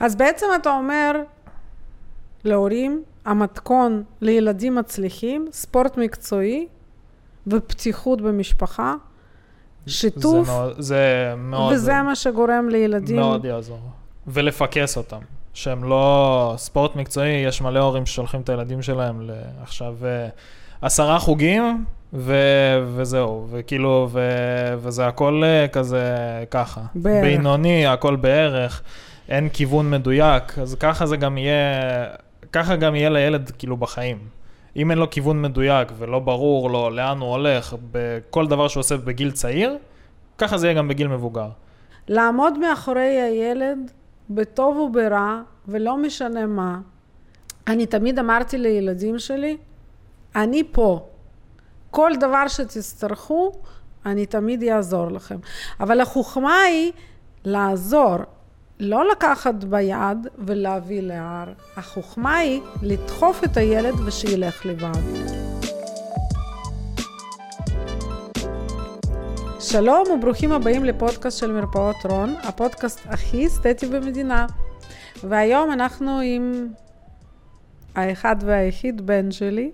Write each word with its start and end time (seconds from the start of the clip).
אז 0.00 0.16
בעצם 0.16 0.46
אתה 0.60 0.70
אומר 0.70 1.12
להורים, 2.44 3.02
המתכון 3.24 4.02
לילדים 4.20 4.74
מצליחים, 4.74 5.48
ספורט 5.52 5.96
מקצועי 5.96 6.66
ופתיחות 7.46 8.20
במשפחה, 8.20 8.94
שיתוף, 9.86 10.46
זה 10.46 10.52
מאוד, 10.52 10.74
זה 10.78 11.34
מאוד, 11.36 11.72
וזה 11.72 12.02
מה 12.02 12.16
שגורם 12.16 12.68
לילדים. 12.68 13.16
מאוד 13.16 13.44
יעזור. 13.44 13.80
ולפקס 14.26 14.96
אותם. 14.96 15.18
שהם 15.54 15.84
לא 15.84 16.54
ספורט 16.56 16.96
מקצועי, 16.96 17.30
יש 17.30 17.62
מלא 17.62 17.78
הורים 17.78 18.06
ששולחים 18.06 18.40
את 18.40 18.48
הילדים 18.48 18.82
שלהם 18.82 19.30
לעכשיו 19.60 19.94
אה, 20.04 20.28
עשרה 20.82 21.18
חוגים, 21.18 21.84
ו, 22.12 22.34
וזהו, 22.94 23.46
וכאילו, 23.50 24.08
ו, 24.12 24.20
וזה 24.78 25.06
הכל 25.06 25.42
אה, 25.44 25.68
כזה 25.68 26.14
ככה. 26.50 26.80
בערך. 26.94 27.24
בינוני, 27.24 27.86
הכל 27.86 28.16
בערך, 28.16 28.82
אין 29.28 29.48
כיוון 29.48 29.90
מדויק, 29.90 30.58
אז 30.58 30.74
ככה 30.74 31.06
זה 31.06 31.16
גם 31.16 31.38
יהיה, 31.38 32.06
ככה 32.52 32.76
גם 32.76 32.94
יהיה 32.94 33.10
לילד 33.10 33.50
כאילו 33.58 33.76
בחיים. 33.76 34.18
אם 34.76 34.90
אין 34.90 34.98
לו 34.98 35.10
כיוון 35.10 35.42
מדויק 35.42 35.88
ולא 35.98 36.18
ברור 36.18 36.70
לו 36.70 36.90
לאן 36.90 37.18
הוא 37.18 37.30
הולך 37.30 37.74
בכל 37.92 38.46
דבר 38.46 38.68
שהוא 38.68 38.80
עושה 38.80 38.96
בגיל 38.96 39.30
צעיר, 39.30 39.76
ככה 40.38 40.58
זה 40.58 40.66
יהיה 40.66 40.78
גם 40.78 40.88
בגיל 40.88 41.08
מבוגר. 41.08 41.48
לעמוד 42.08 42.58
מאחורי 42.58 43.20
הילד, 43.20 43.78
בטוב 44.30 44.76
וברע, 44.76 45.40
ולא 45.68 45.96
משנה 45.96 46.46
מה. 46.46 46.78
אני 47.66 47.86
תמיד 47.86 48.18
אמרתי 48.18 48.58
לילדים 48.58 49.18
שלי, 49.18 49.56
אני 50.36 50.62
פה. 50.72 51.08
כל 51.90 52.12
דבר 52.20 52.48
שתצטרכו, 52.48 53.52
אני 54.06 54.26
תמיד 54.26 54.64
אעזור 54.64 55.10
לכם. 55.10 55.36
אבל 55.80 56.00
החוכמה 56.00 56.60
היא 56.60 56.92
לעזור, 57.44 58.16
לא 58.80 59.10
לקחת 59.10 59.64
ביד 59.64 60.26
ולהביא 60.38 61.00
להר. 61.00 61.52
החוכמה 61.76 62.36
היא 62.36 62.60
לדחוף 62.82 63.44
את 63.44 63.56
הילד 63.56 64.00
ושילך 64.06 64.66
לבד. 64.66 65.28
שלום 69.60 70.04
וברוכים 70.14 70.52
הבאים 70.52 70.84
לפודקאסט 70.84 71.38
של 71.38 71.52
מרפאות 71.52 71.96
רון, 72.04 72.34
הפודקאסט 72.42 73.00
הכי 73.06 73.46
אסתטי 73.46 73.86
במדינה. 73.86 74.46
והיום 75.24 75.72
אנחנו 75.72 76.20
עם 76.24 76.68
האחד 77.94 78.36
והיחיד 78.40 79.06
בן 79.06 79.30
שלי, 79.30 79.70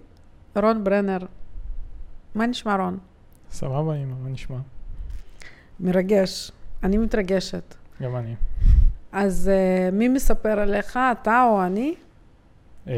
רון 0.57 0.85
ברנר. 0.85 1.19
מה 2.35 2.47
נשמע 2.47 2.77
רון? 2.77 2.99
סבבה, 3.51 3.95
אמא, 3.95 4.15
מה 4.23 4.29
נשמע? 4.29 4.59
מרגש. 5.81 6.51
אני 6.83 6.99
מתרגשת. 6.99 7.75
גם 8.03 8.17
אני. 8.17 8.35
אז 9.15 9.51
uh, 9.53 9.95
מי 9.95 10.09
מספר 10.09 10.61
עליך, 10.61 10.99
אתה 11.13 11.45
או 11.45 11.67
אני? 11.67 11.95
Uh, 12.87 12.91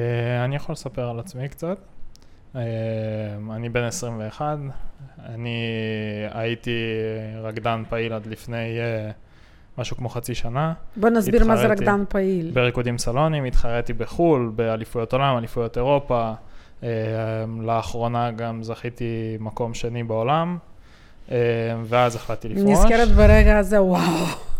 אני 0.45 0.57
יכול 0.57 0.73
לספר 0.73 1.09
על 1.09 1.19
עצמי 1.19 1.49
קצת. 1.49 1.79
Uh, 2.55 2.59
אני 3.55 3.69
בן 3.69 3.83
21, 3.83 4.59
אני 5.25 5.65
הייתי 6.31 6.81
רקדן 7.43 7.83
פעיל 7.89 8.13
עד 8.13 8.27
לפני 8.27 8.79
uh, 8.79 9.13
משהו 9.79 9.97
כמו 9.97 10.09
חצי 10.09 10.35
שנה. 10.35 10.73
בוא 10.97 11.09
נסביר 11.09 11.45
מה 11.45 11.57
זה 11.57 11.67
רקדן 11.67 12.05
פעיל. 12.09 12.51
בריקודים 12.51 12.99
סלונים, 12.99 13.45
התחרתי 13.45 13.93
בחו"ל, 13.93 14.53
באליפויות 14.57 15.13
עולם, 15.13 15.37
אליפויות 15.39 15.77
אירופה. 15.77 16.33
Uh, 16.81 16.85
לאחרונה 17.61 18.31
גם 18.31 18.63
זכיתי 18.63 19.37
מקום 19.41 19.75
שני 19.75 20.03
בעולם, 20.03 20.59
uh, 21.29 21.33
ואז 21.85 22.17
החלטתי 22.17 22.49
לפרוש. 22.49 22.79
נזכרת 22.79 23.09
ברגע 23.09 23.59
הזה, 23.59 23.83
וואו. 23.83 24.56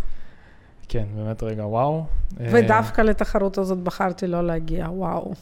כן, 0.97 1.07
באמת 1.17 1.43
רגע 1.43 1.67
וואו. 1.67 2.05
אה, 2.41 2.47
ודווקא 2.53 3.01
לתחרות 3.01 3.59
הזאת 3.59 3.79
בחרתי 3.79 4.27
לא 4.27 4.47
להגיע, 4.47 4.87
וואו. 4.91 5.33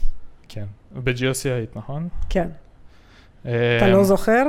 כן. 0.49 0.65
ב-GOC 1.05 1.45
היית, 1.45 1.77
נכון? 1.77 2.09
כן. 2.29 2.49
אה, 3.47 3.77
אתה 3.77 3.89
לא 3.89 4.05
זוכר? 4.05 4.43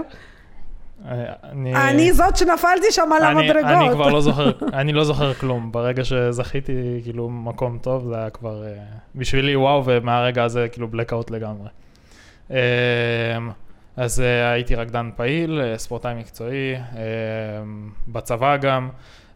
אני... 1.06 1.76
אני 1.90 2.14
זאת 2.14 2.38
שנפלתי 2.38 2.86
שם 2.92 3.10
על 3.18 3.24
אני- 3.24 3.42
המדרגות. 3.42 3.72
אני 3.72 3.90
כבר 3.94 4.10
לא 4.10 4.22
זוכר, 4.22 4.52
אני 4.80 4.94
לא 4.94 5.04
זוכר 5.04 5.34
כלום. 5.34 5.72
ברגע 5.72 6.04
שזכיתי, 6.04 6.74
כאילו, 7.04 7.30
מקום 7.30 7.78
טוב, 7.82 8.08
זה 8.08 8.18
היה 8.18 8.30
כבר 8.30 8.64
אה, 8.66 8.74
בשבילי 9.16 9.56
וואו, 9.56 9.84
ומהרגע 9.86 10.44
הזה, 10.44 10.68
כאילו, 10.72 10.88
blackout 10.94 11.32
לגמרי. 11.34 11.68
אה, 12.52 12.58
אז 13.98 14.22
אה, 14.22 14.52
הייתי 14.52 14.76
רקדן 14.76 15.10
פעיל, 15.16 15.62
אה, 15.64 15.78
ספורטאי 15.78 16.14
מקצועי, 16.14 16.76
אה, 16.76 16.82
בצבא 18.08 18.58
גם. 18.58 18.90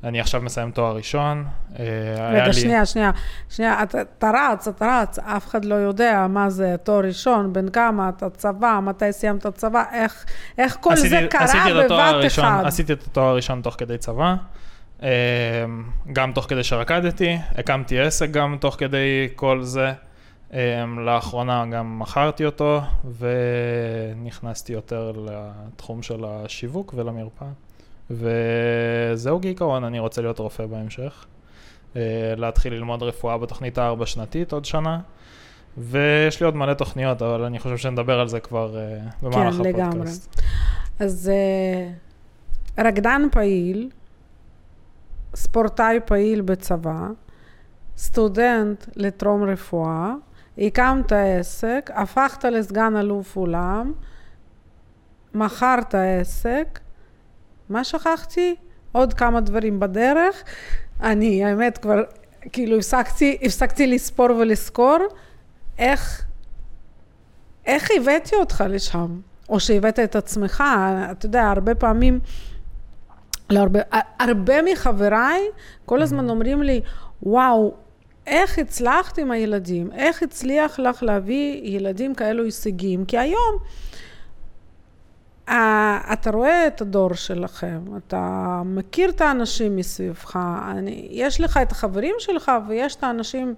אני 0.03 0.19
עכשיו 0.19 0.41
מסיים 0.41 0.71
תואר 0.71 0.95
ראשון. 0.95 1.45
אה, 1.79 1.85
רגע, 2.31 2.45
לי- 2.47 2.53
שנייה, 2.53 2.85
שנייה, 2.85 3.11
שנייה, 3.49 3.83
אתה, 3.83 4.01
אתה 4.01 4.31
רץ, 4.35 4.67
אתה 4.67 5.01
רץ, 5.01 5.19
אף 5.19 5.47
אחד 5.47 5.65
לא 5.65 5.75
יודע 5.75 6.27
מה 6.29 6.49
זה 6.49 6.75
תואר 6.83 6.99
ראשון, 7.05 7.53
בן 7.53 7.69
כמה 7.69 8.09
אתה 8.09 8.29
צבא, 8.29 8.79
מתי 8.83 9.11
סיימת 9.13 9.47
צבא, 9.47 9.83
איך, 9.93 10.25
איך 10.57 10.77
כל 10.81 10.93
עשיתי- 10.93 11.09
זה 11.09 11.27
קרה 11.29 11.43
עשיתי 11.43 11.73
בבת 11.73 11.91
הראשון- 11.91 12.45
אחד. 12.45 12.63
עשיתי 12.65 12.93
את 12.93 13.03
התואר 13.07 13.25
הראשון 13.25 13.61
תוך 13.61 13.75
כדי 13.77 13.97
צבא, 13.97 14.35
אה, 15.03 15.09
גם 16.13 16.31
תוך 16.31 16.45
כדי 16.49 16.63
שרקדתי, 16.63 17.37
הקמתי 17.57 17.99
עסק 17.99 18.31
גם 18.31 18.57
תוך 18.61 18.75
כדי 18.77 19.27
כל 19.35 19.59
זה. 19.63 19.91
אה, 20.53 20.59
לאחרונה 21.05 21.65
גם 21.71 21.99
מכרתי 21.99 22.45
אותו, 22.45 22.81
ונכנסתי 24.15 24.73
יותר 24.73 25.11
לתחום 25.25 26.01
של 26.01 26.23
השיווק 26.27 26.93
ולמרפאה. 26.97 27.47
וזהו 28.11 29.41
כעיקרון, 29.41 29.83
אני 29.83 29.99
רוצה 29.99 30.21
להיות 30.21 30.39
רופא 30.39 30.65
בהמשך. 30.65 31.25
אה, 31.95 32.33
להתחיל 32.37 32.73
ללמוד 32.73 33.03
רפואה 33.03 33.37
בתוכנית 33.37 33.77
הארבע 33.77 34.05
שנתית 34.05 34.51
עוד 34.51 34.65
שנה. 34.65 34.99
ויש 35.77 36.39
לי 36.39 36.45
עוד 36.45 36.55
מלא 36.55 36.73
תוכניות, 36.73 37.21
אבל 37.21 37.43
אני 37.43 37.59
חושב 37.59 37.77
שנדבר 37.77 38.19
על 38.19 38.27
זה 38.27 38.39
כבר 38.39 38.77
אה, 38.77 38.97
במהלך 39.21 39.55
כן, 39.55 39.61
לגמרי. 39.61 39.87
הפודקאסט. 39.87 40.41
אז 40.99 41.31
אה, 41.33 41.91
רקדן 42.85 43.21
פעיל, 43.31 43.89
ספורטאי 45.35 45.99
פעיל 46.05 46.41
בצבא, 46.41 47.07
סטודנט 47.97 48.85
לטרום 48.95 49.43
רפואה, 49.43 50.13
הקמת 50.57 51.11
עסק, 51.11 51.89
הפכת 51.93 52.45
לסגן 52.45 52.95
אלוף 52.95 53.37
אולם, 53.37 53.93
מכרת 55.33 55.95
עסק, 55.95 56.79
מה 57.69 57.83
שכחתי? 57.83 58.55
עוד 58.91 59.13
כמה 59.13 59.41
דברים 59.41 59.79
בדרך. 59.79 60.43
אני, 61.01 61.45
האמת, 61.45 61.77
כבר 61.77 62.03
כאילו 62.51 62.77
הפסקתי, 62.77 63.37
הפסקתי 63.41 63.87
לספור 63.87 64.27
ולזכור 64.31 64.97
איך, 65.77 66.23
איך 67.65 67.89
הבאתי 67.97 68.35
אותך 68.35 68.63
לשם, 68.69 69.19
או 69.49 69.59
שהבאת 69.59 69.99
את 69.99 70.15
עצמך. 70.15 70.63
אתה 71.11 71.25
יודע, 71.25 71.43
הרבה 71.43 71.75
פעמים, 71.75 72.19
לא 73.49 73.59
הרבה, 73.59 73.79
הרבה 74.19 74.61
מחבריי 74.61 75.41
כל 75.85 76.01
הזמן 76.01 76.29
אומרים 76.29 76.63
לי, 76.63 76.81
וואו, 77.23 77.73
איך 78.27 78.59
הצלחת 78.59 79.17
עם 79.17 79.31
הילדים? 79.31 79.91
איך 79.91 80.23
הצליח 80.23 80.79
לך 80.79 81.03
להביא 81.03 81.61
ילדים 81.63 82.15
כאלו 82.15 82.43
הישגים? 82.43 83.05
כי 83.05 83.17
היום 83.17 83.57
אתה 86.13 86.31
רואה 86.31 86.67
את 86.67 86.81
הדור 86.81 87.13
שלכם, 87.13 87.79
אתה 87.97 88.61
מכיר 88.65 89.09
את 89.09 89.21
האנשים 89.21 89.75
מסביבך, 89.75 90.39
אני, 90.71 91.07
יש 91.11 91.41
לך 91.41 91.57
את 91.57 91.71
החברים 91.71 92.15
שלך 92.19 92.51
ויש 92.67 92.95
את 92.95 93.03
האנשים 93.03 93.55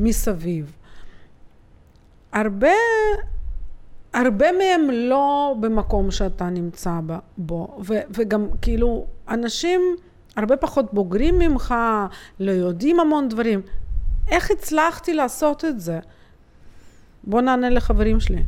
מסביב. 0.00 0.72
הרבה, 2.32 2.70
הרבה 4.14 4.46
מהם 4.52 4.90
לא 4.90 5.56
במקום 5.60 6.10
שאתה 6.10 6.44
נמצא 6.44 6.98
בו, 7.36 7.78
ו, 7.86 7.94
וגם 8.10 8.46
כאילו 8.62 9.06
אנשים 9.28 9.80
הרבה 10.36 10.56
פחות 10.56 10.94
בוגרים 10.94 11.38
ממך, 11.38 11.74
לא 12.40 12.50
יודעים 12.50 13.00
המון 13.00 13.28
דברים. 13.28 13.60
איך 14.28 14.50
הצלחתי 14.50 15.14
לעשות 15.14 15.64
את 15.64 15.80
זה? 15.80 15.98
בוא 17.24 17.40
נענה 17.40 17.70
לחברים 17.70 18.20
שלי. 18.20 18.42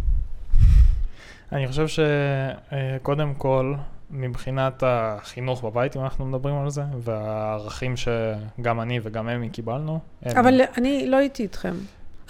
אני 1.53 1.69
חושב 1.69 1.87
שקודם 1.89 3.35
כל, 3.35 3.75
מבחינת 4.11 4.83
החינוך 4.87 5.65
בבית, 5.65 5.97
אם 5.97 6.03
אנחנו 6.03 6.27
מדברים 6.27 6.55
על 6.59 6.71
זה, 6.71 6.83
והערכים 6.99 7.95
שגם 7.97 8.81
אני 8.81 9.01
וגם 9.03 9.29
אמי 9.29 9.49
קיבלנו. 9.49 9.99
הם- 10.23 10.39
אבל 10.39 10.61
אני 10.79 11.07
לא 11.07 11.17
הייתי 11.17 11.43
איתכם. 11.43 11.75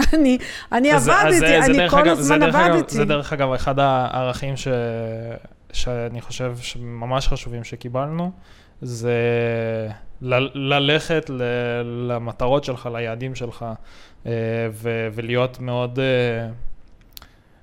אני, 0.14 0.38
אני 0.72 0.94
אז- 0.94 1.08
אז 1.08 1.08
עבדתי, 1.08 1.38
זה- 1.38 1.46
זה 1.72 1.81
אני 1.81 1.88
כל 1.90 1.99
אגב- 1.99 2.14
זה 2.14 2.20
הזמן 2.20 2.40
דרך 2.40 2.55
אגב- 2.55 2.75
עבדתי. 2.75 2.94
זה 2.94 3.05
דרך 3.05 3.32
אגב 3.32 3.52
אחד 3.52 3.78
הערכים 3.78 4.56
ש... 4.56 4.69
שאני 5.73 6.20
חושב 6.20 6.56
שממש 6.61 7.28
חשובים 7.28 7.64
שקיבלנו, 7.64 8.31
זה 8.82 9.14
ל- 10.23 10.75
ללכת 10.75 11.31
ל- 11.31 11.43
למטרות 12.12 12.64
שלך, 12.64 12.88
ליעדים 12.93 13.34
שלך, 13.34 13.64
אה, 14.26 14.32
ו- 14.73 15.08
ולהיות 15.12 15.61
מאוד, 15.61 15.99
אה, 15.99 16.49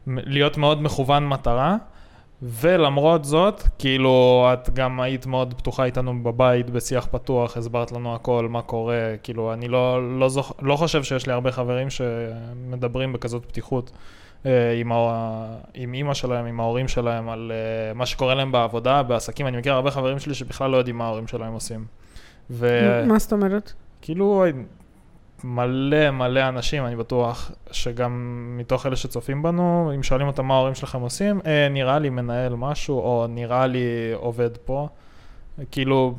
להיות 0.08 0.58
מאוד 0.58 0.82
מכוון 0.82 1.28
מטרה. 1.28 1.76
ולמרות 2.42 3.26
זאת, 3.26 3.64
כאילו, 3.80 4.48
את 4.54 4.70
גם 4.70 5.00
היית 5.00 5.26
מאוד 5.26 5.54
פתוחה 5.58 5.86
איתנו 5.86 6.24
בבית, 6.24 6.70
בשיח 6.70 7.08
פתוח, 7.12 7.58
הסברת 7.58 7.92
לנו 7.92 8.16
הכל, 8.16 8.48
מה 8.50 8.62
קורה, 8.62 9.16
כאילו, 9.24 9.54
אני 9.54 9.68
לא, 9.68 10.20
לא, 10.20 10.30
זוכ... 10.30 10.52
לא 10.62 10.76
חושב 10.76 11.04
שיש 11.04 11.28
לי 11.28 11.34
הרבה 11.34 11.52
חברים 11.52 11.90
שמדברים 11.90 13.14
בכזאת 13.14 13.46
פתיחות 13.46 13.92
אה, 14.46 14.74
עם, 14.74 14.92
ה... 14.92 15.46
עם 15.74 15.94
אימא 15.94 16.14
שלהם, 16.14 16.46
עם 16.46 16.60
ההורים 16.60 16.88
שלהם, 16.88 17.30
על 17.30 17.52
אה, 17.52 17.94
מה 17.94 18.06
שקורה 18.06 18.36
להם 18.36 18.52
בעבודה, 18.52 19.04
בעסקים. 19.04 19.48
אני 19.48 19.58
מכיר 19.58 19.74
הרבה 19.74 19.92
חברים 19.92 20.20
שלי 20.20 20.34
שבכלל 20.34 20.72
לא 20.72 20.78
יודעים 20.78 20.98
מה 20.98 21.06
ההורים 21.06 21.28
שלהם 21.28 21.54
עושים. 21.54 21.86
ו... 22.50 22.68
מה 23.08 23.20
זאת 23.20 23.34
אומרת? 23.34 23.74
כאילו, 24.02 24.46
מלא 25.44 26.12
מלא 26.12 26.48
אנשים, 26.48 26.86
אני 26.86 26.96
בטוח 26.96 27.52
שגם 27.72 28.46
מתוך 28.58 28.86
אלה 28.86 28.96
שצופים 28.96 29.44
בנו, 29.44 29.92
אם 29.96 30.04
שואלים 30.04 30.28
אותם 30.28 30.46
מה 30.46 30.54
ההורים 30.54 30.76
שלכם 30.76 31.00
עושים, 31.00 31.40
אה, 31.46 31.70
נראה 31.70 32.00
לי 32.00 32.10
מנהל 32.10 32.56
משהו, 32.56 33.00
או 33.00 33.26
נראה 33.30 33.68
לי 33.68 34.14
עובד 34.14 34.58
פה. 34.58 34.88
כאילו, 35.72 36.16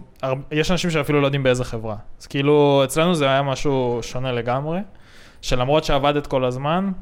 יש 0.51 0.71
אנשים 0.71 0.91
שאפילו 0.91 1.21
לא 1.21 1.27
יודעים 1.27 1.43
באיזה 1.43 1.65
חברה. 1.65 1.97
אז 2.21 2.27
כאילו, 2.27 2.83
אצלנו 2.85 3.15
זה 3.15 3.25
היה 3.25 3.43
משהו 3.43 3.99
שונה 4.03 4.33
לגמרי, 4.33 4.79
שלמרות 5.43 5.85
שעבדת 5.85 6.27
כל 6.27 6.45
הזמן, 6.45 6.93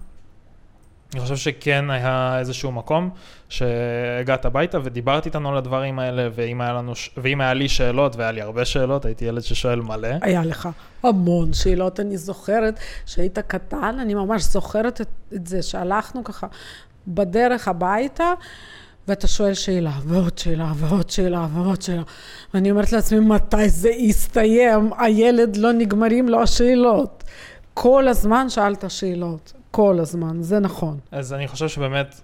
אני 1.16 1.22
חושב 1.22 1.36
שכן 1.36 1.90
היה 1.90 2.38
איזשהו 2.38 2.72
מקום 2.72 3.10
שהגעת 3.48 4.44
הביתה 4.44 4.78
ודיברת 4.84 5.26
איתנו 5.26 5.48
על 5.48 5.56
הדברים 5.56 5.98
האלה, 5.98 6.28
ואם 6.34 6.60
היה, 6.60 6.72
לנו, 6.72 6.92
ואם 7.16 7.40
היה 7.40 7.54
לי 7.54 7.68
שאלות, 7.68 8.16
והיה 8.16 8.32
לי 8.32 8.40
הרבה 8.40 8.64
שאלות, 8.64 9.04
הייתי 9.04 9.24
ילד 9.24 9.42
ששואל 9.42 9.80
מלא. 9.80 10.08
היה 10.22 10.44
לך 10.44 10.68
המון 11.02 11.52
שאלות, 11.52 12.00
אני 12.00 12.16
זוכרת 12.16 12.80
שהיית 13.06 13.38
קטן, 13.38 13.96
אני 14.00 14.14
ממש 14.14 14.42
זוכרת 14.42 15.00
את, 15.00 15.08
את 15.34 15.46
זה, 15.46 15.62
שהלכנו 15.62 16.24
ככה 16.24 16.46
בדרך 17.08 17.68
הביתה. 17.68 18.32
ואתה 19.08 19.26
שואל 19.26 19.54
שאלה, 19.54 19.92
ועוד 20.04 20.38
שאלה, 20.38 20.72
ועוד 20.76 21.10
שאלה, 21.10 21.46
ועוד 21.52 21.82
שאלה. 21.82 22.02
ואני 22.54 22.70
אומרת 22.70 22.92
לעצמי, 22.92 23.20
מתי 23.20 23.68
זה 23.68 23.90
יסתיים? 23.90 24.90
הילד, 24.98 25.56
לא 25.56 25.72
נגמרים 25.72 26.28
לו 26.28 26.42
השאלות. 26.42 27.24
כל 27.74 28.08
הזמן 28.08 28.48
שאלת 28.50 28.84
שאלות. 28.88 29.52
כל 29.76 30.00
הזמן, 30.00 30.42
זה 30.42 30.58
נכון. 30.58 30.98
אז 31.10 31.32
אני 31.32 31.48
חושב 31.48 31.68
שבאמת, 31.68 32.20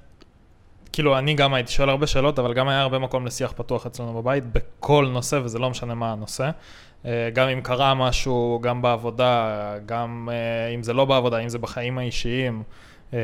כאילו, 0.92 1.18
אני 1.18 1.34
גם 1.34 1.54
הייתי 1.54 1.72
שואל 1.72 1.88
הרבה 1.88 2.06
שאלות, 2.06 2.38
אבל 2.38 2.54
גם 2.54 2.68
היה 2.68 2.80
הרבה 2.80 2.98
מקום 2.98 3.26
לשיח 3.26 3.52
פתוח 3.56 3.86
אצלנו 3.86 4.22
בבית, 4.22 4.44
בכל 4.52 5.08
נושא, 5.12 5.40
וזה 5.44 5.58
לא 5.58 5.70
משנה 5.70 5.94
מה 5.94 6.12
הנושא. 6.12 6.50
אה, 7.04 7.28
גם 7.34 7.48
אם 7.48 7.60
קרה 7.60 7.94
משהו, 7.94 8.58
גם 8.62 8.82
בעבודה, 8.82 9.54
גם 9.86 10.28
אה, 10.32 10.74
אם 10.74 10.82
זה 10.82 10.92
לא 10.92 11.04
בעבודה, 11.04 11.38
אם 11.38 11.48
זה 11.48 11.58
בחיים 11.58 11.98
האישיים, 11.98 12.62
אה, 13.14 13.18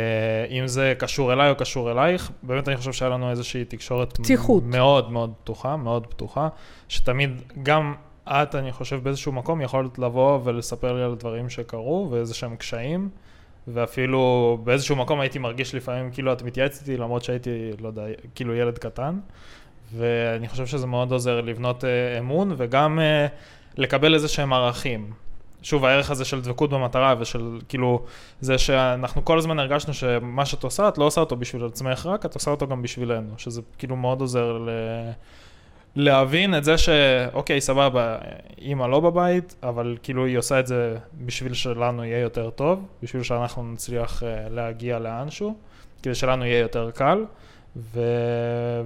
אם 0.51 0.67
זה 0.67 0.95
קשור 0.99 1.33
אליי 1.33 1.51
או 1.51 1.57
קשור 1.57 1.91
אלייך, 1.91 2.31
באמת 2.43 2.69
אני 2.69 2.77
חושב 2.77 2.93
שהיה 2.93 3.11
לנו 3.11 3.31
איזושהי 3.31 3.65
תקשורת 3.65 4.13
פתיחות. 4.13 4.63
מאוד 4.67 5.13
מאוד 5.13 5.33
פתוחה, 5.43 5.77
מאוד 5.77 6.07
פתוחה, 6.07 6.49
שתמיד, 6.89 7.43
גם 7.63 7.95
את, 8.29 8.55
אני 8.55 8.73
חושב, 8.73 9.01
באיזשהו 9.03 9.33
מקום 9.33 9.61
יכולת 9.61 9.99
לבוא 9.99 10.41
ולספר 10.45 10.93
לי 10.93 11.03
על 11.03 11.15
דברים 11.15 11.51
שקרו 11.51 12.09
ואיזה 12.11 12.35
שהם 12.35 12.57
קשיים. 12.57 13.09
ואפילו 13.73 14.59
באיזשהו 14.65 14.97
מקום 14.97 15.21
הייתי 15.21 15.39
מרגיש 15.39 15.75
לפעמים 15.75 16.11
כאילו 16.11 16.33
את 16.33 16.43
מתייעצת 16.43 16.81
איתי, 16.81 16.97
למרות 16.97 17.25
שהייתי, 17.25 17.71
לא 17.81 17.89
יודע, 17.89 18.03
כאילו 18.35 18.55
ילד 18.55 18.79
קטן. 18.79 19.19
ואני 19.97 20.49
חושב 20.49 20.67
שזה 20.67 20.87
מאוד 20.87 21.13
עוזר 21.13 21.41
לבנות 21.41 21.85
אה, 21.85 22.19
אמון, 22.19 22.55
וגם 22.57 23.01
אה, 23.01 23.27
לקבל 23.77 24.15
איזה 24.15 24.29
שהם 24.29 24.53
ערכים. 24.53 25.13
שוב, 25.63 25.85
הערך 25.85 26.11
הזה 26.11 26.25
של 26.25 26.41
דבקות 26.41 26.71
במטרה 26.71 27.15
ושל 27.19 27.59
כאילו, 27.69 28.05
זה 28.41 28.59
שאנחנו 28.59 29.25
כל 29.25 29.39
הזמן 29.39 29.59
הרגשנו 29.59 29.95
שמה 29.95 30.47
שאת 30.47 30.65
עושה, 30.65 30.89
את 30.89 30.99
לא 30.99 31.05
עושה 31.05 31.21
אותו 31.21 31.37
בשביל 31.37 31.65
עצמך 31.65 32.07
רק, 32.07 32.27
את 32.27 32.35
עושה 32.35 32.51
אותו 32.51 32.67
גם 32.67 32.83
בשבילנו, 32.83 33.35
שזה 33.37 33.63
כאילו 33.79 33.97
מאוד 33.97 34.21
עוזר 34.21 34.59
ל... 34.59 34.69
להבין 35.97 36.55
את 36.55 36.65
זה 36.65 36.79
שאוקיי, 36.79 37.61
סבבה, 37.61 38.19
אימא 38.59 38.85
לא 38.85 39.01
בבית, 39.01 39.55
אבל 39.63 39.97
כאילו 40.03 40.27
היא 40.27 40.39
עושה 40.39 40.61
את 40.61 40.67
זה 40.67 40.97
בשביל 41.25 41.55
שלנו 41.55 42.05
יהיה 42.05 42.19
יותר 42.19 42.51
טוב, 42.51 42.87
בשביל 43.03 43.23
שאנחנו 43.23 43.73
נצליח 43.73 44.23
uh, 44.23 44.27
להגיע 44.51 44.99
לאנשהו, 44.99 45.55
כדי 46.03 46.15
שלנו 46.15 46.45
יהיה 46.45 46.59
יותר 46.59 46.91
קל, 46.91 47.25
ו... 47.77 48.01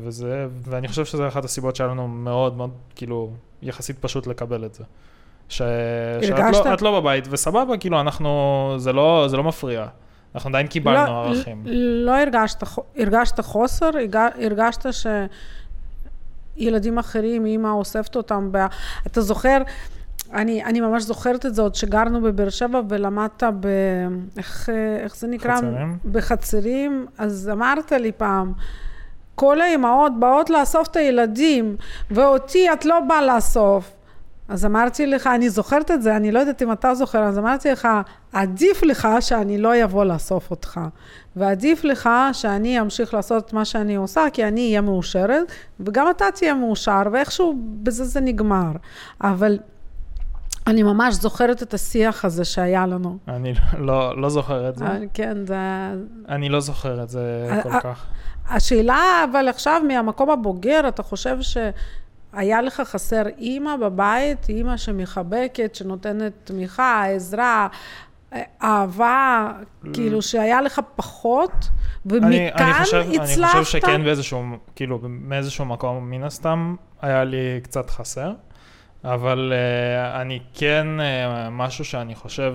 וזה, 0.02 0.46
ואני 0.62 0.88
חושב 0.88 1.04
שזו 1.04 1.28
אחת 1.28 1.44
הסיבות 1.44 1.76
שהיה 1.76 1.90
לנו 1.90 2.08
מאוד 2.08 2.56
מאוד, 2.56 2.70
כאילו, 2.94 3.31
יחסית 3.62 3.98
פשוט 3.98 4.26
לקבל 4.26 4.64
את 4.64 4.75
זה. 4.75 4.84
ש... 5.48 5.62
שאת 6.22 6.82
לא, 6.82 6.90
לא 6.90 7.00
בבית, 7.00 7.28
וסבבה, 7.31 7.76
כאילו, 7.76 8.00
אנחנו, 8.00 8.75
זה 8.78 8.93
לא, 8.93 9.25
זה 9.28 9.37
לא 9.37 9.44
מפריע. 9.44 9.87
אנחנו 10.34 10.50
עדיין 10.50 10.66
קיבלנו 10.66 11.06
לא, 11.06 11.25
ערכים. 11.25 11.62
לא 11.66 12.16
הרגשת, 12.16 12.62
הרגשת 12.98 13.40
חוסר, 13.40 13.90
הרגשת 14.40 14.93
ש... 14.93 15.06
ילדים 16.56 16.99
אחרים, 16.99 17.46
אימא 17.46 17.69
אוספת 17.69 18.16
אותם. 18.16 18.49
ב... 18.52 18.66
אתה 19.06 19.20
זוכר, 19.20 19.62
אני, 20.32 20.64
אני 20.64 20.81
ממש 20.81 21.02
זוכרת 21.02 21.46
את 21.46 21.54
זה 21.54 21.62
עוד 21.62 21.75
שגרנו 21.75 22.20
בבאר 22.20 22.49
שבע 22.49 22.81
ולמדת 22.88 23.43
ב... 23.60 23.69
איך, 24.37 24.69
איך 25.04 25.16
זה 25.16 25.26
נקרא? 25.26 25.56
חצרים. 25.56 25.99
בחצרים. 26.12 27.06
אז 27.19 27.50
אמרת 27.52 27.93
לי 27.93 28.12
פעם, 28.12 28.52
כל 29.34 29.60
האימהות 29.60 30.12
באות 30.20 30.50
לאסוף 30.50 30.88
את 30.88 30.96
הילדים, 30.96 31.76
ואותי 32.10 32.72
את 32.72 32.84
לא 32.84 33.00
באה 33.00 33.22
לאסוף. 33.22 33.93
אז 34.52 34.64
אמרתי 34.66 35.06
לך, 35.06 35.26
אני 35.26 35.50
זוכרת 35.50 35.90
את 35.90 36.02
זה, 36.02 36.16
אני 36.16 36.32
לא 36.32 36.38
יודעת 36.38 36.62
אם 36.62 36.72
אתה 36.72 36.94
זוכר, 36.94 37.19
אז 37.19 37.38
אמרתי 37.38 37.70
לך, 37.70 37.88
עדיף 38.32 38.82
לך 38.82 39.08
שאני 39.20 39.58
לא 39.58 39.84
אבוא 39.84 40.04
לאסוף 40.04 40.50
אותך, 40.50 40.81
ועדיף 41.37 41.84
לך 41.84 42.08
שאני 42.32 42.81
אמשיך 42.81 43.14
לעשות 43.14 43.46
את 43.46 43.52
מה 43.52 43.64
שאני 43.64 43.94
עושה, 43.94 44.20
כי 44.32 44.44
אני 44.44 44.66
אהיה 44.69 44.81
מאושרת, 44.81 45.52
וגם 45.81 46.06
אתה 46.10 46.25
תהיה 46.34 46.54
מאושר, 46.54 47.02
ואיכשהו 47.12 47.58
בזה 47.82 48.04
זה 48.04 48.20
נגמר. 48.20 48.72
אבל 49.20 49.58
אני 50.66 50.82
ממש 50.82 51.14
זוכרת 51.14 51.62
את 51.62 51.75
השיח 51.75 52.25
הזה 52.25 52.44
שהיה 52.44 52.87
לנו. 52.87 53.19
אני 53.28 53.55
לא, 53.78 54.20
לא 54.20 54.28
זוכר 54.28 54.69
את 54.69 54.76
זה. 54.76 54.84
אה, 54.84 54.98
כן, 55.14 55.46
זה... 55.46 55.56
אני 56.28 56.48
לא 56.48 56.60
זוכר 56.60 57.02
את 57.02 57.08
זה 57.08 57.48
כל 57.62 57.81
כך. 57.81 58.06
השאלה, 58.50 59.25
אבל 59.31 59.48
עכשיו 59.48 59.82
מהמקום 59.88 60.31
הבוגר, 60.31 60.88
אתה 60.88 61.02
חושב 61.02 61.37
ש... 61.40 61.56
היה 62.32 62.62
לך 62.62 62.81
חסר 62.81 63.23
אימא 63.38 63.76
בבית, 63.76 64.49
אימא 64.49 64.76
שמחבקת, 64.76 65.75
שנותנת 65.75 66.32
תמיכה, 66.44 67.05
עזרה, 67.06 67.69
אהבה, 68.62 69.52
כאילו 69.93 70.23
שהיה 70.23 70.62
לך 70.62 70.81
פחות, 70.96 71.69
ומכאן 72.06 72.26
אני, 72.26 72.52
אני 72.52 72.84
חושב, 72.84 73.05
הצלחת? 73.23 73.55
אני 73.56 73.64
חושב 73.64 73.79
שכן 73.79 74.05
באיזשהו, 74.05 74.44
כאילו, 74.75 74.99
מאיזשהו 75.02 75.64
מקום, 75.64 76.11
מן 76.11 76.25
הסתם, 76.25 76.75
היה 77.02 77.25
לי 77.25 77.61
קצת 77.62 77.90
חסר, 77.90 78.32
אבל 79.05 79.52
uh, 79.52 80.20
אני 80.20 80.40
כן, 80.55 80.87
uh, 80.99 81.02
משהו 81.50 81.84
שאני 81.84 82.14
חושב 82.14 82.55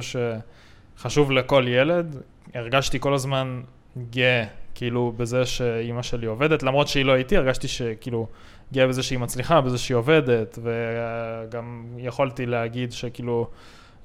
שחשוב 0.97 1.31
לכל 1.31 1.65
ילד, 1.67 2.15
הרגשתי 2.53 2.99
כל 2.99 3.13
הזמן 3.13 3.61
גאה, 4.09 4.43
כאילו, 4.75 5.13
בזה 5.17 5.45
שאימא 5.45 6.01
שלי 6.01 6.25
עובדת, 6.25 6.63
למרות 6.63 6.87
שהיא 6.87 7.05
לא 7.05 7.15
איתי, 7.15 7.37
הרגשתי 7.37 7.67
שכאילו... 7.67 8.27
גאה 8.73 8.87
בזה 8.87 9.03
שהיא 9.03 9.19
מצליחה, 9.19 9.61
בזה 9.61 9.77
שהיא 9.77 9.95
עובדת, 9.95 10.59
וגם 10.63 11.85
יכולתי 11.97 12.45
להגיד 12.45 12.91
שכאילו, 12.91 13.47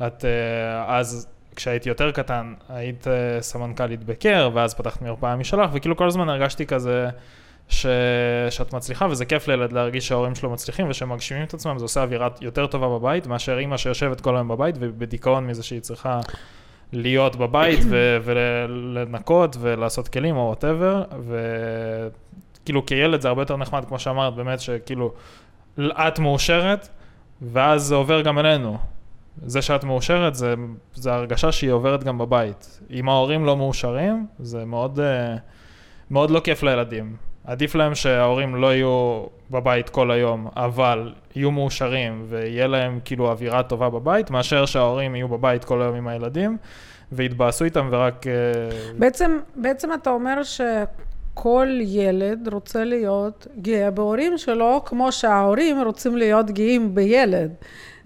את 0.06 0.24
אה, 0.24 0.98
אז, 0.98 1.28
כשהייתי 1.56 1.88
יותר 1.88 2.10
קטן, 2.10 2.54
היית 2.68 3.08
אה, 3.08 3.42
סמנכ"לית 3.42 4.04
בקר, 4.04 4.50
ואז 4.54 4.74
פתחת 4.74 5.02
מרפאה 5.02 5.36
משלך, 5.36 5.70
וכאילו 5.72 5.96
כל 5.96 6.06
הזמן 6.06 6.28
הרגשתי 6.28 6.66
כזה... 6.66 7.08
ש... 7.68 7.86
שאת 8.50 8.72
מצליחה, 8.72 9.06
וזה 9.10 9.24
כיף 9.24 9.48
לילד 9.48 9.72
להרגיש 9.72 10.08
שההורים 10.08 10.34
שלו 10.34 10.50
מצליחים 10.50 10.90
ושהם 10.90 11.12
מגשימים 11.12 11.44
את 11.44 11.54
עצמם, 11.54 11.78
זה 11.78 11.84
עושה 11.84 12.02
אווירה 12.02 12.28
יותר 12.40 12.66
טובה 12.66 12.88
בבית, 12.88 13.26
מאשר 13.26 13.58
אימא 13.58 13.76
שיושבת 13.76 14.20
כל 14.20 14.36
היום 14.36 14.48
בבית 14.48 14.74
ובדיכאון 14.78 15.46
מזה 15.46 15.62
שהיא 15.62 15.80
צריכה 15.80 16.20
להיות 16.92 17.36
בבית. 17.36 17.78
ולנקות 18.24 19.56
ולעשות 19.60 20.08
כלים 20.08 20.36
או 20.36 20.40
וואטאבר. 20.40 21.02
כאילו 22.64 22.86
כילד 22.86 23.20
זה 23.20 23.28
הרבה 23.28 23.42
יותר 23.42 23.56
נחמד, 23.56 23.84
כמו 23.84 23.98
שאמרת, 23.98 24.34
באמת 24.34 24.60
שכאילו, 24.60 25.12
את 25.78 26.18
מאושרת, 26.18 26.88
ואז 27.42 27.82
זה 27.82 27.94
עובר 27.94 28.22
גם 28.22 28.38
אלינו. 28.38 28.78
זה 29.46 29.62
שאת 29.62 29.84
מאושרת, 29.84 30.34
זה, 30.34 30.54
זה 30.94 31.12
הרגשה 31.12 31.52
שהיא 31.52 31.70
עוברת 31.70 32.04
גם 32.04 32.18
בבית. 32.18 32.80
אם 32.90 33.08
ההורים 33.08 33.44
לא 33.44 33.56
מאושרים, 33.56 34.26
זה 34.38 34.64
מאוד, 34.64 35.00
אה, 35.00 35.36
מאוד 36.10 36.30
לא 36.30 36.40
כיף 36.40 36.62
לילדים. 36.62 37.16
עדיף 37.44 37.74
להם 37.74 37.94
שההורים 37.94 38.54
לא 38.54 38.74
יהיו 38.74 39.24
בבית 39.50 39.88
כל 39.88 40.10
היום, 40.10 40.48
אבל 40.56 41.14
יהיו 41.36 41.50
מאושרים 41.50 42.24
ויהיה 42.28 42.66
להם 42.66 43.00
כאילו 43.04 43.30
אווירה 43.30 43.62
טובה 43.62 43.90
בבית, 43.90 44.30
מאשר 44.30 44.66
שההורים 44.66 45.14
יהיו 45.14 45.28
בבית 45.28 45.64
כל 45.64 45.82
היום 45.82 45.94
עם 45.94 46.08
הילדים 46.08 46.56
ויתבאסו 47.12 47.64
איתם 47.64 47.88
ורק... 47.90 48.26
אה, 48.26 48.32
בעצם, 48.98 49.38
בעצם 49.56 49.90
אתה 49.94 50.10
אומר 50.10 50.42
ש... 50.42 50.60
כל 51.34 51.68
ילד 51.80 52.48
רוצה 52.52 52.84
להיות 52.84 53.46
גאה 53.62 53.90
בהורים 53.90 54.38
שלו, 54.38 54.82
כמו 54.84 55.12
שההורים 55.12 55.82
רוצים 55.84 56.16
להיות 56.16 56.50
גאים 56.50 56.94
בילד. 56.94 57.50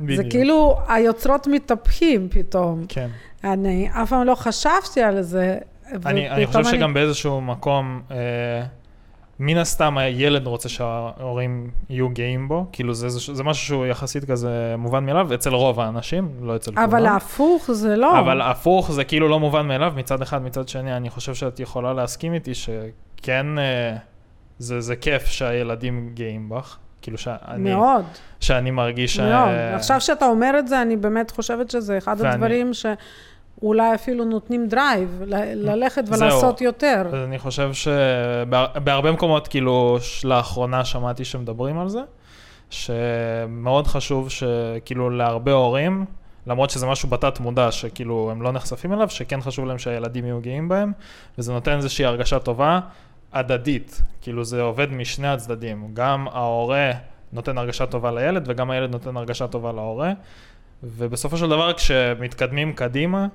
בדיוק. 0.01 0.23
זה 0.23 0.31
כאילו 0.31 0.79
היוצרות 0.89 1.47
מתהפכים 1.47 2.29
פתאום. 2.31 2.85
כן. 2.89 3.09
אני 3.45 3.89
אף 3.91 4.09
פעם 4.09 4.27
לא 4.27 4.35
חשבתי 4.35 5.03
על 5.03 5.23
זה. 5.23 5.59
אני, 6.07 6.31
אני 6.31 6.47
חושב 6.47 6.59
אני... 6.59 6.69
שגם 6.69 6.95
באיזשהו 6.95 7.41
מקום, 7.41 8.03
אה, 8.11 8.17
מן 9.41 9.57
הסתם 9.57 9.99
הילד 9.99 10.47
רוצה 10.47 10.69
שההורים 10.69 11.71
יהיו 11.91 12.09
גאים 12.09 12.49
בו, 12.49 12.67
כאילו 12.73 12.95
זה, 12.95 13.09
זה, 13.09 13.35
זה 13.35 13.45
משהו 13.45 13.67
שהוא 13.67 13.87
יחסית 13.87 14.25
כזה 14.25 14.75
מובן 14.79 15.07
מאליו, 15.07 15.35
אצל 15.35 15.55
רוב 15.55 15.81
האנשים, 15.81 16.29
לא 16.43 16.57
אצל 16.57 16.71
כולם. 16.71 16.85
אבל 16.85 17.07
ההפוך 17.07 17.73
זה 17.73 17.97
לא. 17.97 18.21
אבל 18.21 18.41
הפוך 18.41 18.93
זה 18.93 19.05
כאילו 19.05 19.29
לא 19.29 19.41
מובן 19.41 19.69
מאליו 19.69 19.93
מצד 19.97 20.23
אחד, 20.23 20.43
מצד 20.43 20.69
שני, 20.69 20.97
אני 20.97 21.11
חושב 21.11 21.35
שאת 21.35 21.61
יכולה 21.61 21.93
להסכים 21.93 22.35
איתי 22.35 22.55
שכן, 22.55 22.89
אה, 23.33 23.97
זה, 24.59 24.81
זה 24.81 24.97
כיף 24.97 25.27
שהילדים 25.27 26.11
גאים 26.15 26.49
בך. 26.49 26.77
כאילו 27.03 27.19
שאני... 27.19 27.75
מאוד. 27.75 28.05
שאני 28.41 28.71
מרגיש... 28.71 29.21
מאוד. 29.21 29.49
ש... 29.49 29.75
עכשיו 29.75 30.01
שאתה 30.01 30.27
אומר 30.27 30.57
את 30.59 30.69
זה, 30.69 30.83
אני 30.83 30.97
באמת 30.97 31.31
חושבת 31.31 31.71
שזה 31.71 31.99
אחד 31.99 32.17
ואני... 32.19 32.35
הדברים 32.35 32.75
ש... 32.75 32.87
אולי 33.63 33.95
אפילו 33.95 34.25
נותנים 34.25 34.69
drive, 34.69 35.23
ל- 35.27 35.71
ללכת 35.71 36.05
ולעשות 36.07 36.59
זהו. 36.59 36.67
יותר. 36.67 37.03
אז 37.07 37.15
אני 37.15 37.39
חושב 37.39 37.71
שבהרבה 37.73 39.13
מקומות, 39.13 39.49
כאילו, 39.49 39.99
לאחרונה 40.25 40.85
שמעתי 40.85 41.25
שמדברים 41.25 41.79
על 41.79 41.89
זה, 41.89 42.01
שמאוד 42.71 43.87
חשוב 43.87 44.31
שכאילו 44.31 45.11
להרבה 45.11 45.53
הורים, 45.53 46.05
למרות 46.47 46.71
שזה 46.71 46.87
משהו 46.87 47.09
בתת 47.09 47.41
מודע, 47.41 47.73
שכאילו 47.73 48.31
הם 48.31 48.43
לא 48.43 48.53
נחשפים 48.53 48.93
אליו, 48.93 49.11
שכן 49.11 49.41
חשוב 49.41 49.67
להם 49.67 49.79
שהילדים 49.79 50.25
יהיו 50.25 50.41
גאים 50.41 50.69
בהם, 50.69 50.93
וזה 51.39 51.53
נותן 51.53 51.77
איזושהי 51.77 52.05
הרגשה 52.05 52.39
טובה, 52.39 52.81
הדדית, 53.39 54.03
כאילו 54.21 54.45
זה 54.45 54.63
עובד 54.63 54.93
משני 54.93 55.29
הצדדים, 55.29 55.91
גם 55.95 56.29
ההורה 56.29 56.91
נותן 57.33 57.59
הרגשה 57.59 57.87
טובה 57.87 58.13
לילד 58.13 58.45
וגם 58.49 58.71
הילד 58.71 58.91
נותן 58.91 59.17
הרגשה 59.17 59.47
טובה 59.47 59.73
להורה, 59.73 60.13
ובסופו 60.83 61.37
של 61.37 61.49
דבר 61.49 61.73
כשמתקדמים 61.73 62.73
קדימה, 62.73 63.27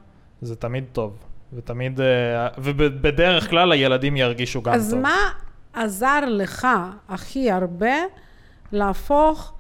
זה 0.42 0.56
תמיד 0.56 0.84
טוב, 0.92 1.18
ותמיד, 1.54 2.02
אה, 2.02 2.48
ובדרך 2.58 3.50
כלל 3.50 3.72
הילדים 3.72 4.18
ירגישו 4.18 4.62
גם 4.62 4.74
אז 4.74 4.90
טוב. 4.90 5.00
אז 5.00 5.04
מה 5.04 5.18
עזר 5.74 6.20
לך 6.28 6.68
הכי 7.10 7.52
הרבה 7.52 7.94
להפוך 8.72 9.54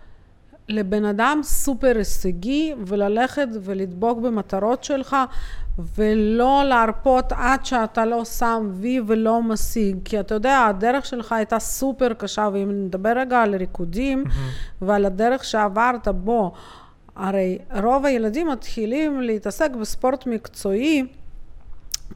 לבן 0.69 1.05
אדם 1.05 1.39
סופר 1.43 1.97
הישגי 1.97 2.73
וללכת 2.85 3.47
ולדבוק 3.63 4.19
במטרות 4.19 4.83
שלך 4.83 5.15
ולא 5.95 6.63
להרפות 6.65 7.31
עד 7.31 7.65
שאתה 7.65 8.05
לא 8.05 8.25
שם 8.25 8.69
וי 8.73 9.01
ולא 9.07 9.43
משיג 9.43 9.97
כי 10.05 10.19
אתה 10.19 10.35
יודע 10.35 10.65
הדרך 10.65 11.05
שלך 11.05 11.31
הייתה 11.31 11.59
סופר 11.59 12.13
קשה 12.13 12.49
ואם 12.53 12.85
נדבר 12.85 13.13
רגע 13.15 13.41
על 13.41 13.55
ריקודים 13.55 14.23
mm-hmm. 14.27 14.85
ועל 14.85 15.05
הדרך 15.05 15.43
שעברת 15.43 16.07
בו 16.07 16.51
הרי 17.15 17.57
רוב 17.83 18.05
הילדים 18.05 18.47
מתחילים 18.47 19.21
להתעסק 19.21 19.71
בספורט 19.71 20.27
מקצועי 20.27 21.05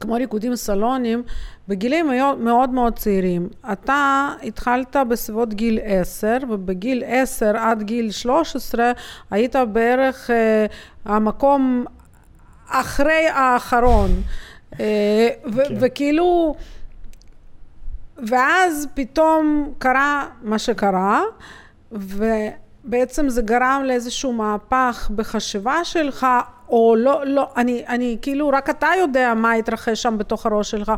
כמו 0.00 0.14
ריקודים 0.14 0.56
סלונים, 0.56 1.22
בגילים 1.68 2.06
מאוד 2.38 2.70
מאוד 2.70 2.98
צעירים. 2.98 3.48
אתה 3.72 4.30
התחלת 4.42 4.96
בסביבות 5.08 5.54
גיל 5.54 5.78
10, 5.84 6.36
ובגיל 6.50 7.02
10 7.06 7.56
עד 7.56 7.82
גיל 7.82 8.10
13 8.10 8.92
היית 9.30 9.56
בערך 9.72 10.30
אה, 10.30 10.66
המקום 11.04 11.84
אחרי 12.68 13.28
האחרון. 13.28 14.10
אה, 14.80 15.28
ו- 15.52 15.64
כן. 15.68 15.74
וכאילו, 15.80 16.54
ואז 18.28 18.88
פתאום 18.94 19.72
קרה 19.78 20.26
מה 20.42 20.58
שקרה, 20.58 21.22
ובעצם 21.92 23.28
זה 23.28 23.42
גרם 23.42 23.82
לאיזשהו 23.84 24.32
מהפך 24.32 25.10
בחשיבה 25.14 25.84
שלך, 25.84 26.26
או 26.68 26.94
לא, 26.98 27.26
לא, 27.26 27.48
אני, 27.56 27.84
אני, 27.88 28.18
כאילו, 28.22 28.48
רק 28.48 28.70
אתה 28.70 28.88
יודע 28.98 29.34
מה 29.34 29.52
התרחש 29.52 30.02
שם 30.02 30.18
בתוך 30.18 30.46
הראש 30.46 30.70
שלך. 30.70 30.92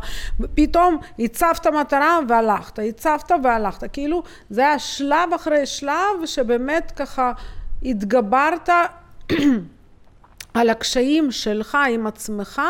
פתאום 0.55 0.97
הצבת 1.19 1.67
מטרה 1.67 2.19
והלכת, 2.27 2.79
הצבת 2.89 3.31
והלכת. 3.43 3.93
כאילו, 3.93 4.23
זה 4.49 4.61
היה 4.61 4.79
שלב 4.79 5.33
אחרי 5.35 5.65
שלב 5.65 6.25
שבאמת 6.25 6.91
ככה 6.95 7.31
התגברת 7.83 8.69
על 10.53 10.69
הקשיים 10.69 11.31
שלך 11.31 11.77
עם 11.93 12.07
עצמך, 12.07 12.61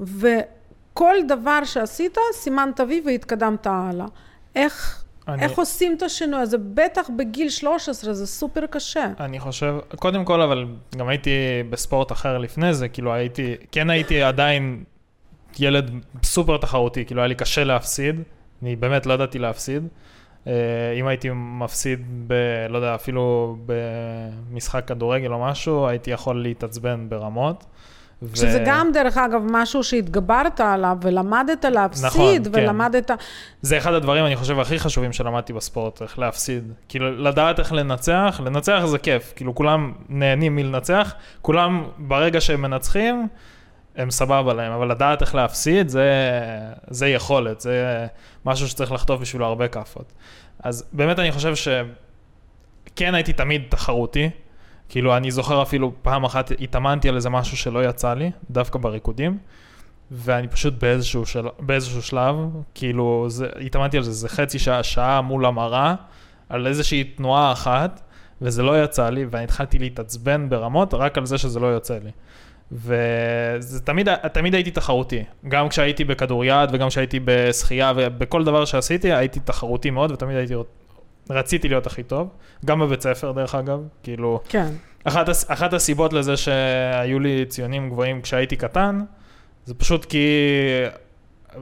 וכל 0.00 1.14
דבר 1.28 1.64
שעשית, 1.64 2.18
סימנת 2.32 2.80
וי 2.88 3.02
והתקדמת 3.06 3.66
הלאה. 3.66 4.06
איך... 4.54 5.04
אני... 5.28 5.42
איך 5.42 5.58
עושים 5.58 5.94
את 5.96 6.02
השינוי 6.02 6.40
הזה? 6.40 6.56
בטח 6.58 7.10
בגיל 7.16 7.48
13, 7.48 8.14
זה 8.14 8.26
סופר 8.26 8.66
קשה. 8.66 9.06
אני 9.20 9.40
חושב, 9.40 9.74
קודם 9.96 10.24
כל, 10.24 10.40
אבל 10.40 10.66
גם 10.96 11.08
הייתי 11.08 11.30
בספורט 11.70 12.12
אחר 12.12 12.38
לפני 12.38 12.74
זה, 12.74 12.88
כאילו 12.88 13.12
הייתי, 13.12 13.56
כן 13.72 13.90
הייתי 13.90 14.22
עדיין 14.22 14.84
ילד 15.58 15.90
סופר 16.22 16.56
תחרותי, 16.56 17.04
כאילו 17.04 17.20
היה 17.20 17.28
לי 17.28 17.34
קשה 17.34 17.64
להפסיד, 17.64 18.22
אני 18.62 18.76
באמת 18.76 19.06
לא 19.06 19.12
ידעתי 19.12 19.38
להפסיד. 19.38 19.88
אה, 20.46 20.52
אם 21.00 21.06
הייתי 21.06 21.28
מפסיד 21.34 22.00
ב... 22.26 22.34
לא 22.68 22.76
יודע, 22.76 22.94
אפילו 22.94 23.56
במשחק 23.66 24.84
כדורגל 24.86 25.32
או 25.32 25.40
משהו, 25.44 25.86
הייתי 25.88 26.10
יכול 26.10 26.42
להתעצבן 26.42 27.06
ברמות. 27.08 27.64
ו... 28.22 28.36
שזה 28.36 28.62
גם, 28.66 28.92
דרך 28.92 29.18
אגב, 29.18 29.42
משהו 29.50 29.84
שהתגברת 29.84 30.60
עליו 30.60 30.96
ולמדת 31.02 31.64
להפסיד, 31.64 32.06
נכון, 32.06 32.44
כן. 32.44 32.50
ולמדת... 32.52 33.08
כן. 33.08 33.14
זה 33.62 33.78
אחד 33.78 33.94
הדברים, 33.94 34.26
אני 34.26 34.36
חושב, 34.36 34.58
הכי 34.58 34.78
חשובים 34.78 35.12
שלמדתי 35.12 35.52
בספורט, 35.52 36.02
איך 36.02 36.18
להפסיד. 36.18 36.72
כאילו, 36.88 37.22
לדעת 37.22 37.58
איך 37.58 37.72
לנצח, 37.72 38.40
לנצח 38.44 38.82
זה 38.86 38.98
כיף. 38.98 39.32
כאילו, 39.36 39.54
כולם 39.54 39.92
נהנים 40.08 40.56
מלנצח, 40.56 41.14
כולם, 41.42 41.84
ברגע 41.98 42.40
שהם 42.40 42.62
מנצחים, 42.62 43.28
הם 43.96 44.10
סבבה 44.10 44.54
להם, 44.54 44.72
אבל 44.72 44.90
לדעת 44.90 45.22
איך 45.22 45.34
להפסיד, 45.34 45.88
זה, 45.88 46.10
זה 46.90 47.08
יכולת, 47.08 47.60
זה 47.60 48.06
משהו 48.46 48.68
שצריך 48.68 48.92
לחטוף 48.92 49.20
בשבילו 49.20 49.46
הרבה 49.46 49.68
כאפות. 49.68 50.12
אז 50.62 50.84
באמת 50.92 51.18
אני 51.18 51.32
חושב 51.32 51.54
שכן 51.54 53.14
הייתי 53.14 53.32
תמיד 53.32 53.62
תחרותי. 53.68 54.30
כאילו, 54.88 55.16
אני 55.16 55.30
זוכר 55.30 55.62
אפילו 55.62 55.92
פעם 56.02 56.24
אחת 56.24 56.50
התאמנתי 56.60 57.08
על 57.08 57.16
איזה 57.16 57.30
משהו 57.30 57.56
שלא 57.56 57.84
יצא 57.84 58.14
לי, 58.14 58.30
דווקא 58.50 58.78
בריקודים, 58.78 59.38
ואני 60.10 60.48
פשוט 60.48 60.74
באיזשהו, 60.74 61.26
של... 61.26 61.46
באיזשהו 61.58 62.02
שלב, 62.02 62.36
כאילו, 62.74 63.24
זה... 63.28 63.48
התאמנתי 63.66 63.96
על 63.96 64.02
זה, 64.02 64.12
זה 64.12 64.28
חצי 64.28 64.58
שעה, 64.58 64.82
שעה 64.82 65.20
מול 65.20 65.46
המראה, 65.46 65.94
על 66.48 66.66
איזושהי 66.66 67.04
תנועה 67.04 67.52
אחת, 67.52 68.00
וזה 68.42 68.62
לא 68.62 68.84
יצא 68.84 69.10
לי, 69.10 69.26
ואני 69.30 69.44
התחלתי 69.44 69.78
להתעצבן 69.78 70.48
ברמות 70.48 70.94
רק 70.94 71.18
על 71.18 71.26
זה 71.26 71.38
שזה 71.38 71.60
לא 71.60 71.66
יוצא 71.66 71.98
לי. 72.04 72.10
וזה 72.72 73.80
תמיד, 73.80 74.16
תמיד 74.16 74.54
הייתי 74.54 74.70
תחרותי, 74.70 75.24
גם 75.48 75.68
כשהייתי 75.68 76.04
בכדוריד 76.04 76.70
וגם 76.72 76.88
כשהייתי 76.88 77.20
בשחייה 77.24 77.92
ובכל 77.96 78.44
דבר 78.44 78.64
שעשיתי 78.64 79.12
הייתי 79.12 79.40
תחרותי 79.40 79.90
מאוד 79.90 80.10
ותמיד 80.10 80.36
הייתי 80.36 80.54
רציתי 81.30 81.68
להיות 81.68 81.86
הכי 81.86 82.02
טוב, 82.02 82.28
גם 82.64 82.80
בבית 82.80 83.00
ספר 83.00 83.32
דרך 83.32 83.54
אגב, 83.54 83.80
כאילו, 84.02 84.40
כן. 84.48 84.68
אחת, 85.04 85.28
אחת 85.48 85.72
הסיבות 85.72 86.12
לזה 86.12 86.36
שהיו 86.36 87.18
לי 87.20 87.44
ציונים 87.48 87.90
גבוהים 87.90 88.22
כשהייתי 88.22 88.56
קטן, 88.56 89.00
זה 89.64 89.74
פשוט 89.74 90.04
כי 90.04 90.26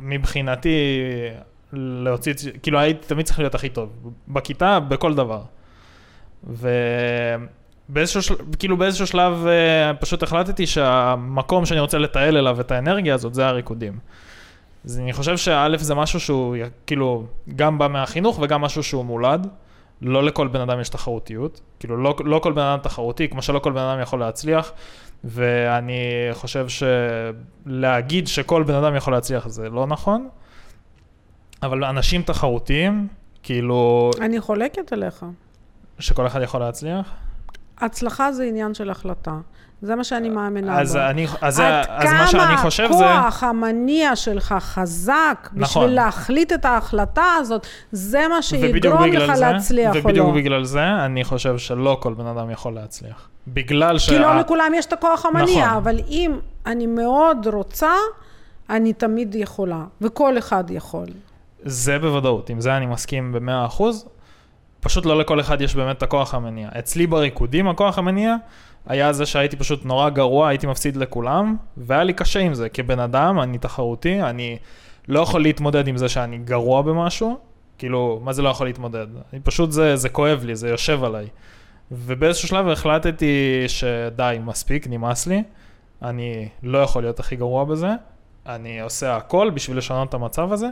מבחינתי 0.02 1.00
להוציא, 1.73 2.35
כאילו 2.62 2.79
הייתי 2.79 3.07
תמיד 3.07 3.26
צריך 3.26 3.38
להיות 3.38 3.55
הכי 3.55 3.69
טוב, 3.69 3.90
בכיתה, 4.29 4.81
בכל 4.81 5.14
דבר. 5.14 5.43
ובאיזשהו 7.90 8.23
של... 8.23 8.35
כאילו 8.59 8.76
באיזשהו 8.76 9.06
שלב 9.06 9.47
אה, 9.47 9.94
פשוט 9.94 10.23
החלטתי 10.23 10.66
שהמקום 10.66 11.66
שאני 11.66 11.80
רוצה 11.80 11.99
לתעל 11.99 12.37
אליו 12.37 12.61
את 12.61 12.70
האנרגיה 12.70 13.14
הזאת 13.14 13.35
זה 13.35 13.47
הריקודים. 13.47 13.99
אז 14.85 14.99
אני 14.99 15.12
חושב 15.12 15.37
שא' 15.37 15.76
זה 15.76 15.94
משהו 15.94 16.20
שהוא 16.20 16.56
כאילו 16.87 17.25
גם 17.56 17.78
בא 17.78 17.88
מהחינוך 17.88 18.38
וגם 18.42 18.61
משהו 18.61 18.82
שהוא 18.82 19.04
מולד. 19.04 19.47
לא 20.02 20.25
לכל 20.25 20.49
בן 20.49 20.61
אדם 20.61 20.80
יש 20.80 20.88
תחרותיות, 20.88 21.61
כאילו 21.80 21.97
לא, 21.97 22.16
לא 22.25 22.38
כל 22.38 22.52
בן 22.52 22.62
אדם 22.62 22.78
תחרותי, 22.82 23.28
כמו 23.28 23.42
שלא 23.42 23.59
כל 23.59 23.73
בן 23.73 23.80
אדם 23.80 24.00
יכול 24.00 24.20
להצליח, 24.20 24.73
ואני 25.25 26.28
חושב 26.32 26.66
שלהגיד 26.68 28.28
שכל 28.28 28.62
בן 28.62 28.75
אדם 28.75 28.97
יכול 28.97 29.12
להצליח 29.12 29.49
זה 29.49 29.70
לא 29.70 29.87
נכון, 29.87 30.28
אבל 31.62 31.85
אנשים 31.85 32.23
תחרותיים, 32.23 33.09
כאילו... 33.42 34.11
אני 34.20 34.40
חולקת 34.40 34.92
עליך. 34.92 35.25
שכל 35.99 36.26
אחד 36.26 36.42
יכול 36.42 36.61
להצליח? 36.61 37.14
הצלחה 37.81 38.33
זה 38.33 38.45
עניין 38.45 38.75
של 38.75 38.91
החלטה. 38.91 39.35
זה 39.83 39.95
מה 39.95 40.05
שאני 40.05 40.29
מאמינה 40.29 40.81
אז 40.81 40.93
בו. 40.93 41.03
אני, 41.03 41.27
אז, 41.41 41.63
אז 41.89 42.13
מה 42.13 42.27
שאני 42.27 42.57
חושב 42.57 42.89
זה... 42.93 42.95
עד 42.95 43.01
כמה 43.01 43.19
הכוח 43.21 43.43
המניע 43.43 44.17
שלך 44.17 44.55
חזק 44.59 45.49
נכון. 45.53 45.83
בשביל 45.83 45.97
להחליט 45.97 46.53
את 46.53 46.65
ההחלטה 46.65 47.25
הזאת, 47.39 47.67
זה 47.93 48.29
מה 48.29 48.43
שיגרום 48.43 49.05
לך 49.05 49.35
זה, 49.35 49.41
להצליח 49.41 49.91
או 49.91 50.01
לא. 50.01 50.05
ובדיוק 50.05 50.35
בגלל 50.35 50.65
זה, 50.65 50.85
אני 51.05 51.25
חושב 51.25 51.59
שלא 51.59 51.99
כל 52.01 52.15
בן 52.15 52.27
אדם 52.27 52.51
יכול 52.51 52.75
להצליח. 52.75 53.29
בגלל 53.49 53.99
ש... 53.99 54.09
כי 54.09 54.19
לא 54.19 54.37
לכולם 54.37 54.73
יש 54.75 54.87
את 54.87 54.93
הכוח 54.93 55.27
המניע, 55.27 55.67
נכון. 55.67 55.77
אבל 55.77 56.01
אם 56.09 56.33
אני 56.67 56.87
מאוד 56.87 57.47
רוצה, 57.53 57.93
אני 58.71 58.93
תמיד 58.93 59.35
יכולה, 59.35 59.85
וכל 60.01 60.39
אחד 60.39 60.71
יכול. 60.71 61.07
זה 61.63 61.99
בוודאות, 61.99 62.51
עם 62.51 62.61
זה 62.61 62.77
אני 62.77 62.87
מסכים 62.87 63.33
במאה 63.33 63.67
אחוז. 63.67 64.07
פשוט 64.81 65.07
לא 65.07 65.19
לכל 65.19 65.41
אחד 65.41 65.61
יש 65.61 65.75
באמת 65.75 65.97
את 65.97 66.03
הכוח 66.03 66.35
המניע. 66.35 66.69
אצלי 66.79 67.07
בריקודים 67.07 67.69
הכוח 67.69 67.99
המניע 67.99 68.35
היה 68.87 69.13
זה 69.13 69.27
שהייתי 69.27 69.57
פשוט 69.57 69.85
נורא 69.85 70.09
גרוע, 70.09 70.49
הייתי 70.49 70.67
מפסיד 70.67 70.97
לכולם, 70.97 71.57
והיה 71.77 72.05
לי 72.05 72.13
קשה 72.13 72.41
עם 72.41 72.55
זה. 72.55 72.69
כבן 72.69 73.01
אדם, 73.01 73.41
אני 73.41 73.59
תחרותי, 73.59 74.23
אני 74.23 74.59
לא 75.09 75.21
יכול 75.21 75.43
להתמודד 75.43 75.89
עם 75.89 75.97
זה 75.97 76.09
שאני 76.09 76.39
גרוע 76.39 76.83
במשהו, 76.83 77.39
כאילו, 77.79 78.21
מה 78.25 78.33
זה 78.33 78.43
לא 78.43 78.49
יכול 78.49 78.67
להתמודד? 78.67 79.07
אני 79.33 79.41
פשוט, 79.41 79.73
זה, 79.73 79.97
זה 79.97 80.09
כואב 80.09 80.45
לי, 80.45 80.57
זה 80.57 80.69
יושב 80.69 81.05
עליי. 81.05 81.27
ובאיזשהו 81.93 82.49
שלב 82.49 82.69
החלטתי 82.69 83.65
שדי, 83.69 84.39
מספיק, 84.45 84.87
נמאס 84.87 85.27
לי, 85.27 85.43
אני 86.03 86.49
לא 86.63 86.79
יכול 86.79 87.03
להיות 87.03 87.21
הכי 87.21 87.37
גרוע 87.37 87.65
בזה, 87.65 87.91
אני 88.47 88.81
עושה 88.81 89.17
הכל 89.17 89.51
בשביל 89.55 89.79
לשנות 89.79 90.09
את 90.09 90.15
המצב 90.15 90.53
הזה, 90.53 90.69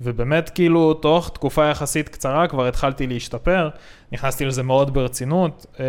ובאמת 0.00 0.50
כאילו 0.50 0.94
תוך 0.94 1.30
תקופה 1.34 1.64
יחסית 1.64 2.08
קצרה 2.08 2.48
כבר 2.48 2.66
התחלתי 2.66 3.06
להשתפר, 3.06 3.68
נכנסתי 4.12 4.44
לזה 4.44 4.62
מאוד 4.62 4.94
ברצינות, 4.94 5.66
אה, 5.80 5.84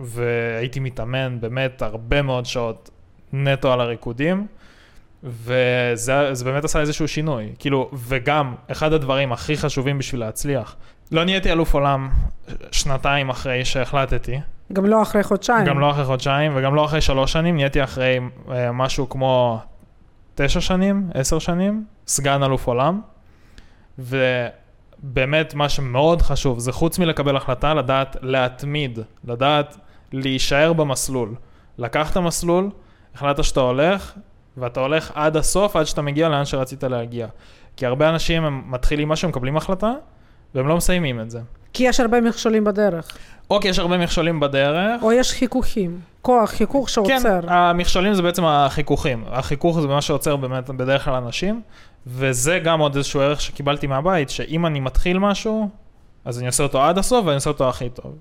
והייתי 0.00 0.80
מתאמן 0.80 1.40
באמת 1.40 1.82
הרבה 1.82 2.22
מאוד 2.22 2.46
שעות 2.46 2.90
נטו 3.32 3.72
על 3.72 3.80
הריקודים. 3.80 4.46
וזה 5.22 6.44
באמת 6.44 6.64
עשה 6.64 6.80
איזשהו 6.80 7.08
שינוי, 7.08 7.52
כאילו, 7.58 7.90
וגם, 7.94 8.54
אחד 8.72 8.92
הדברים 8.92 9.32
הכי 9.32 9.56
חשובים 9.56 9.98
בשביל 9.98 10.20
להצליח, 10.20 10.76
לא 11.12 11.24
נהייתי 11.24 11.52
אלוף 11.52 11.74
עולם 11.74 12.08
שנתיים 12.72 13.30
אחרי 13.30 13.64
שהחלטתי. 13.64 14.40
גם 14.72 14.86
לא 14.86 15.02
אחרי 15.02 15.22
חודשיים. 15.22 15.66
גם 15.66 15.80
לא 15.80 15.90
אחרי 15.90 16.04
חודשיים, 16.04 16.52
וגם 16.56 16.74
לא 16.74 16.84
אחרי 16.84 17.00
שלוש 17.00 17.32
שנים, 17.32 17.56
נהייתי 17.56 17.84
אחרי 17.84 18.18
אה, 18.50 18.72
משהו 18.72 19.08
כמו 19.08 19.60
תשע 20.40 20.60
שנים, 20.60 21.10
עשר 21.14 21.38
שנים, 21.38 21.84
סגן 22.06 22.42
אלוף 22.42 22.66
עולם. 22.66 23.00
ובאמת, 23.98 25.54
מה 25.54 25.68
שמאוד 25.68 26.22
חשוב, 26.22 26.58
זה 26.58 26.72
חוץ 26.72 26.98
מלקבל 26.98 27.36
החלטה, 27.36 27.74
לדעת 27.74 28.16
להתמיד, 28.20 28.98
לדעת 29.24 29.76
להישאר 30.12 30.72
במסלול. 30.72 31.34
לקחת 31.78 32.16
מסלול, 32.16 32.70
החלטת 33.14 33.44
שאתה 33.44 33.60
הולך, 33.60 34.12
ואתה 34.56 34.80
הולך 34.80 35.12
עד 35.14 35.36
הסוף, 35.36 35.76
עד 35.76 35.84
שאתה 35.84 36.02
מגיע 36.02 36.28
לאן 36.28 36.44
שרצית 36.44 36.84
להגיע. 36.84 37.26
כי 37.76 37.86
הרבה 37.86 38.08
אנשים 38.08 38.44
הם 38.44 38.62
מתחילים 38.70 39.08
משהו, 39.08 39.28
מקבלים 39.28 39.56
החלטה, 39.56 39.92
והם 40.54 40.68
לא 40.68 40.76
מסיימים 40.76 41.20
את 41.20 41.30
זה. 41.30 41.40
כי 41.72 41.84
יש 41.84 42.00
הרבה 42.00 42.20
מכשולים 42.20 42.64
בדרך. 42.64 43.18
או 43.50 43.60
כי 43.60 43.68
יש 43.68 43.78
הרבה 43.78 43.98
מכשולים 43.98 44.40
בדרך. 44.40 45.02
או 45.02 45.12
יש 45.12 45.32
חיכוכים. 45.32 46.00
כוח, 46.22 46.50
חיכוך 46.50 46.88
שעוצר. 46.88 47.42
כן, 47.42 47.48
המכשולים 47.48 48.14
זה 48.14 48.22
בעצם 48.22 48.44
החיכוכים. 48.44 49.24
החיכוך 49.26 49.80
זה 49.80 49.88
מה 49.88 50.02
שעוצר 50.02 50.36
באמת 50.36 50.70
בדרך 50.70 51.04
כלל 51.04 51.14
אנשים, 51.14 51.62
וזה 52.06 52.58
גם 52.58 52.80
עוד 52.80 52.96
איזשהו 52.96 53.20
ערך 53.20 53.40
שקיבלתי 53.40 53.86
מהבית, 53.86 54.30
שאם 54.30 54.66
אני 54.66 54.80
מתחיל 54.80 55.18
משהו, 55.18 55.68
אז 56.24 56.38
אני 56.38 56.46
עושה 56.46 56.62
אותו 56.62 56.82
עד 56.82 56.98
הסוף 56.98 57.24
ואני 57.24 57.34
עושה 57.34 57.50
אותו 57.50 57.68
הכי 57.68 57.88
טוב. 57.90 58.14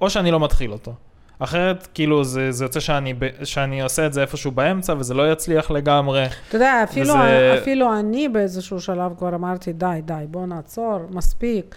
או 0.00 0.10
שאני 0.10 0.30
לא 0.30 0.40
מתחיל 0.40 0.72
אותו. 0.72 0.94
אחרת, 1.38 1.88
כאילו, 1.94 2.24
זה, 2.24 2.52
זה 2.52 2.64
יוצא 2.64 2.80
שאני, 2.80 3.14
שאני 3.44 3.82
עושה 3.82 4.06
את 4.06 4.12
זה 4.12 4.20
איפשהו 4.20 4.50
באמצע, 4.50 4.94
וזה 4.98 5.14
לא 5.14 5.32
יצליח 5.32 5.70
לגמרי. 5.70 6.26
אתה 6.48 6.56
יודע, 6.56 6.82
אפילו, 6.84 7.14
וזה... 7.14 7.58
אפילו 7.62 7.98
אני 7.98 8.28
באיזשהו 8.28 8.80
שלב 8.80 9.12
כבר 9.18 9.34
אמרתי, 9.34 9.72
די, 9.72 10.00
די, 10.04 10.24
בוא 10.28 10.46
נעצור, 10.46 11.00
מספיק, 11.10 11.74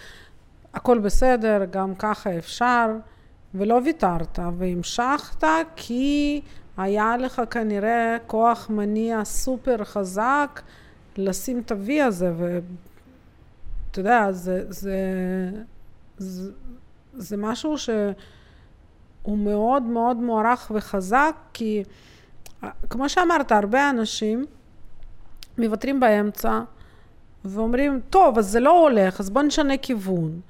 הכל 0.74 0.98
בסדר, 0.98 1.64
גם 1.70 1.94
ככה 1.94 2.38
אפשר, 2.38 2.86
ולא 3.54 3.80
ויתרת, 3.84 4.38
והמשכת 4.58 5.44
כי 5.76 6.40
היה 6.76 7.16
לך 7.16 7.42
כנראה 7.50 8.16
כוח 8.26 8.70
מניע 8.70 9.24
סופר 9.24 9.84
חזק 9.84 10.62
לשים 11.16 11.58
את 11.58 11.70
ה-V 11.70 12.02
הזה, 12.02 12.32
ואתה 12.36 14.00
יודע, 14.00 14.32
זה, 14.32 14.64
זה, 14.68 15.00
זה, 16.18 16.50
זה 17.14 17.36
משהו 17.36 17.78
ש... 17.78 17.90
הוא 19.22 19.38
מאוד 19.38 19.82
מאוד 19.82 20.16
מוערך 20.16 20.72
וחזק, 20.74 21.36
כי 21.52 21.82
כמו 22.90 23.08
שאמרת, 23.08 23.52
הרבה 23.52 23.90
אנשים 23.90 24.46
מוותרים 25.58 26.00
באמצע 26.00 26.60
ואומרים, 27.44 28.00
טוב, 28.10 28.38
אז 28.38 28.46
זה 28.46 28.60
לא 28.60 28.80
הולך, 28.80 29.20
אז 29.20 29.30
בוא 29.30 29.42
נשנה 29.42 29.76
כיוון. 29.76 30.40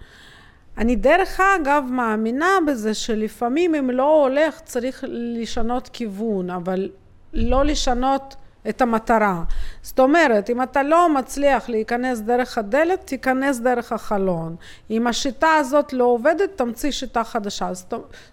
אני 0.79 0.97
דרך 0.97 1.41
אגב 1.41 1.85
מאמינה 1.91 2.59
בזה 2.67 2.95
שלפעמים 2.95 3.75
אם 3.75 3.91
לא 3.91 4.23
הולך 4.23 4.61
צריך 4.61 5.05
לשנות 5.09 5.89
כיוון, 5.89 6.51
אבל 6.51 6.91
לא 7.33 7.65
לשנות 7.65 8.37
את 8.69 8.83
המטרה. 8.83 9.43
זאת 9.83 10.01
אומרת, 10.01 10.51
אם 10.51 10.63
אתה 10.63 10.83
לא 10.83 11.15
מצליח 11.15 11.69
להיכנס 11.69 12.21
דרך 12.21 12.59
הדלת, 12.59 13.07
תיכנס 13.07 13.59
דרך 13.59 13.93
החלון. 13.93 14.57
אם 14.91 15.07
השיטה 15.07 15.55
הזאת 15.55 15.93
לא 15.93 16.05
עובדת, 16.05 16.51
תמציא 16.57 16.91
שיטה 16.91 17.25
חדשה. 17.25 17.75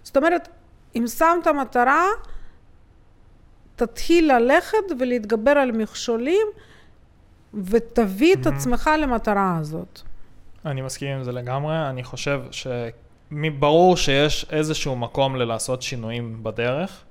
זאת 0.02 0.16
אומרת, 0.16 0.48
אם 0.96 1.04
שמת 1.06 1.48
מטרה, 1.48 2.06
תתחיל 3.76 4.32
ללכת 4.36 4.78
ולהתגבר 4.98 5.50
על 5.50 5.72
מכשולים, 5.72 6.46
ותביא 7.54 8.34
את 8.34 8.46
עצמך 8.46 8.90
למטרה 9.02 9.56
הזאת. 9.60 10.00
אני 10.66 10.82
מסכים 10.82 11.08
עם 11.08 11.24
זה 11.24 11.32
לגמרי. 11.32 11.88
אני 11.90 12.04
חושב 12.04 12.42
שברור 12.50 13.96
שיש 13.96 14.46
איזשהו 14.50 14.96
מקום 14.96 15.36
ללעשות 15.36 15.82
שינויים 15.82 16.38
בדרך. 16.42 17.04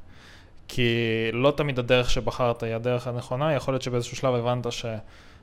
כי 0.68 0.92
לא 1.34 1.54
תמיד 1.58 1.80
הדרך 1.80 2.10
שבחרת 2.10 2.64
היא 2.64 2.74
הדרך 2.74 3.08
הנכונה, 3.08 3.54
יכול 3.54 3.74
להיות 3.74 3.82
שבאיזשהו 3.82 4.18
שלב 4.18 4.36
הבנת 4.36 4.66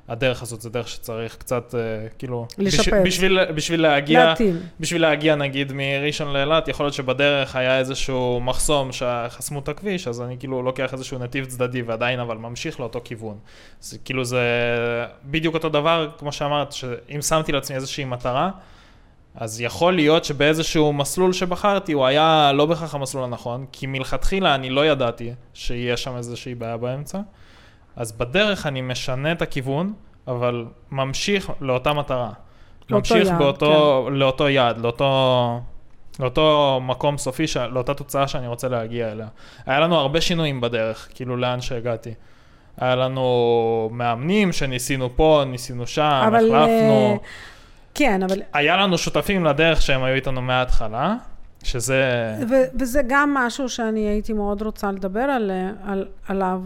שהדרך 0.06 0.42
הזאת 0.42 0.60
זה 0.60 0.70
דרך 0.70 0.88
שצריך 0.88 1.36
קצת, 1.36 1.74
uh, 1.74 2.14
כאילו... 2.18 2.46
לשפץ. 2.58 2.88
בש, 2.88 3.06
בשביל, 3.06 3.52
בשביל 3.52 3.82
להגיע... 3.82 4.24
להתאים. 4.24 4.60
בשביל 4.80 5.02
להגיע 5.02 5.34
נגיד 5.34 5.72
מראשון 5.74 6.32
לאילת, 6.32 6.68
יכול 6.68 6.86
להיות 6.86 6.94
שבדרך 6.94 7.56
היה 7.56 7.78
איזשהו 7.78 8.40
מחסום 8.40 8.92
שחסמו 8.92 9.58
את 9.58 9.68
הכביש, 9.68 10.08
אז 10.08 10.22
אני 10.22 10.36
כאילו 10.38 10.62
לוקח 10.62 10.92
איזשהו 10.92 11.18
נתיב 11.18 11.44
צדדי 11.44 11.82
ועדיין 11.82 12.20
אבל 12.20 12.36
ממשיך 12.36 12.80
לאותו 12.80 13.00
כיוון. 13.04 13.38
אז 13.82 13.98
כאילו 14.04 14.24
זה 14.24 14.40
בדיוק 15.24 15.54
אותו 15.54 15.68
דבר, 15.68 16.10
כמו 16.18 16.32
שאמרת, 16.32 16.72
שאם 16.72 17.22
שמתי 17.22 17.52
לעצמי 17.52 17.76
איזושהי 17.76 18.04
מטרה, 18.04 18.50
אז 19.34 19.60
יכול 19.60 19.94
להיות 19.94 20.24
שבאיזשהו 20.24 20.92
מסלול 20.92 21.32
שבחרתי 21.32 21.92
הוא 21.92 22.06
היה 22.06 22.52
לא 22.54 22.66
בהכרח 22.66 22.94
המסלול 22.94 23.24
הנכון, 23.24 23.66
כי 23.72 23.86
מלכתחילה 23.86 24.54
אני 24.54 24.70
לא 24.70 24.86
ידעתי 24.86 25.32
שיהיה 25.54 25.96
שם 25.96 26.16
איזושהי 26.16 26.54
בעיה 26.54 26.76
באמצע, 26.76 27.18
אז 27.96 28.12
בדרך 28.12 28.66
אני 28.66 28.80
משנה 28.80 29.32
את 29.32 29.42
הכיוון, 29.42 29.92
אבל 30.28 30.66
ממשיך 30.90 31.50
לאותה 31.60 31.92
מטרה. 31.92 32.30
ממשיך 32.90 33.28
יעד, 33.28 33.38
באותו, 33.38 34.04
כן. 34.08 34.14
לאותו 34.14 34.48
יעד, 34.48 34.78
לאותו, 34.78 35.60
לאותו 36.20 36.80
מקום 36.82 37.18
סופי, 37.18 37.46
ש... 37.46 37.56
לאותה 37.56 37.94
תוצאה 37.94 38.28
שאני 38.28 38.46
רוצה 38.48 38.68
להגיע 38.68 39.12
אליה. 39.12 39.26
היה 39.66 39.80
לנו 39.80 39.96
הרבה 39.96 40.20
שינויים 40.20 40.60
בדרך, 40.60 41.08
כאילו 41.14 41.36
לאן 41.36 41.60
שהגעתי. 41.60 42.14
היה 42.76 42.96
לנו 42.96 43.88
מאמנים 43.92 44.52
שניסינו 44.52 45.16
פה, 45.16 45.42
ניסינו 45.46 45.86
שם, 45.86 46.22
אבל 46.26 46.36
החלפנו. 46.36 47.18
Uh... 47.22 47.26
כן, 47.94 48.22
אבל... 48.22 48.42
היה 48.52 48.76
לנו 48.76 48.98
שותפים 48.98 49.44
לדרך 49.44 49.82
שהם 49.82 50.02
היו 50.02 50.14
איתנו 50.14 50.42
מההתחלה, 50.42 51.14
שזה... 51.62 52.34
ו- 52.50 52.78
וזה 52.80 53.00
גם 53.08 53.34
משהו 53.34 53.68
שאני 53.68 54.00
הייתי 54.00 54.32
מאוד 54.32 54.62
רוצה 54.62 54.92
לדבר 54.92 55.20
על, 55.20 55.50
על, 55.86 56.06
עליו. 56.28 56.60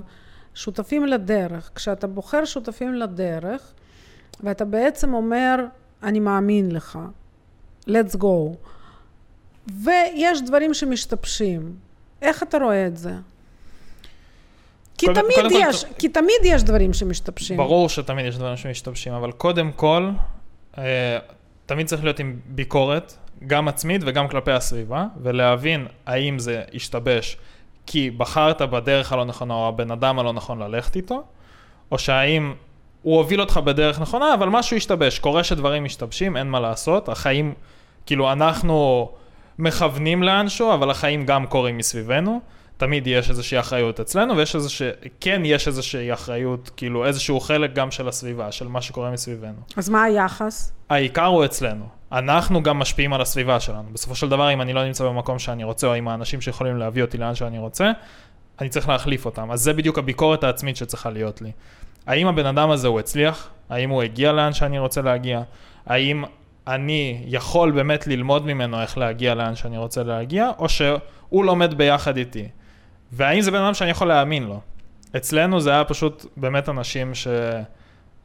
שותפים 0.59 1.07
לדרך. 1.07 1.71
כשאתה 1.75 2.07
בוחר 2.07 2.45
שותפים 2.45 2.95
לדרך, 2.95 3.73
ואתה 4.45 4.65
בעצם 4.65 5.15
אומר, 5.15 5.57
אני 6.03 6.21
מאמין 6.21 6.73
לך, 6.73 6.99
let's 7.89 8.17
go. 8.17 8.57
ויש 9.85 10.43
דברים 10.43 10.75
שמשתבשים. 10.75 11.77
איך 12.23 12.43
אתה 12.43 12.59
רואה 12.59 12.87
את 12.87 12.97
זה? 12.97 13.13
כי 14.99 15.07
קודם, 15.07 15.21
תמיד 15.23 15.35
קודם 15.35 15.51
יש, 15.69 15.85
כל... 15.85 15.95
כי 15.99 16.09
תמיד 16.09 16.41
יש 16.45 16.63
דברים 16.63 16.93
שמשתבשים. 16.93 17.57
ברור 17.57 17.89
שתמיד 17.89 18.27
יש 18.27 18.37
דברים 18.37 18.57
שמשתבשים, 18.57 19.13
אבל 19.13 19.33
קודם 19.33 19.73
כל, 19.73 20.11
אה, 20.79 21.19
תמיד 21.67 21.87
צריך 21.87 22.05
להיות 22.05 22.19
עם 22.19 22.37
ביקורת, 22.47 23.15
גם 23.47 23.69
עצמית 23.69 24.03
וגם 24.07 24.29
כלפי 24.29 24.53
הסביבה, 24.53 25.07
ולהבין 25.23 25.87
האם 26.07 26.39
זה 26.39 26.63
השתבש 26.75 27.37
כי 27.91 28.11
בחרת 28.11 28.63
בדרך 28.63 29.13
הלא 29.13 29.25
נכונה 29.25 29.55
או 29.55 29.69
הבן 29.69 29.91
אדם 29.91 30.19
הלא 30.19 30.33
נכון 30.33 30.59
ללכת 30.59 30.97
איתו, 30.97 31.23
או 31.93 31.99
שהאם 31.99 32.55
הוא 33.03 33.17
הוביל 33.17 33.41
אותך 33.41 33.57
בדרך 33.57 34.01
נכונה, 34.01 34.35
אבל 34.35 34.49
משהו 34.49 34.77
השתבש. 34.77 35.19
קורה 35.19 35.45
שדברים 35.45 35.85
משתבשים, 35.85 36.37
אין 36.37 36.51
מה 36.51 36.61
לעשות. 36.61 37.09
החיים, 37.09 37.55
כאילו, 38.07 38.33
אנחנו 38.33 39.09
מכוונים 39.59 40.23
לאנשהו, 40.23 40.75
אבל 40.75 40.91
החיים 40.91 41.27
גם 41.27 41.47
קורים 41.47 41.77
מסביבנו. 41.77 42.41
תמיד 42.77 43.07
יש 43.07 43.31
איזושהי 43.31 43.61
אחריות 43.61 44.01
אצלנו, 44.01 44.37
ויש 44.37 44.57
איזושהי, 44.57 44.91
כן 45.21 45.43
יש 45.45 45.69
איזושהי 45.69 46.13
אחריות, 46.13 46.71
כאילו 46.77 47.07
איזשהו 47.07 47.41
חלק 47.41 47.73
גם 47.73 47.91
של 47.91 48.09
הסביבה, 48.09 48.53
של 48.53 48.69
מה 48.69 48.83
שקורה 48.83 49.11
מסביבנו. 49.11 49.61
אז 49.77 49.89
מה 49.89 50.03
היחס? 50.03 50.73
העיקר 50.91 51.27
הוא 51.27 51.45
אצלנו. 51.45 51.98
אנחנו 52.13 52.63
גם 52.63 52.79
משפיעים 52.79 53.13
על 53.13 53.21
הסביבה 53.21 53.61
שלנו. 53.61 53.89
בסופו 53.93 54.15
של 54.15 54.29
דבר, 54.29 54.53
אם 54.53 54.61
אני 54.61 54.73
לא 54.73 54.85
נמצא 54.85 55.05
במקום 55.05 55.39
שאני 55.39 55.65
רוצה, 55.65 55.87
או 55.87 55.95
עם 55.95 56.09
האנשים 56.09 56.41
שיכולים 56.41 56.77
להביא 56.77 57.03
אותי 57.03 57.19
לאן 57.19 57.35
שאני 57.35 57.59
רוצה, 57.59 57.91
אני 58.61 58.69
צריך 58.69 58.89
להחליף 58.89 59.25
אותם. 59.25 59.51
אז 59.51 59.61
זה 59.61 59.73
בדיוק 59.73 59.99
הביקורת 59.99 60.45
העצמית 60.45 60.77
שצריכה 60.77 61.11
להיות 61.11 61.43
לי. 61.43 61.53
האם 62.07 62.27
הבן 62.27 62.47
אדם 62.47 62.71
הזה 62.71 62.89
הוא 62.89 63.01
הצליח? 63.01 63.51
האם 63.71 63.91
הוא 63.91 64.03
הגיע 64.03 64.33
לאן 64.33 64.53
שאני 64.53 64.79
רוצה 64.79 65.03
להגיע? 65.03 65.43
האם 65.87 66.25
אני 66.67 67.25
יכול 67.27 67.71
באמת 67.71 68.07
ללמוד 68.07 68.47
ממנו 68.47 68.81
איך 68.83 68.99
להגיע 68.99 69.35
לאן 69.35 69.55
שאני 69.55 69.79
רוצה 69.79 70.03
להגיע, 70.03 70.51
או 70.59 70.69
שהוא 70.69 71.45
לומד 71.45 71.75
ביחד 71.75 72.17
איתי. 72.17 72.49
והאם 73.13 73.41
זה 73.41 73.51
בן 73.51 73.59
אדם 73.59 73.75
שאני 73.75 73.91
יכול 73.91 74.09
להאמין 74.09 74.45
לו? 74.45 74.61
אצלנו 75.17 75.61
זה 75.61 75.71
היה 75.71 75.85
פשוט 75.85 76.27
באמת 76.37 76.69
אנשים 76.69 77.15
ש... 77.15 77.29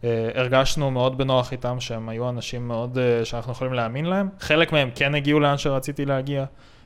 אה, 0.04 0.30
הרגשנו 0.36 0.92
מאוד 0.92 1.18
בנוח 1.18 1.52
איתם, 1.52 1.80
שהם 1.80 2.10
היו 2.10 2.30
אנשים 2.30 2.68
מאוד, 2.68 2.98
אה, 2.98 3.26
שאנחנו 3.26 3.52
יכולים 3.52 3.74
להאמין 3.74 4.06
להם. 4.06 4.30
חלק 4.40 4.72
מהם 4.72 4.90
כן 4.96 5.16
הגיעו 5.16 5.40
לאן 5.40 5.58
שרציתי 5.58 6.06
להגיע, 6.06 6.46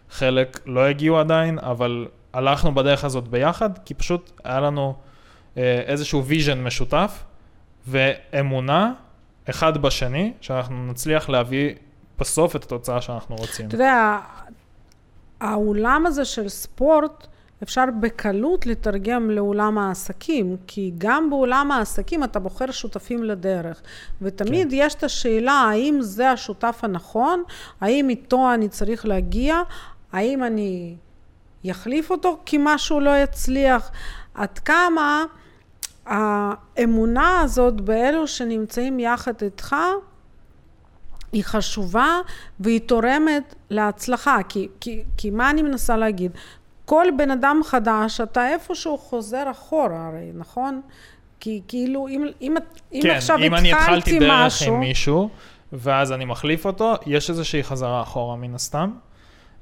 חלק 0.09 0.59
לא 0.65 0.85
הגיעו 0.85 1.19
עדיין, 1.19 1.59
אבל 1.59 2.07
הלכנו 2.33 2.75
בדרך 2.75 3.03
הזאת 3.03 3.27
ביחד, 3.27 3.69
כי 3.85 3.93
פשוט 3.93 4.31
היה 4.43 4.59
לנו 4.59 4.95
אה, 5.57 5.81
איזשהו 5.85 6.25
vision 6.25 6.63
משותף, 6.63 7.23
ואמונה 7.87 8.93
אחד 9.49 9.77
בשני, 9.77 10.33
שאנחנו 10.41 10.85
נצליח 10.87 11.29
להביא 11.29 11.73
בסוף 12.19 12.55
את 12.55 12.63
התוצאה 12.63 13.01
שאנחנו 13.01 13.35
רוצים. 13.35 13.67
אתה 13.67 13.75
יודע, 13.75 14.17
האולם 15.41 16.05
הזה 16.05 16.25
של 16.25 16.49
ספורט, 16.49 17.27
אפשר 17.63 17.85
בקלות 17.99 18.65
לתרגם 18.65 19.29
לעולם 19.29 19.77
העסקים, 19.77 20.57
כי 20.67 20.91
גם 20.97 21.29
בעולם 21.29 21.71
העסקים 21.71 22.23
אתה 22.23 22.39
בוחר 22.39 22.71
שותפים 22.71 23.23
לדרך, 23.23 23.81
ותמיד 24.21 24.67
כן. 24.69 24.75
יש 24.75 24.95
את 24.95 25.03
השאלה 25.03 25.51
האם 25.51 25.97
זה 26.01 26.31
השותף 26.31 26.79
הנכון, 26.83 27.43
האם 27.81 28.09
איתו 28.09 28.53
אני 28.53 28.69
צריך 28.69 29.05
להגיע, 29.05 29.61
האם 30.11 30.43
אני 30.43 30.95
יחליף 31.63 32.11
אותו 32.11 32.39
כי 32.45 32.57
משהו 32.59 32.99
לא 32.99 33.17
יצליח, 33.23 33.91
עד 34.33 34.59
כמה 34.59 35.23
האמונה 36.05 37.41
הזאת 37.41 37.81
באלו 37.81 38.27
שנמצאים 38.27 38.99
יחד 38.99 39.33
איתך 39.41 39.75
היא 41.31 41.43
חשובה 41.43 42.21
והיא 42.59 42.81
תורמת 42.85 43.55
להצלחה, 43.69 44.37
כי, 44.49 44.67
כי, 44.79 45.03
כי 45.17 45.29
מה 45.29 45.49
אני 45.49 45.61
מנסה 45.61 45.97
להגיד? 45.97 46.31
כל 46.87 47.05
בן 47.17 47.31
אדם 47.31 47.61
חדש, 47.63 48.21
אתה 48.21 48.49
איפשהו 48.49 48.97
חוזר 48.97 49.51
אחורה 49.51 50.07
הרי, 50.07 50.31
נכון? 50.33 50.81
כי 51.39 51.61
כאילו, 51.67 52.07
אם, 52.07 52.25
אם, 52.41 52.55
אם 52.93 52.99
כן, 53.03 53.09
עכשיו 53.09 53.37
אם 53.37 53.55
אני 53.55 53.73
התחלתי 53.73 53.91
התחלתי 53.91 54.19
דרך 54.19 54.45
משהו... 54.45 54.73
עם 54.73 54.79
מישהו, 54.79 55.29
ואז 55.73 56.11
אני 56.11 56.25
מחליף 56.25 56.65
אותו, 56.65 56.93
יש 57.05 57.29
איזושהי 57.29 57.63
חזרה 57.63 58.01
אחורה 58.01 58.35
מן 58.35 58.55
הסתם. 58.55 58.91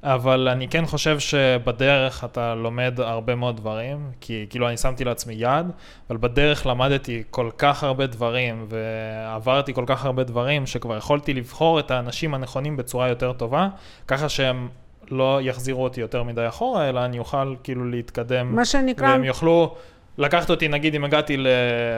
אבל 0.03 0.47
אני 0.47 0.67
כן 0.67 0.85
חושב 0.85 1.19
שבדרך 1.19 2.23
אתה 2.23 2.55
לומד 2.55 2.99
הרבה 2.99 3.35
מאוד 3.35 3.57
דברים, 3.57 4.11
כי 4.21 4.45
כאילו 4.49 4.67
אני 4.69 4.77
שמתי 4.77 5.03
לעצמי 5.03 5.33
יד, 5.33 5.65
אבל 6.09 6.17
בדרך 6.17 6.65
למדתי 6.65 7.23
כל 7.29 7.49
כך 7.57 7.83
הרבה 7.83 8.07
דברים, 8.07 8.65
ועברתי 8.69 9.73
כל 9.73 9.83
כך 9.87 10.05
הרבה 10.05 10.23
דברים, 10.23 10.65
שכבר 10.65 10.97
יכולתי 10.97 11.33
לבחור 11.33 11.79
את 11.79 11.91
האנשים 11.91 12.33
הנכונים 12.33 12.77
בצורה 12.77 13.09
יותר 13.09 13.33
טובה, 13.33 13.67
ככה 14.07 14.29
שהם 14.29 14.69
לא 15.11 15.39
יחזירו 15.41 15.83
אותי 15.83 16.01
יותר 16.01 16.23
מדי 16.23 16.47
אחורה, 16.47 16.89
אלא 16.89 17.05
אני 17.05 17.19
אוכל 17.19 17.55
כאילו 17.63 17.89
להתקדם. 17.89 18.55
מה 18.55 18.65
שנקרא... 18.65 19.07
והם 19.07 19.23
יוכלו 19.23 19.75
לקחת 20.17 20.49
אותי, 20.49 20.67
נגיד 20.67 20.95
אם 20.95 21.03
הגעתי 21.03 21.37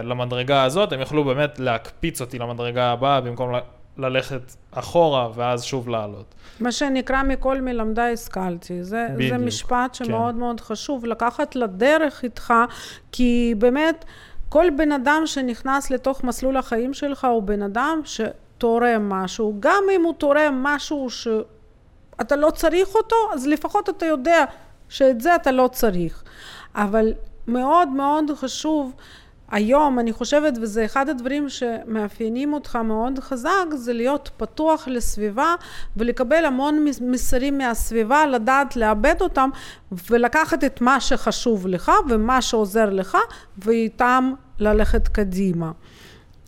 למדרגה 0.04 0.63
הזאת, 0.63 0.93
הם 0.93 1.00
יוכלו 1.00 1.24
באמת 1.24 1.60
להקפיץ 1.60 2.22
אותי 2.22 2.39
למדרגה 2.39 2.91
הבאה, 2.91 3.22
במקום 3.22 3.56
ל- 3.56 3.60
ללכת 3.98 4.41
אחורה 4.72 5.30
ואז 5.36 5.63
שוב 5.63 5.89
לעלות. 5.89 6.36
מה 6.60 6.72
שנקרא 6.72 7.24
מכל 7.24 7.62
מלמדיי 7.62 8.13
השכלתי. 8.13 8.84
זה, 8.84 9.08
בדיוק, 9.15 9.38
זה 9.38 9.46
משפט 9.46 9.98
כן. 9.98 10.06
שמאוד 10.06 10.36
מאוד 10.36 10.62
חשוב 10.62 11.06
לקחת 11.06 11.56
לדרך 11.56 12.24
איתך, 12.24 12.54
כי 13.12 13.56
באמת 13.58 14.06
כל 14.50 14.65
בן 14.78 14.91
אדם 14.91 15.22
שנכנס 15.26 15.91
לתוך 15.91 16.24
מסלול 16.24 16.58
החיים 16.58 16.93
שלך 16.93 17.26
הוא 17.26 17.43
בן 17.43 17.62
אדם 17.62 18.02
שתורם 18.04 19.10
משהו, 19.10 19.56
גם 19.60 19.84
אם 19.96 20.04
הוא 20.04 20.13
תורם 20.13 20.60
משהו 20.63 21.10
שאתה 22.17 22.36
לא 22.36 22.51
צריך 22.51 22.95
אותו, 22.95 23.15
אז 23.34 23.47
לפחות 23.47 23.89
אתה 23.89 24.06
יודע 24.06 24.45
שאת 24.89 25.21
זה 25.21 25.36
אתה 25.36 25.51
לא 25.51 25.69
צריך. 25.71 26.23
אבל 26.75 27.13
מאוד 27.47 27.89
מאוד 27.89 28.32
חשוב 28.36 28.93
היום 29.51 29.99
אני 29.99 30.13
חושבת, 30.13 30.53
וזה 30.62 30.86
אחד 30.86 31.10
הדברים 31.10 31.49
שמאפיינים 31.49 32.53
אותך 32.53 32.75
מאוד 32.75 33.19
חזק, 33.19 33.65
זה 33.75 33.93
להיות 33.93 34.30
פתוח 34.38 34.88
לסביבה 34.88 35.56
ולקבל 35.97 36.45
המון 36.45 36.86
מסרים 37.01 37.58
מהסביבה, 37.58 38.25
לדעת 38.25 38.75
לאבד 38.75 39.15
אותם 39.21 39.49
ולקחת 40.10 40.63
את 40.63 40.82
מה 40.82 40.99
שחשוב 40.99 41.67
לך 41.67 41.91
ומה 42.10 42.41
שעוזר 42.41 42.89
לך 42.89 43.17
ואיתם 43.58 44.34
ללכת 44.60 45.08
קדימה. 45.08 45.71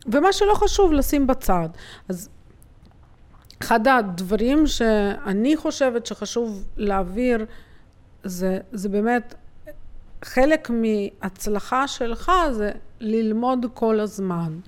ומה 0.06 0.34
שלא 0.34 0.54
חשוב 0.54 0.94
לשים 0.94 1.28
בצד. 1.28 1.70
אז 2.10 2.30
אחד 3.62 3.88
הדברים 3.88 4.68
שאני 4.68 5.58
חושבת 5.58 6.06
שחשוב 6.06 6.66
להעביר 6.78 7.46
זה, 8.24 8.60
זה 8.72 8.90
באמת 8.90 9.36
חלק 10.24 10.70
מהצלחה 10.70 11.88
שלך 11.88 12.32
זה 12.52 12.72
ללמוד 13.00 13.66
כל 13.74 14.00
הזמן. 14.00 14.60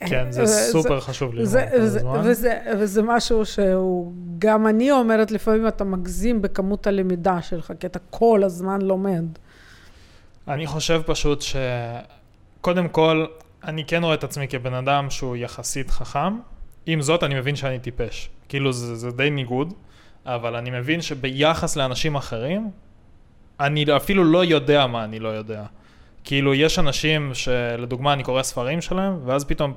כן, 0.00 0.26
זה 0.30 0.46
סופר 0.46 1.00
חשוב 1.00 1.34
ללמוד 1.34 1.48
זה, 1.48 1.66
כל 1.70 1.86
זה, 1.86 1.98
הזמן. 1.98 2.20
וזה, 2.24 2.58
וזה 2.78 3.02
משהו 3.02 3.46
שהוא, 3.46 4.12
גם 4.38 4.66
אני 4.66 4.90
אומרת, 4.90 5.30
לפעמים 5.30 5.68
אתה 5.68 5.84
מגזים 5.84 6.42
בכמות 6.42 6.86
הלמידה 6.86 7.42
שלך, 7.42 7.72
כי 7.80 7.86
אתה 7.86 7.98
כל 8.10 8.44
הזמן 8.44 8.82
לומד. 8.82 9.24
אני 10.48 10.66
חושב 10.66 11.02
פשוט 11.06 11.42
שקודם 12.60 12.88
כל, 12.88 13.26
אני 13.64 13.84
כן 13.84 14.04
רואה 14.04 14.14
את 14.14 14.24
עצמי 14.24 14.48
כבן 14.48 14.74
אדם 14.74 15.10
שהוא 15.10 15.36
יחסית 15.36 15.90
חכם. 15.90 16.38
עם 16.86 17.02
זאת, 17.02 17.22
אני 17.22 17.34
מבין 17.34 17.56
שאני 17.56 17.78
טיפש. 17.78 18.28
כאילו, 18.48 18.72
זה, 18.72 18.96
זה 18.96 19.10
די 19.10 19.30
ניגוד, 19.30 19.74
אבל 20.26 20.56
אני 20.56 20.70
מבין 20.70 21.02
שביחס 21.02 21.76
לאנשים 21.76 22.14
אחרים, 22.14 22.70
אני 23.60 23.84
אפילו 23.96 24.24
לא 24.24 24.44
יודע 24.44 24.86
מה 24.86 25.04
אני 25.04 25.18
לא 25.18 25.28
יודע. 25.28 25.64
כאילו, 26.24 26.54
יש 26.54 26.78
אנשים 26.78 27.30
שלדוגמה 27.34 28.12
אני 28.12 28.22
קורא 28.22 28.42
ספרים 28.42 28.80
שלהם, 28.80 29.18
ואז 29.24 29.44
פתאום, 29.44 29.74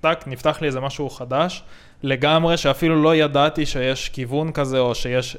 טאק, 0.00 0.28
נפתח 0.28 0.58
לי 0.60 0.66
איזה 0.66 0.80
משהו 0.80 1.10
חדש, 1.10 1.62
לגמרי, 2.02 2.56
שאפילו 2.56 3.02
לא 3.02 3.16
ידעתי 3.16 3.66
שיש 3.66 4.08
כיוון 4.08 4.52
כזה, 4.52 4.78
או 4.78 4.94
שיש 4.94 5.36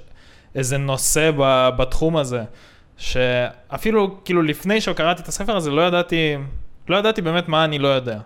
איזה 0.55 0.77
נושא 0.77 1.31
בתחום 1.77 2.17
הזה, 2.17 2.43
שאפילו, 2.97 4.23
כאילו, 4.25 4.41
לפני 4.41 4.81
שקראתי 4.81 5.21
את 5.21 5.27
הספר 5.27 5.55
הזה, 5.55 5.71
לא 5.71 5.81
ידעתי, 5.81 6.35
לא 6.87 6.97
ידעתי 6.97 7.21
באמת 7.21 7.47
מה 7.47 7.65
אני 7.65 7.79
לא 7.79 7.87
יודע. 7.87 8.19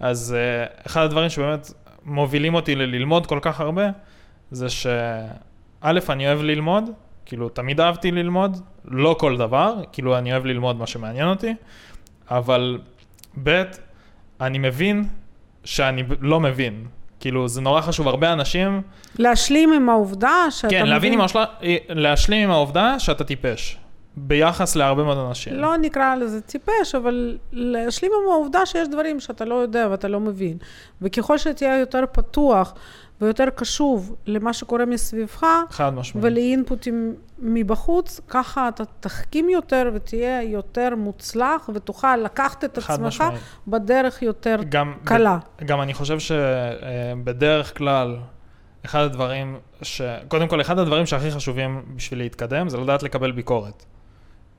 אז 0.00 0.36
uh, 0.36 0.86
אחד 0.86 1.02
הדברים 1.02 1.28
שבאמת 1.28 1.72
מובילים 2.08 2.54
אותי 2.54 2.74
ללמוד 2.74 3.26
כל 3.26 3.38
כך 3.42 3.60
הרבה, 3.60 3.88
זה 4.50 4.68
שא', 4.68 5.22
אני 6.08 6.26
אוהב 6.26 6.42
ללמוד, 6.42 6.90
כאילו, 7.26 7.48
תמיד 7.48 7.80
אהבתי 7.80 8.10
ללמוד, 8.10 8.60
לא 8.84 9.16
כל 9.18 9.36
דבר, 9.36 9.74
כאילו, 9.92 10.18
אני 10.18 10.32
אוהב 10.32 10.44
ללמוד 10.44 10.76
מה 10.76 10.86
שמעניין 10.86 11.28
אותי, 11.28 11.54
אבל 12.30 12.78
ב', 13.42 13.62
אני 14.40 14.58
מבין 14.58 15.04
שאני 15.64 16.02
לא 16.20 16.40
מבין. 16.40 16.86
כאילו, 17.20 17.48
זה 17.48 17.60
נורא 17.60 17.80
חשוב, 17.80 18.08
הרבה 18.08 18.32
אנשים... 18.32 18.82
להשלים 19.18 19.72
עם 19.72 19.88
העובדה 19.88 20.46
שאתה 20.50 20.68
כן, 20.68 20.76
מבין... 20.76 20.90
להבין 20.90 21.12
עם 21.12 21.20
השל... 21.20 21.38
להשלים 21.88 22.44
עם 22.44 22.50
העובדה 22.50 22.98
שאתה 22.98 23.24
טיפש, 23.24 23.78
ביחס 24.20 24.76
להרבה 24.76 25.02
מאוד 25.04 25.18
אנשים. 25.18 25.54
לא 25.54 25.76
נקרא 25.76 26.14
לזה 26.14 26.40
טיפש, 26.40 26.94
אבל 26.94 27.38
להשלים 27.52 28.12
עם 28.22 28.32
העובדה 28.32 28.66
שיש 28.66 28.88
דברים 28.88 29.20
שאתה 29.20 29.44
לא 29.44 29.54
יודע 29.54 29.88
ואתה 29.90 30.08
לא 30.08 30.20
מבין. 30.20 30.56
וככל 31.02 31.38
שתהיה 31.38 31.78
יותר 31.78 32.04
פתוח 32.12 32.74
ויותר 33.20 33.50
קשוב 33.54 34.16
למה 34.26 34.52
שקורה 34.52 34.86
מסביבך, 34.86 35.46
חד 35.70 35.94
משמעית. 35.94 36.24
ולאינפוטים 36.24 37.14
מבחוץ, 37.38 38.20
ככה 38.28 38.68
אתה 38.68 38.84
תחכים 39.00 39.48
יותר 39.48 39.90
ותהיה 39.94 40.42
יותר 40.42 40.88
מוצלח 40.96 41.70
ותוכל 41.74 42.16
לקחת 42.16 42.64
את 42.64 42.78
עצמך 42.78 43.00
משמעית. 43.00 43.40
בדרך 43.68 44.22
יותר 44.22 44.56
גם, 44.68 44.94
קלה. 45.04 45.38
גם 45.64 45.80
אני 45.80 45.94
חושב 45.94 46.18
שבדרך 46.18 47.78
כלל, 47.78 48.16
אחד 48.84 49.00
הדברים, 49.00 49.56
ש... 49.82 50.02
קודם 50.28 50.48
כל, 50.48 50.60
אחד 50.60 50.78
הדברים 50.78 51.06
שהכי 51.06 51.30
חשובים 51.30 51.82
בשביל 51.96 52.18
להתקדם, 52.18 52.68
זה 52.68 52.78
לדעת 52.78 53.02
לקבל 53.02 53.32
ביקורת. 53.32 53.84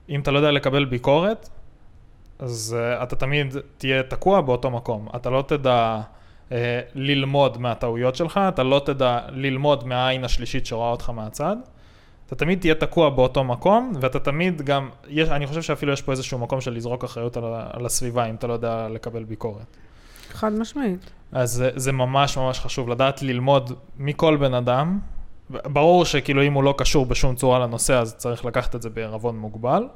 אם 0.09 0.19
אתה 0.19 0.31
לא 0.31 0.37
יודע 0.37 0.51
לקבל 0.51 0.85
ביקורת, 0.85 1.49
אז 2.39 2.77
uh, 2.79 3.03
אתה 3.03 3.15
תמיד 3.15 3.55
תהיה 3.77 4.03
תקוע 4.03 4.41
באותו 4.41 4.69
מקום. 4.69 5.07
אתה 5.15 5.29
לא 5.29 5.43
תדע 5.47 6.01
uh, 6.49 6.53
ללמוד 6.95 7.57
מהטעויות 7.57 8.15
שלך, 8.15 8.39
אתה 8.47 8.63
לא 8.63 8.81
תדע 8.85 9.19
ללמוד 9.29 9.87
מהעין 9.87 10.23
השלישית 10.23 10.65
שרואה 10.65 10.89
אותך 10.89 11.09
מהצד. 11.09 11.55
אתה 12.27 12.35
תמיד 12.35 12.59
תהיה 12.59 12.75
תקוע 12.75 13.09
באותו 13.09 13.43
מקום, 13.43 13.93
ואתה 14.01 14.19
תמיד 14.19 14.61
גם, 14.61 14.89
יש, 15.07 15.29
אני 15.29 15.47
חושב 15.47 15.61
שאפילו 15.61 15.93
יש 15.93 16.01
פה 16.01 16.11
איזשהו 16.11 16.37
מקום 16.37 16.61
של 16.61 16.73
לזרוק 16.73 17.03
אחריות 17.03 17.37
על, 17.37 17.43
על 17.71 17.85
הסביבה, 17.85 18.25
אם 18.25 18.35
אתה 18.35 18.47
לא 18.47 18.53
יודע 18.53 18.87
לקבל 18.89 19.23
ביקורת. 19.23 19.77
חד 20.31 20.53
משמעית. 20.53 21.11
אז 21.31 21.51
זה, 21.51 21.69
זה 21.75 21.91
ממש 21.91 22.37
ממש 22.37 22.59
חשוב 22.59 22.89
לדעת 22.89 23.21
ללמוד 23.21 23.73
מכל 23.97 24.37
בן 24.37 24.53
אדם. 24.53 24.99
ברור 25.49 26.05
שכאילו 26.05 26.43
אם 26.43 26.53
הוא 26.53 26.63
לא 26.63 26.73
קשור 26.77 27.05
בשום 27.05 27.35
צורה 27.35 27.59
לנושא, 27.59 27.93
אז 27.93 28.15
צריך 28.15 28.45
לקחת 28.45 28.75
את 28.75 28.81
זה 28.81 28.89
בערבון 28.89 29.37
מוגבל, 29.37 29.87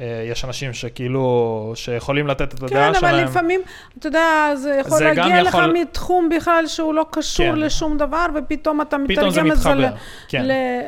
אה, 0.00 0.26
יש 0.30 0.44
אנשים 0.44 0.72
שכאילו, 0.72 1.72
שיכולים 1.74 2.26
לתת 2.26 2.54
את 2.54 2.62
הדעה 2.62 2.92
כן, 2.92 2.98
שלהם. 3.00 3.14
אבל 3.14 3.24
לפעמים, 3.24 3.60
אתה 3.98 4.06
יודע, 4.06 4.52
זה 4.56 4.76
יכול 4.80 4.98
זה 4.98 5.04
להגיע 5.04 5.42
לך 5.42 5.48
יכול- 5.48 5.72
מתחום 5.82 6.28
בכלל 6.36 6.64
שהוא 6.66 6.94
לא 6.94 7.06
קשור 7.10 7.46
כן. 7.46 7.58
לשום 7.58 7.98
דבר, 7.98 8.26
ופתאום 8.34 8.80
אתה 8.80 8.96
זה 8.96 9.02
מתרגם 9.08 9.52
את 9.52 9.56
זה 9.56 9.74
ל- 9.74 9.86
כן. 10.28 10.42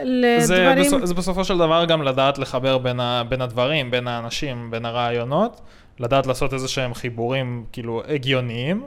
ל- 0.04 0.40
זה, 0.40 0.58
לדברים... 0.64 0.84
בסופ, 0.86 1.04
זה 1.04 1.14
בסופו 1.14 1.44
של 1.44 1.58
דבר 1.58 1.84
גם 1.84 2.02
לדעת 2.02 2.38
לחבר 2.38 2.78
בין, 2.78 3.00
ה, 3.00 3.22
בין 3.28 3.40
הדברים, 3.42 3.90
בין 3.90 4.08
האנשים, 4.08 4.70
בין 4.70 4.84
הרעיונות, 4.84 5.60
לדעת 6.00 6.26
לעשות 6.26 6.52
איזה 6.54 6.68
שהם 6.68 6.94
חיבורים 6.94 7.64
כאילו 7.72 8.02
הגיוניים, 8.08 8.82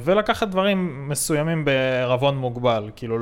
ולקחת 0.00 0.48
דברים 0.48 1.08
מסוימים 1.08 1.64
בערבון 1.64 2.36
מוגבל, 2.36 2.90
כאילו 2.96 3.18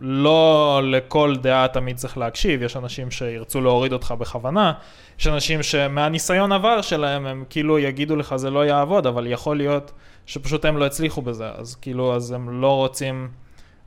לא 0.00 0.80
לכל 0.84 1.36
דעה 1.36 1.68
תמיד 1.68 1.96
צריך 1.96 2.18
להקשיב, 2.18 2.62
יש 2.62 2.76
אנשים 2.76 3.10
שירצו 3.10 3.60
להוריד 3.60 3.92
אותך 3.92 4.14
בכוונה, 4.18 4.72
יש 5.18 5.26
אנשים 5.26 5.62
שמהניסיון 5.62 6.52
עבר 6.52 6.82
שלהם 6.82 7.26
הם 7.26 7.44
כאילו 7.50 7.78
יגידו 7.78 8.16
לך 8.16 8.36
זה 8.36 8.50
לא 8.50 8.66
יעבוד, 8.66 9.06
אבל 9.06 9.26
יכול 9.26 9.56
להיות 9.56 9.92
שפשוט 10.26 10.64
הם 10.64 10.76
לא 10.76 10.86
הצליחו 10.86 11.22
בזה, 11.22 11.50
אז 11.50 11.74
כאילו 11.74 12.14
אז 12.14 12.30
הם 12.30 12.60
לא 12.60 12.76
רוצים 12.76 13.28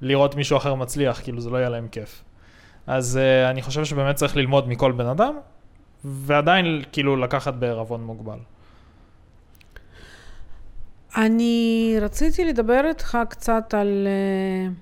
לראות 0.01 0.35
מישהו 0.35 0.57
אחר 0.57 0.75
מצליח, 0.75 1.21
כאילו 1.21 1.41
זה 1.41 1.49
לא 1.49 1.57
יהיה 1.57 1.69
להם 1.69 1.87
כיף. 1.91 2.23
אז 2.87 3.19
uh, 3.19 3.49
אני 3.51 3.61
חושב 3.61 3.85
שבאמת 3.85 4.15
צריך 4.15 4.35
ללמוד 4.35 4.69
מכל 4.69 4.91
בן 4.91 5.05
אדם, 5.05 5.33
ועדיין 6.05 6.83
כאילו 6.91 7.15
לקחת 7.15 7.53
בערבון 7.53 8.03
מוגבל. 8.03 8.37
אני 11.17 11.95
רציתי 12.01 12.45
לדבר 12.45 12.81
איתך 12.87 13.17
קצת 13.29 13.73
על 13.73 14.07
אה, 14.07 14.73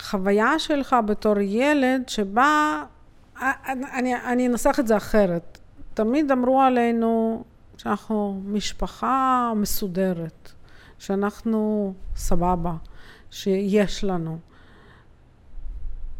חוויה 0.00 0.58
שלך 0.58 0.96
בתור 1.06 1.40
ילד 1.40 2.08
שבה, 2.08 2.82
אה, 3.42 3.52
אני, 3.94 4.14
אני 4.14 4.46
אנסח 4.46 4.76
את 4.80 4.86
זה 4.86 4.96
אחרת. 4.96 5.58
תמיד 5.94 6.32
אמרו 6.32 6.62
עלינו 6.62 7.42
שאנחנו 7.76 8.40
משפחה 8.44 9.52
מסודרת, 9.56 10.52
שאנחנו 10.98 11.92
סבבה, 12.16 12.72
שיש 13.30 14.04
לנו. 14.04 14.38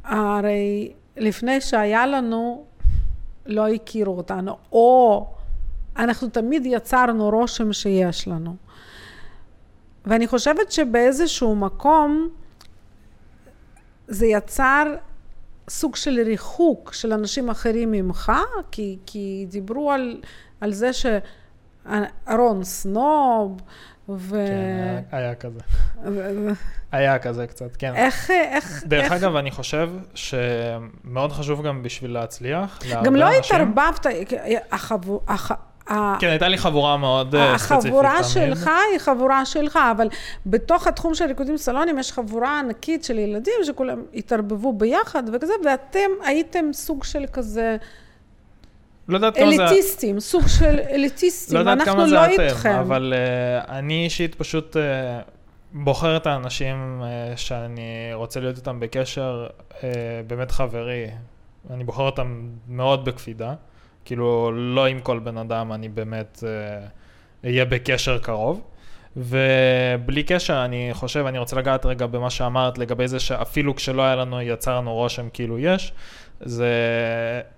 הרי 0.04 0.92
לפני 1.16 1.61
שהיה 1.61 2.06
לנו, 2.06 2.64
לא 3.46 3.68
הכירו 3.68 4.16
אותנו, 4.16 4.56
או 4.72 5.26
אנחנו 5.96 6.28
תמיד 6.28 6.66
יצרנו 6.66 7.30
רושם 7.30 7.72
שיש 7.72 8.28
לנו. 8.28 8.67
ואני 10.06 10.26
חושבת 10.26 10.72
שבאיזשהו 10.72 11.56
מקום 11.56 12.28
זה 14.08 14.26
יצר 14.26 14.94
סוג 15.68 15.96
של 15.96 16.20
ריחוק 16.26 16.92
של 16.92 17.12
אנשים 17.12 17.50
אחרים 17.50 17.92
ממך, 17.92 18.32
כי, 18.70 18.98
כי 19.06 19.46
דיברו 19.48 19.92
על, 19.92 20.20
על 20.61 20.72
זה 20.72 20.90
שאהרון 20.92 22.64
סנוב, 22.64 23.61
ו... 24.08 24.46
כן, 24.48 25.16
היה, 25.16 25.24
היה 25.26 25.34
כזה. 25.34 25.61
היה 26.92 27.18
כזה 27.18 27.46
קצת, 27.46 27.76
כן. 27.76 27.94
איך, 27.94 28.30
איך, 28.30 28.84
דרך 28.87 29.04
איך... 29.04 29.12
אגב, 29.12 29.37
אני 29.37 29.50
חושב 29.50 29.90
שמאוד 30.14 31.32
חשוב 31.32 31.66
גם 31.66 31.82
בשביל 31.82 32.11
להצליח, 32.11 32.78
גם 33.04 33.16
לא 33.16 33.30
התערבבת, 33.30 34.06
החבור... 34.72 35.22
הח... 35.28 35.52
כן, 36.18 36.29
הייתה 36.29 36.48
לי 36.48 36.59
חבורה 36.59 36.96
מאוד 36.96 37.35
אה, 37.35 37.59
ספציפית 37.59 37.87
החבורה. 37.87 38.24
שלך 38.24 38.70
היא 38.92 38.98
חבורה 38.98 39.44
שלך, 39.44 39.79
אבל 39.96 40.09
בתוך 40.46 40.87
התחום 40.87 41.14
של 41.14 41.24
ריקודים 41.24 41.57
סלונים 41.57 41.98
יש 41.98 42.12
חבורה 42.12 42.59
ענקית 42.59 43.05
של 43.05 43.18
ילדים 43.18 43.55
שכולם 43.64 44.03
התערבבו 44.14 44.72
ביחד 44.72 45.22
וכזה, 45.33 45.53
ואתם 45.64 46.11
הייתם 46.24 46.72
סוג 46.72 47.05
של 47.05 47.24
כזה 47.33 47.77
לא 49.09 49.16
יודעת 49.16 49.37
כמה 49.37 49.57
זה... 49.57 49.64
אליטיסטים, 49.66 50.20
סוג 50.20 50.46
של 50.46 50.77
לא 50.77 50.83
אליטיסטים, 50.90 51.59
יודעת 51.59 51.79
אנחנו 51.79 51.92
כמה 51.92 52.03
לא 52.03 52.09
זה 52.09 52.35
אתם, 52.35 52.42
איתכם. 52.42 52.74
אבל 52.81 53.14
uh, 53.14 53.70
אני 53.70 54.05
אישית 54.05 54.35
פשוט 54.35 54.77
uh, 54.77 54.79
בוחר 55.72 56.16
את 56.16 56.27
האנשים 56.27 57.03
uh, 57.03 57.37
שאני 57.37 58.11
רוצה 58.14 58.40
להיות 58.40 58.57
איתם 58.57 58.81
בקשר, 58.81 59.46
uh, 59.70 59.74
באמת 60.27 60.51
חברי. 60.51 61.07
אני 61.70 61.85
בוחר 61.85 62.03
אותם 62.03 62.48
מאוד 62.68 63.05
בקפידה. 63.05 63.55
כאילו, 64.08 64.52
לא 64.52 64.86
עם 64.86 65.00
כל 65.00 65.18
בן 65.18 65.38
אדם 65.38 65.72
אני 65.72 65.88
באמת 65.88 66.42
uh, 66.42 67.46
אהיה 67.46 67.64
בקשר 67.64 68.18
קרוב. 68.18 68.62
ובלי 69.16 70.22
קשר, 70.22 70.64
אני 70.64 70.88
חושב, 70.92 71.26
אני 71.26 71.38
רוצה 71.38 71.56
לגעת 71.56 71.86
רגע 71.86 72.06
במה 72.06 72.30
שאמרת 72.30 72.78
לגבי 72.78 73.08
זה 73.08 73.20
שאפילו 73.20 73.76
כשלא 73.76 74.02
היה 74.02 74.16
לנו, 74.16 74.42
יצרנו 74.42 74.94
רושם 74.94 75.28
כאילו 75.32 75.58
יש. 75.58 75.92
זה 76.40 76.72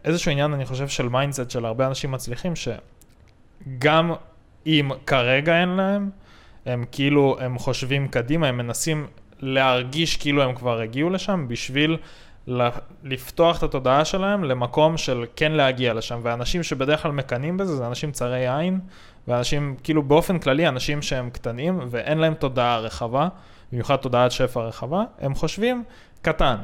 איזשהו 0.04 0.30
עניין, 0.30 0.52
אני 0.52 0.66
חושב, 0.66 0.88
של 0.88 1.08
mindset 1.08 1.50
של 1.50 1.64
הרבה 1.64 1.86
אנשים 1.86 2.10
מצליחים, 2.10 2.52
שגם 2.56 4.12
אם 4.66 4.90
כרגע 5.06 5.60
אין 5.60 5.68
להם, 5.68 6.10
הם 6.66 6.84
כאילו, 6.92 7.36
הם 7.40 7.58
חושבים 7.58 8.08
קדימה, 8.08 8.48
הם 8.48 8.56
מנסים 8.56 9.06
להרגיש 9.40 10.16
כאילו 10.16 10.42
הם 10.42 10.54
כבר 10.54 10.80
הגיעו 10.80 11.10
לשם, 11.10 11.44
בשביל 11.48 11.96
לפתוח 13.04 13.58
את 13.58 13.62
התודעה 13.62 14.04
שלהם 14.04 14.44
למקום 14.44 14.96
של 14.96 15.24
כן 15.36 15.52
להגיע 15.52 15.94
לשם. 15.94 16.20
ואנשים 16.22 16.62
שבדרך 16.62 17.02
כלל 17.02 17.12
מקנאים 17.12 17.56
בזה, 17.56 17.76
זה 17.76 17.86
אנשים 17.86 18.12
צרי 18.12 18.56
עין, 18.56 18.80
ואנשים, 19.28 19.76
כאילו 19.82 20.02
באופן 20.02 20.38
כללי, 20.38 20.68
אנשים 20.68 21.02
שהם 21.02 21.30
קטנים 21.30 21.80
ואין 21.90 22.18
להם 22.18 22.34
תודעה 22.34 22.78
רחבה, 22.78 23.28
במיוחד 23.72 23.96
תודעת 23.96 24.32
שפע 24.32 24.60
רחבה, 24.60 25.02
הם 25.20 25.34
חושבים 25.34 25.84
קטן. 26.22 26.56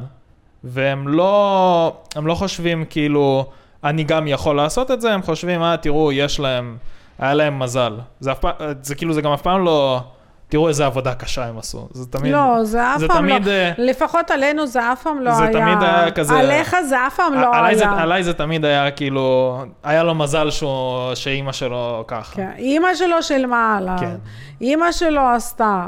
והם 0.64 1.08
לא, 1.08 1.96
הם 2.14 2.26
לא 2.26 2.34
חושבים 2.34 2.84
כאילו, 2.84 3.50
אני 3.84 4.04
גם 4.04 4.26
יכול 4.26 4.56
לעשות 4.56 4.90
את 4.90 5.00
זה, 5.00 5.14
הם 5.14 5.22
חושבים, 5.22 5.62
אה, 5.62 5.76
תראו, 5.76 6.12
יש 6.12 6.40
להם, 6.40 6.76
היה 7.18 7.34
להם 7.34 7.58
מזל. 7.58 7.98
זה 8.20 8.32
אף 8.32 8.44
זה 8.82 8.94
כאילו, 8.94 9.14
זה 9.14 9.22
גם 9.22 9.32
אף 9.32 9.42
פעם 9.42 9.64
לא, 9.64 10.00
תראו 10.48 10.68
איזה 10.68 10.86
עבודה 10.86 11.14
קשה 11.14 11.44
הם 11.46 11.58
עשו. 11.58 11.88
זה 11.92 12.06
תמיד, 12.06 12.32
לא, 12.32 12.64
זה 12.64 12.94
אף 12.94 12.98
זה 13.00 13.08
פעם 13.08 13.16
תמיד, 13.18 13.46
לא, 13.48 13.52
לפחות 13.78 14.30
עלינו 14.30 14.66
זה 14.66 14.92
אף 14.92 15.02
פעם 15.02 15.20
לא 15.20 15.32
זה 15.34 15.42
היה, 15.42 15.52
תמיד 15.52 15.82
היה 15.82 16.10
כזה- 16.10 16.38
עליך 16.38 16.76
זה 16.88 17.06
אף 17.06 17.16
פעם 17.16 17.34
לא 17.34 17.54
עליי 17.56 17.68
היה. 17.74 17.78
זה, 17.78 18.02
עליי 18.02 18.22
זה 18.24 18.32
תמיד 18.34 18.64
היה 18.64 18.90
כאילו, 18.90 19.58
היה 19.84 20.02
לו 20.02 20.14
מזל 20.14 20.50
שהוא, 20.50 20.70
שאימא 21.14 21.52
שלו 21.52 22.04
ככה. 22.08 22.36
כן, 22.36 22.50
אימא 22.58 22.94
שלו 22.94 23.22
שילמה 23.22 23.76
עליו, 23.76 23.96
כן. 24.00 24.16
אימא 24.60 24.92
שלו 24.92 25.20
עשתה, 25.20 25.86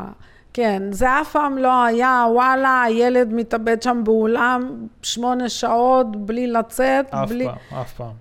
כן, 0.52 0.82
זה 0.90 1.20
אף 1.20 1.30
פעם 1.32 1.58
לא 1.58 1.84
היה, 1.84 2.24
וואלה, 2.32 2.82
הילד 2.82 3.32
מתאבד 3.32 3.82
שם 3.82 4.00
באולם 4.04 4.70
שמונה 5.02 5.48
שעות 5.48 6.16
בלי 6.26 6.46
לצאת, 6.46 7.06
אף 7.14 7.28
בלי... 7.28 7.44
פעם, 7.70 7.80
אף 7.80 7.92
פעם. 7.92 8.12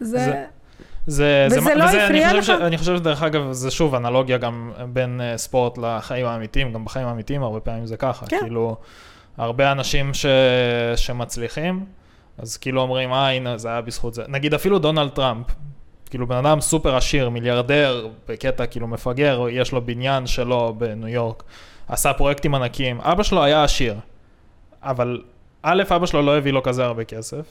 זה... 0.00 0.18
זה- 0.18 0.44
זה, 1.10 1.46
וזה 1.50 1.60
זה, 1.60 1.74
לא 1.74 1.84
וזה, 1.84 2.04
הפריע 2.04 2.30
אני 2.30 2.38
לך? 2.38 2.44
ש, 2.44 2.50
אני 2.50 2.78
חושב 2.78 2.96
שדרך 2.96 3.22
אגב, 3.22 3.52
זה 3.52 3.70
שוב 3.70 3.94
אנלוגיה 3.94 4.38
גם 4.38 4.72
בין 4.92 5.20
uh, 5.20 5.38
ספורט 5.38 5.78
לחיים 5.78 6.26
האמיתיים, 6.26 6.72
גם 6.72 6.84
בחיים 6.84 7.08
האמיתיים 7.08 7.42
הרבה 7.42 7.60
פעמים 7.60 7.86
זה 7.86 7.96
ככה. 7.96 8.26
כן. 8.26 8.38
כאילו, 8.40 8.76
הרבה 9.36 9.72
אנשים 9.72 10.14
ש, 10.14 10.26
שמצליחים, 10.96 11.84
אז 12.38 12.56
כאילו 12.56 12.80
אומרים, 12.80 13.12
אה, 13.12 13.30
הנה, 13.30 13.58
זה 13.58 13.68
היה 13.68 13.80
בזכות 13.80 14.14
זה. 14.14 14.22
נגיד 14.28 14.54
אפילו 14.54 14.78
דונלד 14.78 15.10
טראמפ, 15.10 15.46
כאילו 16.10 16.26
בן 16.26 16.36
אדם 16.36 16.60
סופר 16.60 16.96
עשיר, 16.96 17.28
מיליארדר, 17.28 18.08
בקטע 18.28 18.66
כאילו 18.66 18.86
מפגר, 18.86 19.46
יש 19.50 19.72
לו 19.72 19.86
בניין 19.86 20.26
שלו 20.26 20.74
בניו 20.78 21.08
יורק, 21.08 21.42
עשה 21.88 22.12
פרויקטים 22.12 22.54
ענקיים. 22.54 23.00
אבא 23.00 23.22
שלו 23.22 23.44
היה 23.44 23.64
עשיר, 23.64 23.94
אבל 24.82 25.22
א', 25.62 25.82
אבא 25.96 26.06
שלו 26.06 26.22
לא 26.22 26.36
הביא 26.36 26.52
לו 26.52 26.62
כזה 26.62 26.84
הרבה 26.84 27.04
כסף, 27.04 27.46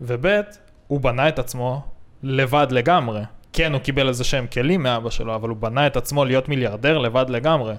וב', 0.00 0.40
הוא 0.86 1.00
בנה 1.00 1.28
את 1.28 1.38
עצמו 1.38 1.82
לבד 2.22 2.66
לגמרי. 2.70 3.20
כן, 3.52 3.72
הוא 3.72 3.80
קיבל 3.80 4.08
איזה 4.08 4.24
שהם 4.24 4.46
כלים 4.52 4.82
מאבא 4.82 5.10
שלו, 5.10 5.34
אבל 5.34 5.48
הוא 5.48 5.56
בנה 5.56 5.86
את 5.86 5.96
עצמו 5.96 6.24
להיות 6.24 6.48
מיליארדר 6.48 6.98
לבד 6.98 7.26
לגמרי. 7.28 7.74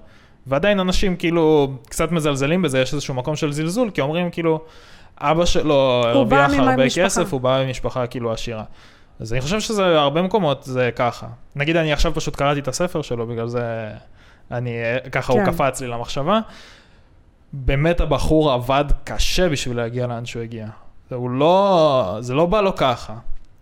ועדיין 0.48 0.80
אנשים 0.80 1.16
כאילו 1.16 1.72
קצת 1.90 2.12
מזלזלים 2.12 2.62
בזה, 2.62 2.80
יש 2.80 2.94
איזשהו 2.94 3.14
מקום 3.14 3.36
של 3.36 3.52
זלזול, 3.52 3.90
כי 3.90 4.02
אומרים 4.02 4.32
כאילו, 4.32 4.62
אבא 5.18 5.46
שלו 5.46 6.04
הוא 6.14 6.24
בא 6.24 6.44
הרוויח 6.44 6.60
הרבה. 6.60 6.90
כסף, 6.96 7.34
הוא 7.34 7.42
בא 7.42 7.64
ממשפחה 7.68 8.08
כאילו 8.08 8.32
עשירה. 8.32 8.64
אז 9.20 9.34
אני 9.34 9.42
חושב 9.42 9.60
שזה, 9.60 10.00
הרבה 10.00 10.22
מקומות 10.22 10.64
זה 10.64 10.90
ככה. 10.96 11.28
נגיד, 11.56 11.76
אני 11.76 11.94
עכשיו 11.94 12.14
פשוט 12.16 12.36
קראתי 12.36 12.60
את 12.60 12.68
הספר 12.68 13.02
שלו, 13.02 13.28
בגלל 13.28 13.48
זה 13.48 13.90
אני, 14.52 14.72
ככה 15.12 15.34
הוא 15.34 15.46
כן. 15.46 15.52
קפץ 15.52 15.82
לי 15.82 15.88
למחשבה. 15.88 16.40
באמת 17.54 18.02
הבחור 18.02 18.52
עבד 18.52 18.86
קשה 19.04 19.50
בשביל 19.50 19.78
להגיע 19.78 20.08
לאן 20.08 20.26
שהוא 20.26 20.44
הגיע. 20.44 20.68
זה, 21.10 21.16
הוא 21.16 21.30
לא, 21.30 22.18
זה 22.20 22.34
לא 22.34 22.46
בא 22.46 22.62
לו 22.62 22.76
ככה. 22.76 23.14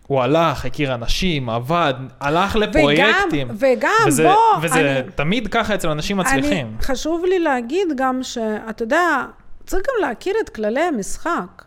הוא 0.07 0.21
הלך, 0.21 0.65
הכיר 0.65 0.95
אנשים, 0.95 1.49
עבד, 1.49 1.93
הלך 2.19 2.55
לפרויקטים. 2.55 3.47
וגם, 3.51 3.77
וגם, 3.77 4.07
וזה, 4.07 4.23
בוא, 4.23 4.57
וזה 4.61 4.99
אני, 4.99 5.11
תמיד 5.15 5.47
ככה 5.47 5.75
אצל 5.75 5.89
אנשים 5.89 6.17
מצליחים. 6.17 6.67
אני, 6.67 6.81
חשוב 6.81 7.25
לי 7.25 7.39
להגיד 7.39 7.87
גם 7.95 8.23
שאתה 8.23 8.83
יודע, 8.83 9.25
צריך 9.65 9.83
גם 9.87 10.07
להכיר 10.07 10.35
את 10.43 10.49
כללי 10.49 10.81
המשחק. 10.81 11.63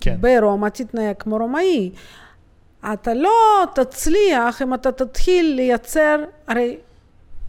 כן. 0.00 0.16
ברומא 0.20 0.68
תתנהג 0.68 1.14
כמו 1.18 1.36
רומאי. 1.36 1.90
אתה 2.92 3.14
לא 3.14 3.64
תצליח 3.74 4.62
אם 4.62 4.74
אתה 4.74 4.92
תתחיל 4.92 5.54
לייצר, 5.54 6.24
הרי 6.46 6.76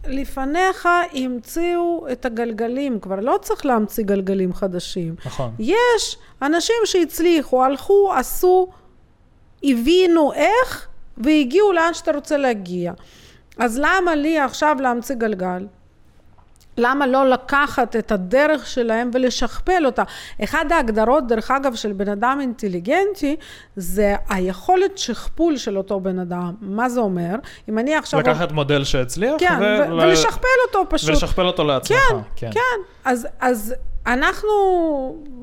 לפניך 0.06 0.88
המציאו 1.12 2.06
את 2.12 2.24
הגלגלים, 2.24 3.00
כבר 3.00 3.20
לא 3.20 3.38
צריך 3.42 3.66
להמציא 3.66 4.04
גלגלים 4.04 4.54
חדשים. 4.54 5.14
נכון. 5.26 5.54
יש 5.58 6.16
אנשים 6.42 6.76
שהצליחו, 6.84 7.64
הלכו, 7.64 8.12
עשו, 8.16 8.68
הבינו 9.64 10.32
איך, 10.32 10.88
והגיעו 11.18 11.72
לאן 11.72 11.94
שאתה 11.94 12.12
רוצה 12.12 12.36
להגיע. 12.36 12.92
אז 13.58 13.78
למה 13.78 14.14
לי 14.14 14.38
עכשיו 14.38 14.76
להמציא 14.80 15.14
גלגל? 15.14 15.66
למה 16.78 17.06
לא 17.06 17.28
לקחת 17.28 17.96
את 17.96 18.12
הדרך 18.12 18.66
שלהם 18.66 19.10
ולשכפל 19.12 19.86
אותה? 19.86 20.02
אחד 20.44 20.72
ההגדרות, 20.72 21.26
דרך 21.26 21.50
אגב, 21.50 21.74
של 21.74 21.92
בן 21.92 22.08
אדם 22.08 22.38
אינטליגנטי, 22.40 23.36
זה 23.76 24.14
היכולת 24.28 24.98
שכפול 24.98 25.56
של 25.56 25.76
אותו 25.78 26.00
בן 26.00 26.18
אדם. 26.18 26.54
מה 26.60 26.88
זה 26.88 27.00
אומר? 27.00 27.34
אם 27.68 27.78
אני 27.78 27.94
עכשיו... 27.94 28.20
לקחת 28.20 28.52
מודל 28.52 28.84
שהצליח, 28.84 29.34
כן, 29.38 29.58
ו- 29.60 29.92
ולשכפל 29.92 30.46
אותו 30.66 30.84
פשוט. 30.90 31.10
ולשכפל 31.10 31.46
אותו 31.46 31.64
לעצמך. 31.64 31.98
כן, 32.08 32.16
כן. 32.36 32.50
כן. 32.52 32.60
אז, 33.04 33.26
אז 33.40 33.74
אנחנו 34.06 34.50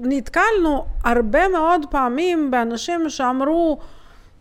נתקלנו 0.02 0.86
הרבה 1.04 1.48
מאוד 1.48 1.86
פעמים 1.90 2.52
באנשים 2.52 3.10
שאמרו, 3.10 3.80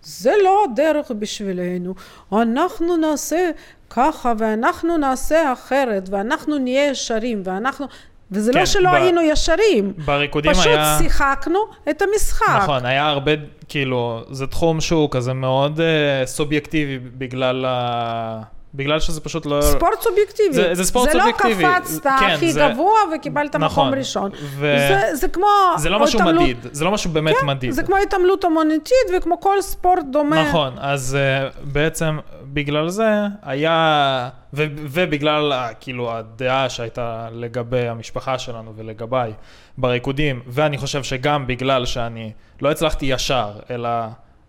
זה 0.03 0.33
לא 0.45 0.65
הדרך 0.65 1.11
בשבילנו, 1.19 1.95
אנחנו 2.33 2.97
נעשה 2.97 3.51
ככה 3.91 4.33
ואנחנו 4.39 4.97
נעשה 4.97 5.53
אחרת 5.53 6.09
ואנחנו 6.11 6.59
נהיה 6.59 6.91
ישרים 6.91 7.43
ואנחנו... 7.45 7.87
וזה 8.31 8.51
לא 8.51 8.55
כן, 8.55 8.61
לא 8.61 8.67
שלא 8.67 8.91
ב... 8.91 8.95
היינו 8.95 9.23
ישרים, 9.23 9.93
בריקודים 10.05 10.53
פשוט 10.53 10.67
היה... 10.67 10.99
שיחקנו 11.03 11.59
את 11.91 12.03
המשחק. 12.03 12.61
נכון, 12.63 12.87
היה 12.87 13.09
הרבה, 13.09 13.33
כאילו, 13.69 14.23
זה 14.31 14.47
תחום 14.47 14.81
שהוא 14.81 15.09
כזה 15.11 15.33
מאוד 15.33 15.81
uh, 15.81 16.27
סובייקטיבי 16.27 16.99
בגלל 16.99 17.65
ה... 17.69 18.43
בגלל 18.75 19.01
שזה 19.01 19.21
פשוט 19.21 19.47
לא... 19.47 19.63
ספורט 19.63 20.01
סובייקטיבי. 20.01 20.53
זה, 20.53 20.75
זה 20.75 20.85
ספורט 20.85 21.11
זה 21.11 21.19
לא 21.19 21.23
סובייקטיבי. 21.23 21.55
זה 21.55 21.69
לא 21.69 21.79
קפצת 21.81 22.03
כן, 22.21 22.27
הכי 22.27 22.53
זה... 22.53 22.69
גבוה 22.69 23.01
וקיבלת 23.15 23.57
נכון, 23.57 23.87
מקום 23.89 23.99
ראשון. 23.99 24.31
ו... 24.43 24.77
זה, 24.89 25.17
זה 25.17 25.29
כמו... 25.29 25.47
זה 25.77 25.89
לא 25.89 26.01
משהו 26.01 26.19
התעמלות... 26.21 26.43
מדיד, 26.43 26.57
זה 26.73 26.85
לא 26.85 26.91
משהו 26.91 27.11
באמת 27.11 27.35
כן, 27.41 27.47
מדיד. 27.47 27.71
זה 27.71 27.83
כמו 27.83 27.97
התעמלות 27.97 28.45
המוניטית 28.45 29.09
וכמו 29.17 29.41
כל 29.41 29.63
ספורט 29.63 30.05
דומה. 30.11 30.49
נכון, 30.49 30.73
אז 30.79 31.17
uh, 31.17 31.57
בעצם 31.73 32.19
בגלל 32.43 32.89
זה 32.89 33.09
היה... 33.43 34.29
ו, 34.55 34.67
ובגלל 34.77 35.53
כאילו 35.81 36.13
הדעה 36.13 36.69
שהייתה 36.69 37.29
לגבי 37.33 37.89
המשפחה 37.89 38.39
שלנו 38.39 38.73
ולגביי 38.77 39.33
בריקודים, 39.79 40.41
ואני 40.47 40.79
חושב 40.79 41.03
שגם 41.03 41.47
בגלל 41.47 41.87
שאני 41.87 42.33
לא 42.61 42.71
הצלחתי 42.71 43.07
ישר, 43.07 43.51
אלא 43.71 43.91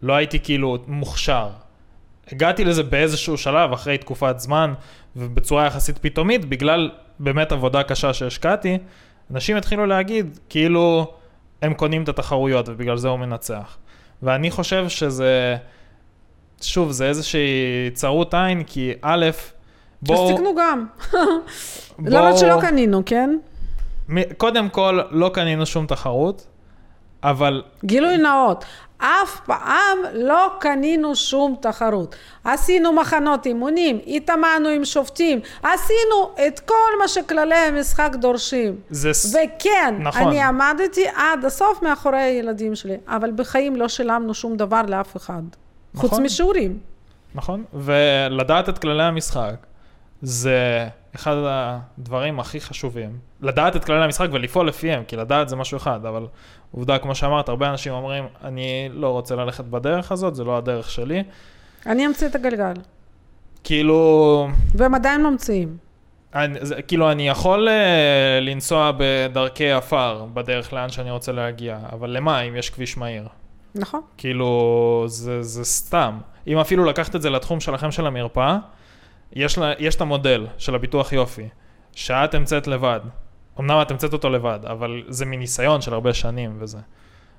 לא 0.01 0.13
הייתי 0.13 0.39
כאילו 0.39 0.77
מוכשר. 0.87 1.49
הגעתי 2.31 2.65
לזה 2.65 2.83
באיזשהו 2.83 3.37
שלב, 3.37 3.73
אחרי 3.73 3.97
תקופת 3.97 4.39
זמן, 4.39 4.73
ובצורה 5.15 5.65
יחסית 5.65 5.97
פתאומית, 5.97 6.45
בגלל 6.45 6.91
באמת 7.19 7.51
עבודה 7.51 7.83
קשה 7.83 8.13
שהשקעתי, 8.13 8.77
אנשים 9.31 9.57
התחילו 9.57 9.85
להגיד, 9.85 10.39
כאילו, 10.49 11.13
הם 11.61 11.73
קונים 11.73 12.03
את 12.03 12.09
התחרויות, 12.09 12.69
ובגלל 12.69 12.97
זה 12.97 13.07
הוא 13.07 13.19
מנצח. 13.19 13.77
ואני 14.23 14.51
חושב 14.51 14.89
שזה, 14.89 15.57
שוב, 16.61 16.91
זה 16.91 17.07
איזושהי 17.07 17.89
צרות 17.93 18.33
עין, 18.33 18.63
כי 18.63 18.93
א', 19.01 19.25
בואו... 20.01 20.29
אז 20.29 20.35
תקנו 20.35 20.55
גם. 20.57 20.85
בוא... 21.11 22.09
למרות 22.11 22.37
שלא 22.37 22.61
קנינו, 22.61 23.01
כן? 23.05 23.37
קודם 24.37 24.69
כל, 24.69 24.99
לא 25.11 25.31
קנינו 25.33 25.65
שום 25.65 25.85
תחרות, 25.85 26.47
אבל... 27.23 27.63
גילוי 27.85 28.17
נאות, 28.17 28.65
אף 28.99 29.39
פעם 29.45 29.97
לא 30.13 30.47
קנינו 30.59 31.15
שום 31.15 31.55
תחרות. 31.61 32.15
עשינו 32.43 32.93
מחנות 32.93 33.45
אימונים, 33.45 33.99
התאמנו 34.07 34.69
עם 34.69 34.85
שופטים, 34.85 35.39
עשינו 35.63 36.47
את 36.47 36.59
כל 36.59 36.99
מה 37.01 37.07
שכללי 37.07 37.55
המשחק 37.55 38.11
דורשים. 38.15 38.75
זה... 38.89 39.11
וכן, 39.29 39.95
נכון. 39.99 40.27
אני 40.27 40.41
עמדתי 40.41 41.07
עד 41.15 41.45
הסוף 41.45 41.83
מאחורי 41.83 42.21
הילדים 42.21 42.75
שלי, 42.75 42.97
אבל 43.07 43.31
בחיים 43.35 43.75
לא 43.75 43.87
שילמנו 43.87 44.33
שום 44.33 44.57
דבר 44.57 44.81
לאף 44.87 45.17
אחד. 45.17 45.41
נכון. 45.93 46.09
חוץ 46.09 46.19
משיעורים. 46.19 46.79
נכון, 47.35 47.63
ולדעת 47.73 48.69
את 48.69 48.77
כללי 48.77 49.03
המשחק 49.03 49.55
זה 50.21 50.87
אחד 51.15 51.35
הדברים 51.37 52.39
הכי 52.39 52.61
חשובים. 52.61 53.17
לדעת 53.41 53.75
את 53.75 53.85
כללי 53.85 54.03
המשחק 54.03 54.27
ולפעול 54.31 54.67
לפיהם, 54.67 55.03
כי 55.03 55.15
לדעת 55.15 55.49
זה 55.49 55.55
משהו 55.55 55.77
אחד, 55.77 56.05
אבל 56.05 56.27
עובדה, 56.71 56.97
כמו 56.97 57.15
שאמרת, 57.15 57.49
הרבה 57.49 57.69
אנשים 57.69 57.93
אומרים, 57.93 58.23
אני 58.43 58.89
לא 58.93 59.09
רוצה 59.09 59.35
ללכת 59.35 59.65
בדרך 59.65 60.11
הזאת, 60.11 60.35
זה 60.35 60.43
לא 60.43 60.57
הדרך 60.57 60.91
שלי. 60.91 61.23
אני 61.85 62.05
אמציא 62.05 62.27
את 62.27 62.35
הגלגל. 62.35 62.73
כאילו... 63.63 64.47
והם 64.75 64.95
עדיין 64.95 65.23
ממציאים. 65.23 65.77
אני, 66.35 66.59
זה, 66.61 66.81
כאילו, 66.81 67.11
אני 67.11 67.27
יכול 67.27 67.67
uh, 67.67 67.71
לנסוע 68.43 68.91
בדרכי 68.97 69.71
עפר 69.71 70.25
בדרך 70.33 70.73
לאן 70.73 70.89
שאני 70.89 71.11
רוצה 71.11 71.31
להגיע, 71.31 71.79
אבל 71.91 72.09
למה 72.09 72.41
אם 72.41 72.55
יש 72.55 72.69
כביש 72.69 72.97
מהיר? 72.97 73.27
נכון. 73.75 74.01
כאילו, 74.17 75.03
זה, 75.07 75.43
זה 75.43 75.63
סתם. 75.65 76.17
אם 76.47 76.57
אפילו 76.57 76.85
לקחת 76.85 77.15
את 77.15 77.21
זה 77.21 77.29
לתחום 77.29 77.59
שלכם 77.59 77.91
של 77.91 78.07
המרפאה, 78.07 78.57
יש, 79.33 79.57
לה, 79.57 79.71
יש 79.79 79.95
את 79.95 80.01
המודל 80.01 80.47
של 80.57 80.75
הביטוח 80.75 81.13
יופי, 81.13 81.49
שאת 81.95 82.33
המצאת 82.33 82.67
לבד. 82.67 82.99
אמנם 83.59 83.81
את 83.81 83.91
המצאת 83.91 84.13
אותו 84.13 84.29
לבד, 84.29 84.59
אבל 84.63 85.03
זה 85.07 85.25
מניסיון 85.25 85.81
של 85.81 85.93
הרבה 85.93 86.13
שנים 86.13 86.57
וזה. 86.59 86.77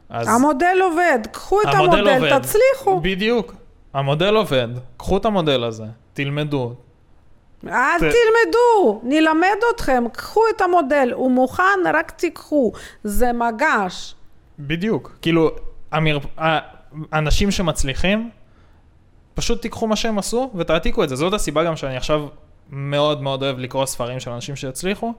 אז... 0.09 0.29
המודל 0.29 0.79
עובד, 0.83 1.19
קחו 1.33 1.63
את 1.63 1.67
המודל, 1.75 2.09
המודל 2.09 2.15
עובד. 2.15 2.39
תצליחו. 2.39 3.01
בדיוק. 3.01 3.55
המודל 3.95 4.37
עובד, 4.37 4.69
קחו 4.97 5.17
את 5.17 5.25
המודל 5.25 5.65
הזה, 5.65 5.85
תלמדו. 6.13 6.75
אל 7.67 7.99
ת... 7.99 8.01
תלמדו, 8.01 9.01
נלמד 9.03 9.57
אתכם, 9.75 10.05
קחו 10.13 10.41
את 10.57 10.61
המודל, 10.61 11.11
הוא 11.15 11.31
מוכן, 11.31 11.63
רק 11.95 12.11
תיקחו. 12.11 12.73
זה 13.05 13.33
מגש. 13.33 14.15
בדיוק. 14.59 15.19
כאילו, 15.23 15.51
המר... 15.93 16.19
האנשים 17.13 17.51
שמצליחים, 17.51 18.31
פשוט 19.35 19.63
תיקחו 19.63 19.87
מה 19.87 19.97
שהם 19.97 20.19
עשו 20.19 20.51
ותעתיקו 20.55 21.05
את 21.05 21.09
זה. 21.09 21.17
זאת 21.17 21.33
הסיבה 21.33 21.65
גם 21.65 21.77
שאני 21.77 21.97
עכשיו 21.97 22.29
מאוד 22.71 23.23
מאוד 23.23 23.43
אוהב 23.43 23.59
לקרוא 23.59 23.87
ספרים 23.87 24.21
של 24.21 24.31
אנשים 24.31 24.57
שהצליחו, 24.57 25.13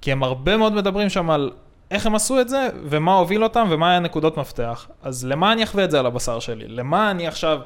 כי 0.00 0.12
הם 0.12 0.22
הרבה 0.22 0.56
מאוד 0.56 0.72
מדברים 0.72 1.08
שם 1.08 1.30
על 1.30 1.50
איך 1.90 2.06
הם 2.06 2.14
עשו 2.14 2.40
את 2.40 2.48
זה, 2.48 2.68
ומה 2.84 3.14
הוביל 3.14 3.44
אותם, 3.44 3.66
ומה 3.70 3.90
היה 3.90 4.00
נקודות 4.00 4.36
מפתח. 4.36 4.88
אז 5.02 5.26
למה 5.26 5.52
אני 5.52 5.64
אחווה 5.64 5.84
את 5.84 5.90
זה 5.90 5.98
על 5.98 6.06
הבשר 6.06 6.40
שלי? 6.40 6.68
למה 6.68 7.10
אני 7.10 7.26
עכשיו 7.26 7.60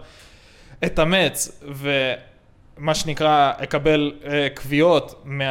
אתאמץ 0.85 1.63
ומה 1.69 2.95
שנקרא 2.95 3.53
אקבל 3.59 4.13
אה, 4.25 4.49
קביעות 4.55 5.23
מה... 5.25 5.45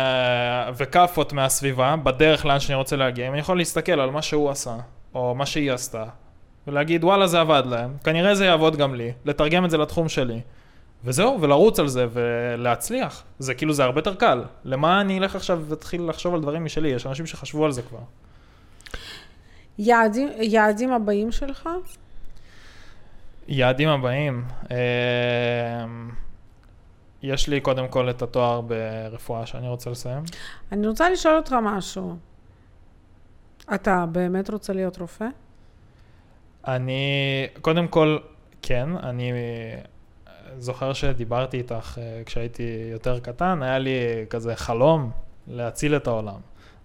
וכאפות 0.77 1.33
מהסביבה 1.33 1.95
בדרך 1.95 2.45
לאן 2.45 2.59
שאני 2.59 2.75
רוצה 2.75 2.95
להגיע? 2.95 3.27
אם 3.27 3.31
אני 3.31 3.39
יכול 3.39 3.57
להסתכל 3.57 3.99
על 3.99 4.09
מה 4.09 4.21
שהוא 4.21 4.49
עשה, 4.49 4.75
או 5.15 5.35
מה 5.35 5.45
שהיא 5.45 5.71
עשתה, 5.71 6.03
ולהגיד 6.67 7.03
וואלה 7.03 7.27
זה 7.27 7.39
עבד 7.39 7.63
להם, 7.65 7.93
כנראה 8.03 8.35
זה 8.35 8.45
יעבוד 8.45 8.75
גם 8.75 8.95
לי, 8.95 9.11
לתרגם 9.25 9.65
את 9.65 9.69
זה 9.69 9.77
לתחום 9.77 10.09
שלי. 10.09 10.41
וזהו, 11.03 11.41
ולרוץ 11.41 11.79
על 11.79 11.87
זה 11.87 12.05
ולהצליח. 12.13 13.23
זה 13.39 13.53
כאילו, 13.53 13.73
זה 13.73 13.83
הרבה 13.83 13.99
יותר 13.99 14.15
קל. 14.15 14.43
למה 14.63 15.01
אני 15.01 15.19
אלך 15.19 15.35
עכשיו 15.35 15.63
ואתחיל 15.67 16.09
לחשוב 16.09 16.33
על 16.33 16.41
דברים 16.41 16.65
משלי? 16.65 16.89
יש 16.89 17.05
אנשים 17.05 17.25
שחשבו 17.25 17.65
על 17.65 17.71
זה 17.71 17.81
כבר. 17.81 17.99
יעדים, 19.77 20.29
יעדים 20.41 20.93
הבאים 20.93 21.31
שלך? 21.31 21.69
יעדים 23.47 23.89
הבאים. 23.89 24.45
אה, 24.71 24.77
יש 27.23 27.47
לי 27.47 27.61
קודם 27.61 27.87
כל 27.87 28.09
את 28.09 28.21
התואר 28.21 28.61
ברפואה 28.61 29.45
שאני 29.45 29.67
רוצה 29.67 29.89
לסיים. 29.89 30.23
אני 30.71 30.87
רוצה 30.87 31.09
לשאול 31.09 31.37
אותך 31.37 31.55
משהו. 31.63 32.15
אתה 33.73 34.05
באמת 34.11 34.49
רוצה 34.49 34.73
להיות 34.73 34.97
רופא? 34.97 35.27
אני, 36.67 37.47
קודם 37.61 37.87
כל, 37.87 38.17
כן, 38.61 38.89
אני 39.03 39.31
זוכר 40.57 40.93
שדיברתי 40.93 41.57
איתך 41.57 41.97
uh, 41.97 42.25
כשהייתי 42.25 42.63
יותר 42.91 43.19
קטן, 43.19 43.63
היה 43.63 43.79
לי 43.79 43.91
כזה 44.29 44.55
חלום 44.55 45.11
להציל 45.47 45.95
את 45.95 46.07
העולם. 46.07 46.39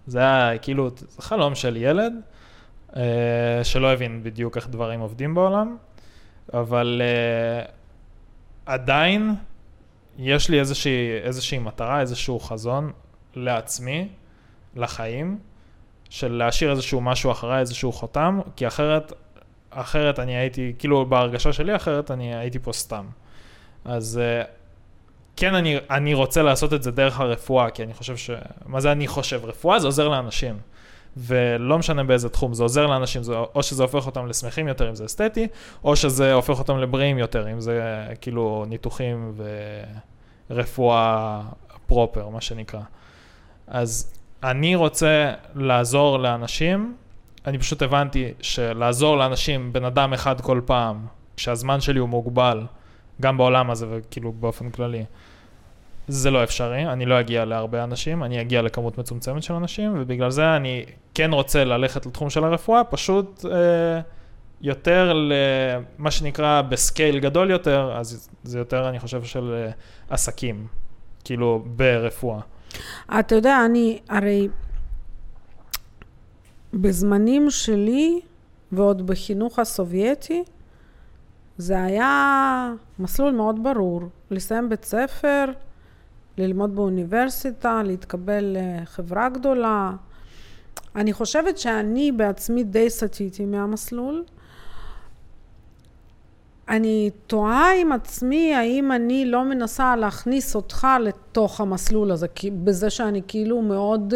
זה 0.07 0.19
היה 0.19 0.57
כאילו, 0.57 0.89
חלום 1.19 1.55
של 1.55 1.77
ילד, 1.77 2.13
uh, 2.89 2.95
שלא 3.63 3.93
הבין 3.93 4.23
בדיוק 4.23 4.57
איך 4.57 4.67
דברים 4.67 4.99
עובדים 4.99 5.35
בעולם, 5.35 5.77
אבל 6.53 7.01
uh, 7.65 7.71
עדיין 8.65 9.35
יש 10.17 10.49
לי 10.49 10.59
איזושהי, 10.59 11.19
איזושהי 11.23 11.59
מטרה, 11.59 12.01
איזשהו 12.01 12.39
חזון 12.39 12.91
לעצמי, 13.35 14.07
לחיים, 14.75 15.39
של 16.09 16.31
להשאיר 16.31 16.71
איזשהו 16.71 17.01
משהו 17.01 17.31
אחריי, 17.31 17.59
איזשהו 17.59 17.91
חותם, 17.91 18.39
כי 18.55 18.67
אחרת, 18.67 19.13
אחרת 19.69 20.19
אני 20.19 20.37
הייתי, 20.37 20.73
כאילו 20.79 21.05
בהרגשה 21.05 21.53
שלי 21.53 21.75
אחרת 21.75 22.11
אני 22.11 22.35
הייתי 22.35 22.59
פה 22.59 22.73
סתם. 22.73 23.05
אז 23.87 24.21
אה, 24.23 24.43
כן, 25.35 25.55
אני, 25.55 25.77
אני 25.89 26.13
רוצה 26.13 26.41
לעשות 26.41 26.73
את 26.73 26.83
זה 26.83 26.91
דרך 26.91 27.19
הרפואה, 27.19 27.69
כי 27.69 27.83
אני 27.83 27.93
חושב 27.93 28.17
ש... 28.17 28.29
מה 28.65 28.79
זה 28.79 28.91
אני 28.91 29.07
חושב? 29.07 29.45
רפואה 29.45 29.79
זה 29.79 29.87
עוזר 29.87 30.07
לאנשים. 30.07 30.57
ולא 31.17 31.77
משנה 31.77 32.03
באיזה 32.03 32.29
תחום, 32.29 32.53
זה 32.53 32.63
עוזר 32.63 32.85
לאנשים, 32.85 33.23
זה, 33.23 33.37
או 33.37 33.63
שזה 33.63 33.83
הופך 33.83 34.05
אותם 34.05 34.27
לשמחים 34.27 34.67
יותר 34.67 34.89
אם 34.89 34.95
זה 34.95 35.05
אסתטי, 35.05 35.47
או 35.83 35.95
שזה 35.95 36.33
הופך 36.33 36.59
אותם 36.59 36.77
לבריאים 36.77 37.17
יותר, 37.17 37.51
אם 37.51 37.61
זה 37.61 38.05
כאילו 38.21 38.65
ניתוחים 38.67 39.33
ורפואה 40.49 41.41
פרופר, 41.87 42.29
מה 42.29 42.41
שנקרא. 42.41 42.81
אז 43.67 44.13
אני 44.43 44.75
רוצה 44.75 45.33
לעזור 45.55 46.19
לאנשים, 46.19 46.95
אני 47.45 47.57
פשוט 47.57 47.81
הבנתי 47.81 48.33
שלעזור 48.41 49.17
לאנשים, 49.17 49.73
בן 49.73 49.85
אדם 49.85 50.13
אחד 50.13 50.41
כל 50.41 50.61
פעם, 50.65 51.05
כשהזמן 51.37 51.81
שלי 51.81 51.99
הוא 51.99 52.09
מוגבל, 52.09 52.65
גם 53.21 53.37
בעולם 53.37 53.71
הזה 53.71 53.85
וכאילו 53.89 54.31
באופן 54.31 54.69
כללי. 54.69 55.05
זה 56.07 56.31
לא 56.31 56.43
אפשרי, 56.43 56.85
אני 56.85 57.05
לא 57.05 57.19
אגיע 57.19 57.45
להרבה 57.45 57.83
אנשים, 57.83 58.23
אני 58.23 58.41
אגיע 58.41 58.61
לכמות 58.61 58.97
מצומצמת 58.97 59.43
של 59.43 59.53
אנשים, 59.53 59.93
ובגלל 59.99 60.31
זה 60.31 60.55
אני 60.55 60.85
כן 61.13 61.33
רוצה 61.33 61.63
ללכת 61.63 62.05
לתחום 62.05 62.29
של 62.29 62.43
הרפואה, 62.43 62.83
פשוט 62.83 63.45
אה, 63.45 64.01
יותר 64.61 65.13
למה 65.13 66.11
שנקרא 66.11 66.61
בסקייל 66.61 67.19
גדול 67.19 67.51
יותר, 67.51 67.91
אז 67.95 68.29
זה 68.43 68.59
יותר, 68.59 68.89
אני 68.89 68.99
חושב, 68.99 69.23
של 69.23 69.53
אה, 69.53 69.71
עסקים, 70.09 70.67
כאילו 71.23 71.63
ברפואה. 71.65 72.39
אתה 73.19 73.35
יודע, 73.35 73.65
אני 73.65 73.99
הרי 74.09 74.47
בזמנים 76.73 77.49
שלי, 77.49 78.19
ועוד 78.71 79.07
בחינוך 79.07 79.59
הסובייטי, 79.59 80.43
זה 81.57 81.83
היה 81.83 82.73
מסלול 82.99 83.33
מאוד 83.33 83.63
ברור, 83.63 84.01
לסיים 84.31 84.69
בית 84.69 84.85
ספר, 84.85 85.45
ללמוד 86.37 86.75
באוניברסיטה, 86.75 87.81
להתקבל 87.83 88.57
לחברה 88.59 89.29
גדולה. 89.29 89.91
אני 90.95 91.13
חושבת 91.13 91.57
שאני 91.57 92.11
בעצמי 92.11 92.63
די 92.63 92.89
סטיתי 92.89 93.45
מהמסלול. 93.45 94.23
אני 96.69 97.09
תוהה 97.27 97.81
עם 97.81 97.91
עצמי 97.91 98.55
האם 98.55 98.91
אני 98.91 99.25
לא 99.25 99.43
מנסה 99.43 99.95
להכניס 99.95 100.55
אותך 100.55 100.87
לתוך 101.01 101.61
המסלול 101.61 102.11
הזה, 102.11 102.27
בזה 102.63 102.89
שאני 102.89 103.21
כאילו 103.27 103.61
מאוד 103.61 104.13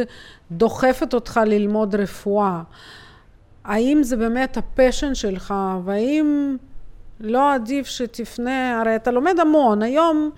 דוחפת 0.51 1.13
אותך 1.13 1.39
ללמוד 1.45 1.95
רפואה. 1.95 2.61
האם 3.63 3.99
זה 4.03 4.17
באמת 4.17 4.57
הפשן 4.57 5.15
שלך, 5.15 5.53
והאם 5.85 6.57
לא 7.21 7.53
עדיף 7.53 7.87
שתפנה, 7.87 8.81
הרי 8.81 8.95
אתה 8.95 9.11
לומד 9.11 9.39
המון, 9.39 9.81
היום, 9.81 10.29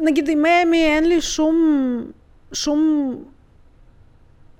נגיד 0.00 0.28
עם 0.28 0.46
אמי 0.46 0.84
אין 0.84 1.08
לי 1.08 1.20
שום, 1.20 1.56
שום 2.52 3.14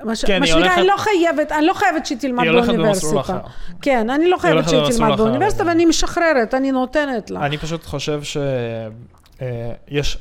מה 0.05 0.17
שנקרא, 0.17 0.37
אני 0.37 0.87
לא 0.87 0.97
חייבת, 0.97 1.53
אני 1.53 1.67
לא 1.67 1.73
חייבת 1.73 2.07
שהיא 2.07 2.19
תלמד 2.19 2.45
באוניברסיטה. 2.47 3.39
כן, 3.83 4.11
אני 4.11 4.29
לא 4.29 4.37
חייבת 4.37 4.69
שהיא 4.69 4.83
תלמד 4.91 5.17
באוניברסיטה, 5.17 5.65
ואני 5.67 5.87
משחררת, 5.87 6.55
אני 6.55 6.73
נותנת 6.73 7.31
לה. 7.31 7.47
אני 7.47 7.59
פשוט 7.59 7.85
חושב 7.85 8.21
שיש, 8.23 10.19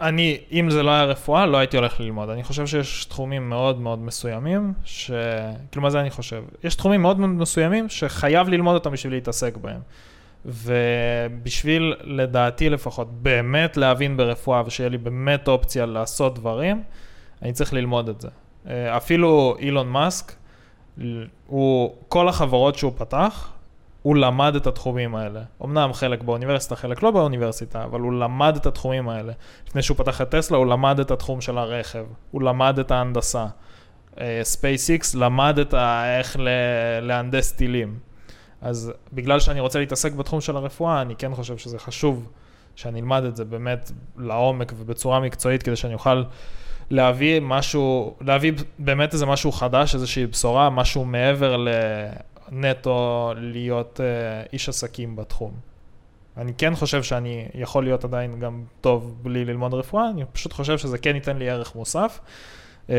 אני, 0.00 0.38
אם 0.52 0.70
זה 0.70 0.82
לא 0.82 0.90
היה 0.90 1.04
רפואה, 1.04 1.46
לא 1.46 1.56
הייתי 1.56 1.76
הולך 1.76 2.00
ללמוד. 2.00 2.28
אני 2.28 2.42
חושב 2.42 2.66
שיש 2.66 3.04
תחומים 3.04 3.48
מאוד 3.48 3.80
מאוד 3.80 3.98
מסוימים, 3.98 4.72
ש... 4.84 5.10
כאילו, 5.70 5.82
מה 5.82 5.90
זה 5.90 6.00
אני 6.00 6.10
חושב? 6.10 6.42
יש 6.64 6.74
תחומים 6.74 7.02
מאוד 7.02 7.18
מאוד 7.18 7.30
מסוימים 7.30 7.88
שחייב 7.88 8.48
ללמוד 8.48 8.74
אותם 8.74 8.92
בשביל 8.92 9.12
להתעסק 9.12 9.56
בהם. 9.56 9.80
ובשביל, 10.44 11.94
לדעתי 12.00 12.70
לפחות, 12.70 13.08
באמת 13.22 13.76
להבין 13.76 14.16
ברפואה 14.16 14.62
ושיהיה 14.66 14.90
לי 14.90 14.98
באמת 14.98 15.48
אופציה 15.48 15.86
לעשות 15.86 16.34
דברים, 16.34 16.82
אני 17.42 17.52
צריך 17.52 17.72
ללמוד 17.72 18.08
את 18.08 18.20
זה. 18.20 18.28
אה, 18.68 18.96
אפילו 18.96 19.56
אילון 19.58 19.88
מאסק, 19.88 20.32
הוא, 21.46 21.94
כל 22.08 22.28
החברות 22.28 22.74
שהוא 22.74 22.92
פתח, 22.96 23.50
הוא 24.08 24.16
למד 24.16 24.56
את 24.56 24.66
התחומים 24.66 25.14
האלה. 25.14 25.40
אמנם 25.64 25.92
חלק 25.92 26.22
באוניברסיטה, 26.22 26.76
חלק 26.76 27.02
לא 27.02 27.10
באוניברסיטה, 27.10 27.84
אבל 27.84 28.00
הוא 28.00 28.12
למד 28.12 28.56
את 28.56 28.66
התחומים 28.66 29.08
האלה. 29.08 29.32
לפני 29.68 29.82
שהוא 29.82 29.96
פתח 29.96 30.20
את 30.20 30.30
טסלה, 30.30 30.56
הוא 30.56 30.66
למד 30.66 31.00
את 31.00 31.10
התחום 31.10 31.40
של 31.40 31.58
הרכב, 31.58 32.04
הוא 32.30 32.42
למד 32.42 32.78
את 32.78 32.90
ההנדסה. 32.90 33.46
SpaceX 34.42 35.14
אה, 35.14 35.18
למד 35.18 35.58
את 35.58 35.74
ה... 35.74 36.18
איך 36.18 36.36
ל... 36.38 36.48
להנדס 37.02 37.52
טילים. 37.52 37.98
אז 38.60 38.92
בגלל 39.12 39.40
שאני 39.40 39.60
רוצה 39.60 39.78
להתעסק 39.78 40.12
בתחום 40.12 40.40
של 40.40 40.56
הרפואה, 40.56 41.02
אני 41.02 41.16
כן 41.16 41.34
חושב 41.34 41.58
שזה 41.58 41.78
חשוב 41.78 42.28
שאני 42.76 43.00
אלמד 43.00 43.24
את 43.24 43.36
זה 43.36 43.44
באמת 43.44 43.92
לעומק 44.16 44.72
ובצורה 44.78 45.20
מקצועית, 45.20 45.62
כדי 45.62 45.76
שאני 45.76 45.94
אוכל 45.94 46.22
להביא 46.90 47.40
משהו, 47.40 48.16
להביא 48.20 48.52
באמת 48.78 49.12
איזה 49.12 49.26
משהו 49.26 49.52
חדש, 49.52 49.94
איזושהי 49.94 50.26
בשורה, 50.26 50.70
משהו 50.70 51.04
מעבר 51.04 51.56
לנטו 52.52 53.32
להיות 53.36 54.00
אה, 54.00 54.48
איש 54.52 54.68
עסקים 54.68 55.16
בתחום. 55.16 55.52
אני 56.36 56.52
כן 56.58 56.74
חושב 56.74 57.02
שאני 57.02 57.48
יכול 57.54 57.84
להיות 57.84 58.04
עדיין 58.04 58.40
גם 58.40 58.64
טוב 58.80 59.14
בלי 59.22 59.44
ללמוד 59.44 59.74
רפואה, 59.74 60.10
אני 60.10 60.24
פשוט 60.32 60.52
חושב 60.52 60.78
שזה 60.78 60.98
כן 60.98 61.14
ייתן 61.14 61.36
לי 61.36 61.50
ערך 61.50 61.74
מוסף. 61.74 62.20
Uh, 62.86 62.90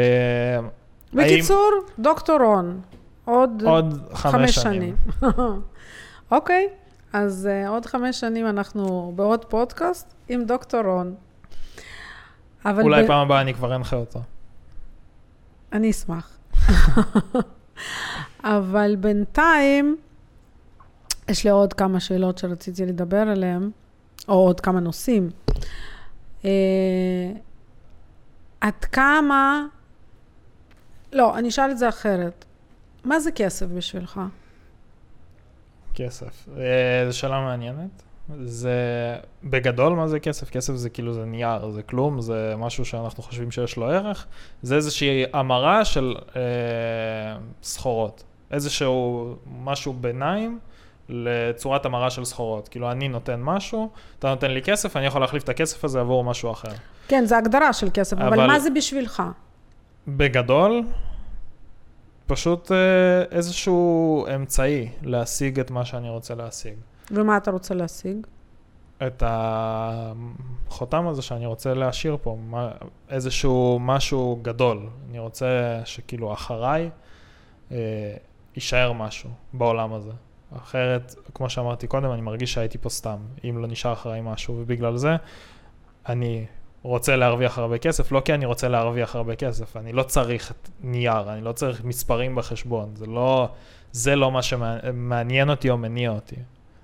בקיצור, 1.13 1.71
האם... 1.75 2.03
דוקטור 2.03 2.37
רון, 2.41 2.81
עוד, 3.25 3.63
עוד 3.65 4.09
חמש, 4.13 4.33
חמש 4.33 4.55
שנים. 4.55 4.95
אוקיי, 6.31 6.67
אז 7.13 7.49
uh, 7.65 7.69
עוד 7.69 7.85
חמש 7.85 8.19
שנים 8.19 8.47
אנחנו 8.47 9.13
בעוד 9.15 9.45
פודקאסט 9.45 10.13
עם 10.29 10.45
דוקטור 10.45 10.81
רון. 10.81 11.15
אולי 12.65 13.03
ב... 13.03 13.07
פעם 13.07 13.19
הבאה 13.19 13.41
אני 13.41 13.53
כבר 13.53 13.75
אנחה 13.75 13.95
אותו. 13.95 14.21
אני 15.73 15.91
אשמח. 15.91 16.37
אבל 18.43 18.95
בינתיים, 18.95 19.97
יש 21.29 21.43
לי 21.43 21.49
עוד 21.49 21.73
כמה 21.73 21.99
שאלות 21.99 22.37
שרציתי 22.37 22.85
לדבר 22.85 23.17
עליהן, 23.17 23.71
או 24.27 24.33
עוד 24.33 24.59
כמה 24.59 24.79
נושאים. 24.79 25.29
אה, 26.45 26.49
עד 28.61 28.85
כמה... 28.85 29.65
לא, 31.13 31.37
אני 31.37 31.49
אשאל 31.49 31.71
את 31.71 31.77
זה 31.77 31.89
אחרת. 31.89 32.45
מה 33.05 33.19
זה 33.19 33.31
כסף 33.31 33.65
בשבילך? 33.65 34.21
כסף. 35.95 36.47
אה, 36.57 37.11
זו 37.11 37.17
שאלה 37.17 37.41
מעניינת. 37.41 38.03
זה 38.43 38.73
בגדול 39.43 39.93
מה 39.93 40.07
זה 40.07 40.19
כסף? 40.19 40.49
כסף 40.49 40.73
זה 40.73 40.89
כאילו 40.89 41.13
זה 41.13 41.25
נייר, 41.25 41.69
זה 41.69 41.83
כלום, 41.83 42.21
זה 42.21 42.53
משהו 42.57 42.85
שאנחנו 42.85 43.23
חושבים 43.23 43.51
שיש 43.51 43.77
לו 43.77 43.89
ערך. 43.89 44.25
זה 44.61 44.75
איזושהי 44.75 45.23
המרה 45.33 45.85
של 45.85 46.15
אה, 46.35 46.41
סחורות. 47.63 48.23
איזשהו 48.51 49.35
משהו 49.61 49.93
ביניים 49.93 50.59
לצורת 51.09 51.85
המרה 51.85 52.09
של 52.09 52.25
סחורות. 52.25 52.67
כאילו 52.67 52.91
אני 52.91 53.07
נותן 53.07 53.41
משהו, 53.41 53.89
אתה 54.19 54.29
נותן 54.29 54.51
לי 54.51 54.61
כסף, 54.61 54.97
אני 54.97 55.05
יכול 55.05 55.21
להחליף 55.21 55.43
את 55.43 55.49
הכסף 55.49 55.83
הזה 55.85 55.99
עבור 55.99 56.23
משהו 56.23 56.51
אחר. 56.51 56.71
כן, 57.07 57.25
זה 57.25 57.37
הגדרה 57.37 57.73
של 57.73 57.87
כסף, 57.93 58.17
אבל, 58.17 58.27
אבל 58.27 58.47
מה 58.47 58.59
זה 58.59 58.69
בשבילך? 58.69 59.23
בגדול, 60.07 60.83
פשוט 62.27 62.71
אה, 62.71 62.77
איזשהו 63.31 64.25
אמצעי 64.35 64.89
להשיג 65.01 65.59
את 65.59 65.71
מה 65.71 65.85
שאני 65.85 66.09
רוצה 66.09 66.35
להשיג. 66.35 66.73
ומה 67.11 67.37
אתה 67.37 67.51
רוצה 67.51 67.73
להשיג? 67.73 68.27
את 69.07 69.23
החותם 69.25 71.07
הזה 71.07 71.21
שאני 71.21 71.45
רוצה 71.45 71.73
להשאיר 71.73 72.17
פה, 72.21 72.37
איזשהו 73.09 73.77
משהו 73.81 74.39
גדול. 74.41 74.89
אני 75.09 75.19
רוצה 75.19 75.81
שכאילו 75.85 76.33
אחריי 76.33 76.89
אה, 77.71 77.77
יישאר 78.55 78.93
משהו 78.93 79.29
בעולם 79.53 79.93
הזה. 79.93 80.11
אחרת, 80.57 81.15
כמו 81.33 81.49
שאמרתי 81.49 81.87
קודם, 81.87 82.11
אני 82.11 82.21
מרגיש 82.21 82.53
שהייתי 82.53 82.77
פה 82.77 82.89
סתם, 82.89 83.17
אם 83.49 83.57
לא 83.57 83.67
נשאר 83.67 83.93
אחריי 83.93 84.21
משהו, 84.23 84.57
ובגלל 84.59 84.97
זה 84.97 85.15
אני 86.09 86.45
רוצה 86.83 87.15
להרוויח 87.15 87.57
הרבה 87.57 87.77
כסף, 87.77 88.11
לא 88.11 88.21
כי 88.25 88.33
אני 88.33 88.45
רוצה 88.45 88.67
להרוויח 88.67 89.15
הרבה 89.15 89.35
כסף, 89.35 89.77
אני 89.77 89.93
לא 89.93 90.03
צריך 90.03 90.53
נייר, 90.81 91.33
אני 91.33 91.41
לא 91.41 91.51
צריך 91.51 91.83
מספרים 91.83 92.35
בחשבון, 92.35 92.95
זה 92.95 93.05
לא, 93.05 93.49
זה 93.91 94.15
לא 94.15 94.31
מה 94.31 94.41
שמעניין 94.41 95.49
אותי 95.49 95.69
או 95.69 95.77
מניע 95.77 96.11
אותי. 96.11 96.35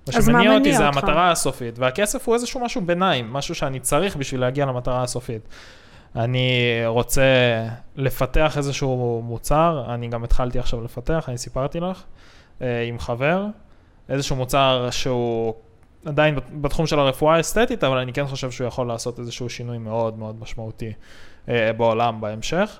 מה 0.06 0.22
שמניע 0.22 0.54
אותי 0.54 0.72
זה 0.72 0.86
אותך? 0.86 0.96
המטרה 0.96 1.30
הסופית, 1.30 1.78
והכסף 1.78 2.26
הוא 2.26 2.34
איזשהו 2.34 2.60
משהו 2.60 2.80
ביניים, 2.80 3.32
משהו 3.32 3.54
שאני 3.54 3.80
צריך 3.80 4.16
בשביל 4.16 4.40
להגיע 4.40 4.66
למטרה 4.66 5.02
הסופית. 5.02 5.48
אני 6.16 6.82
רוצה 6.86 7.22
לפתח 7.96 8.58
איזשהו 8.58 9.22
מוצר, 9.24 9.84
אני 9.88 10.08
גם 10.08 10.24
התחלתי 10.24 10.58
עכשיו 10.58 10.84
לפתח, 10.84 11.24
אני 11.28 11.38
סיפרתי 11.38 11.80
לך, 11.80 12.02
אה, 12.62 12.82
עם 12.82 12.98
חבר, 12.98 13.46
איזשהו 14.08 14.36
מוצר 14.36 14.88
שהוא 14.90 15.54
עדיין 16.04 16.38
בתחום 16.52 16.86
של 16.86 16.98
הרפואה 16.98 17.36
האסתטית, 17.36 17.84
אבל 17.84 17.98
אני 17.98 18.12
כן 18.12 18.26
חושב 18.26 18.50
שהוא 18.50 18.66
יכול 18.66 18.88
לעשות 18.88 19.18
איזשהו 19.18 19.48
שינוי 19.48 19.78
מאוד 19.78 20.18
מאוד 20.18 20.40
משמעותי 20.40 20.92
אה, 21.48 21.72
בעולם 21.72 22.20
בהמשך, 22.20 22.78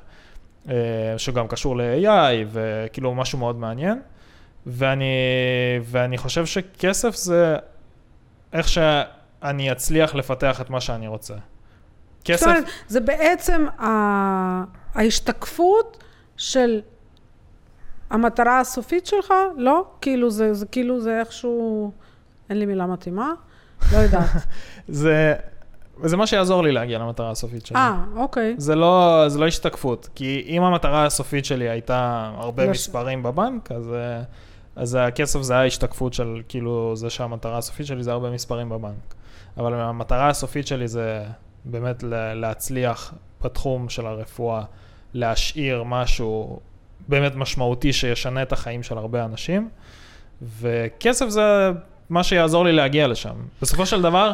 אה, 0.68 0.74
שגם 1.18 1.48
קשור 1.48 1.76
ל-AI 1.76 2.46
וכאילו 2.52 3.14
משהו 3.14 3.38
מאוד 3.38 3.56
מעניין. 3.56 4.00
ואני, 4.66 5.14
ואני 5.82 6.18
חושב 6.18 6.46
שכסף 6.46 7.14
זה 7.14 7.56
איך 8.52 8.68
שאני 8.68 9.72
אצליח 9.72 10.14
לפתח 10.14 10.60
את 10.60 10.70
מה 10.70 10.80
שאני 10.80 11.06
רוצה. 11.06 11.34
כסף... 12.24 12.40
זאת 12.40 12.48
אומרת, 12.48 12.64
זה 12.88 13.00
בעצם 13.00 13.66
ההשתקפות 14.94 16.04
של 16.36 16.80
המטרה 18.10 18.60
הסופית 18.60 19.06
שלך? 19.06 19.34
לא? 19.56 19.84
כאילו 20.00 20.30
זה, 20.30 20.54
זה 20.54 20.66
כאילו 20.66 21.00
זה 21.00 21.20
איכשהו, 21.20 21.92
אין 22.50 22.58
לי 22.58 22.66
מילה 22.66 22.86
מתאימה? 22.86 23.32
לא 23.92 23.98
יודעת. 23.98 24.30
זה... 24.88 25.34
וזה 26.00 26.16
מה 26.16 26.26
שיעזור 26.26 26.62
לי 26.62 26.72
להגיע 26.72 26.98
למטרה 26.98 27.30
הסופית 27.30 27.66
שלי. 27.66 27.76
אה, 27.78 28.04
אוקיי. 28.16 28.54
זה 28.58 28.74
לא, 28.74 29.24
זה 29.28 29.38
לא 29.38 29.46
השתקפות, 29.46 30.08
כי 30.14 30.44
אם 30.48 30.62
המטרה 30.62 31.06
הסופית 31.06 31.44
שלי 31.44 31.68
הייתה 31.68 32.30
הרבה 32.36 32.64
לא 32.64 32.70
מספרים. 32.70 33.22
בבנק, 33.22 33.72
אז... 33.72 33.90
אז 34.76 34.98
הכסף 35.00 35.42
זה 35.42 35.56
ההשתקפות 35.56 36.14
של, 36.14 36.42
כאילו, 36.48 36.96
זה 36.96 37.10
שהמטרה 37.10 37.58
הסופית 37.58 37.86
שלי 37.86 38.02
זה 38.02 38.12
הרבה 38.12 38.30
מספרים 38.30 38.68
בבנק. 38.68 39.14
אבל 39.56 39.74
המטרה 39.74 40.28
הסופית 40.28 40.66
שלי 40.66 40.88
זה 40.88 41.24
באמת 41.64 42.04
להצליח 42.34 43.14
בתחום 43.42 43.88
של 43.88 44.06
הרפואה, 44.06 44.62
להשאיר 45.14 45.82
משהו 45.82 46.60
באמת 47.08 47.34
משמעותי 47.34 47.92
שישנה 47.92 48.42
את 48.42 48.52
החיים 48.52 48.82
של 48.82 48.98
הרבה 48.98 49.24
אנשים, 49.24 49.68
וכסף 50.42 51.28
זה 51.28 51.70
מה 52.10 52.24
שיעזור 52.24 52.64
לי 52.64 52.72
להגיע 52.72 53.06
לשם. 53.06 53.34
בסופו 53.62 53.86
של 53.86 54.02
דבר, 54.02 54.32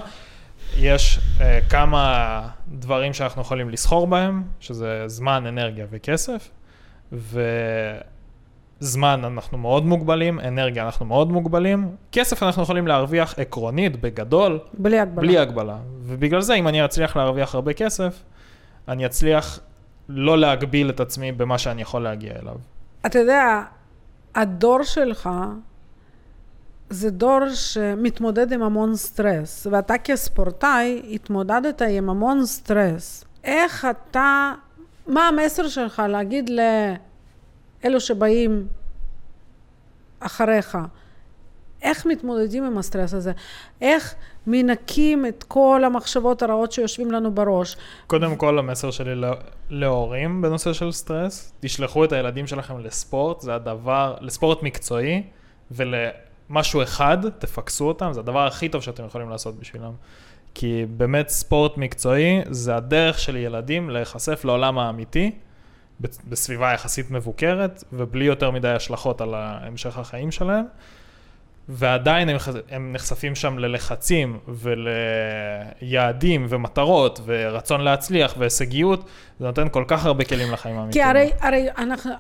יש 0.77 1.19
uh, 1.19 1.43
כמה 1.71 2.49
דברים 2.69 3.13
שאנחנו 3.13 3.43
יכולים 3.43 3.71
לסחור 3.71 4.07
בהם, 4.07 4.43
שזה 4.61 5.05
זמן, 5.07 5.45
אנרגיה 5.47 5.87
וכסף, 5.91 6.51
וזמן 8.83 9.25
אנחנו 9.25 9.59
מאוד 9.59 9.87
מוגבלים, 9.87 10.41
אנרגיה 10.41 10.85
אנחנו 10.85 11.07
מאוד 11.07 11.33
מוגבלים, 11.33 11.97
כסף 12.13 12.43
אנחנו 12.43 12.63
יכולים 12.63 12.87
להרוויח 12.87 13.35
עקרונית, 13.39 14.01
בגדול, 14.01 14.59
בלי 14.75 15.01
הגבלה. 15.01 15.27
בלי 15.27 15.39
הגבלה. 15.39 15.77
ובגלל 16.03 16.41
זה, 16.41 16.55
אם 16.55 16.69
אני 16.69 16.85
אצליח 16.85 17.17
להרוויח 17.17 17.55
הרבה 17.55 17.73
כסף, 17.73 18.23
אני 18.89 19.07
אצליח 19.07 19.61
לא 20.09 20.39
להגביל 20.39 20.91
את 20.91 21.01
עצמי 21.01 21.33
במה 21.33 21.59
שאני 21.59 21.83
יכול 21.83 22.03
להגיע 22.03 22.33
אליו. 22.43 22.55
אתה 23.07 23.19
יודע, 23.19 23.63
הדור 24.35 24.83
שלך 24.83 25.31
זה 26.91 27.11
דור 27.11 27.41
שמתמודד 27.55 28.53
עם 28.53 28.63
המון 28.63 28.97
סטרס, 28.97 29.67
ואתה 29.71 29.99
כספורטאי 29.99 31.03
התמודדת 31.15 31.83
עם 31.83 32.11
המון 32.11 32.47
סטרס. 32.47 33.25
איך 33.45 33.87
אתה, 33.91 34.53
מה 35.07 35.29
המסר 35.29 35.69
שלך 35.69 36.03
להגיד 36.09 36.51
לאלו 37.85 38.01
שבאים 38.01 38.67
אחריך? 40.21 40.79
איך 41.83 42.07
מתמודדים 42.07 42.65
עם 42.65 42.79
הסטרס 42.79 43.15
הזה? 43.15 43.33
איך 43.81 44.15
מנקים 44.47 45.27
את 45.27 45.45
כל 45.49 45.83
המחשבות 45.87 46.43
הרעות 46.43 46.73
שיושבים 46.73 47.11
לנו 47.11 47.35
בראש? 47.35 47.77
קודם 48.07 48.37
כל, 48.37 48.59
המסר 48.59 48.91
שלי 48.91 49.15
לא, 49.15 49.29
להורים 49.71 50.43
בנושא 50.43 50.73
של 50.73 50.93
סטרס, 50.93 51.53
תשלחו 51.61 52.05
את 52.05 52.13
הילדים 52.13 52.47
שלכם 52.47 52.79
לספורט, 52.79 53.41
זה 53.41 53.55
הדבר, 53.55 54.17
לספורט 54.21 54.63
מקצועי, 54.63 55.23
ולמשהו 55.71 56.83
אחד, 56.83 57.19
תפקסו 57.39 57.89
אותם, 57.89 58.13
זה 58.13 58.21
הדבר 58.21 58.47
הכי 58.47 58.69
טוב 58.69 58.83
שאתם 58.83 59.05
יכולים 59.05 59.31
לעשות 59.31 59.61
בשבילם. 59.61 59.93
כי 60.55 60.87
באמת 60.97 61.29
ספורט 61.29 61.77
מקצועי 61.77 62.41
זה 62.51 62.77
הדרך 62.77 63.19
של 63.19 63.37
ילדים 63.37 63.91
להיחשף 63.91 64.45
לעולם 64.45 64.79
האמיתי. 64.79 65.31
בסביבה 66.01 66.73
יחסית 66.73 67.11
מבוקרת, 67.11 67.85
ובלי 67.93 68.25
יותר 68.25 68.51
מדי 68.51 68.69
השלכות 68.69 69.21
על 69.21 69.35
המשך 69.35 69.99
החיים 69.99 70.31
שלהם. 70.31 70.65
ועדיין 71.69 72.29
הם, 72.29 72.37
הם 72.71 72.93
נחשפים 72.93 73.35
שם 73.35 73.59
ללחצים 73.59 74.39
וליעדים 75.83 76.47
ומטרות 76.49 77.21
ורצון 77.25 77.81
להצליח 77.81 78.35
והישגיות, 78.39 79.05
זה 79.39 79.47
נותן 79.47 79.69
כל 79.69 79.85
כך 79.89 80.07
הרבה 80.07 80.25
כלים 80.25 80.53
לחיים 80.53 80.79
האמיתיים. 80.79 81.05
כי 81.05 81.11
הרי, 81.11 81.31
הרי 81.41 81.69
אנחנו, 81.79 82.13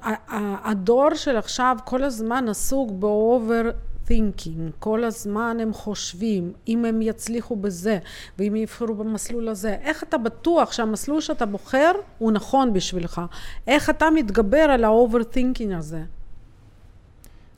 הדור 0.64 1.14
של 1.14 1.36
עכשיו 1.36 1.76
כל 1.84 2.04
הזמן 2.04 2.44
עסוק 2.48 2.90
באובר 2.90 3.62
thinking, 4.08 4.72
כל 4.78 5.04
הזמן 5.04 5.56
הם 5.60 5.72
חושבים 5.72 6.52
אם 6.68 6.84
הם 6.84 7.02
יצליחו 7.02 7.56
בזה 7.56 7.98
ואם 8.38 8.56
יבחרו 8.56 8.94
במסלול 8.94 9.48
הזה, 9.48 9.76
איך 9.82 10.02
אתה 10.02 10.18
בטוח 10.18 10.72
שהמסלול 10.72 11.20
שאתה 11.20 11.46
בוחר 11.46 11.92
הוא 12.18 12.32
נכון 12.32 12.72
בשבילך, 12.72 13.20
איך 13.66 13.90
אתה 13.90 14.10
מתגבר 14.10 14.58
על 14.58 14.84
ה 14.84 15.18
overthinking 15.18 15.76
הזה. 15.76 16.02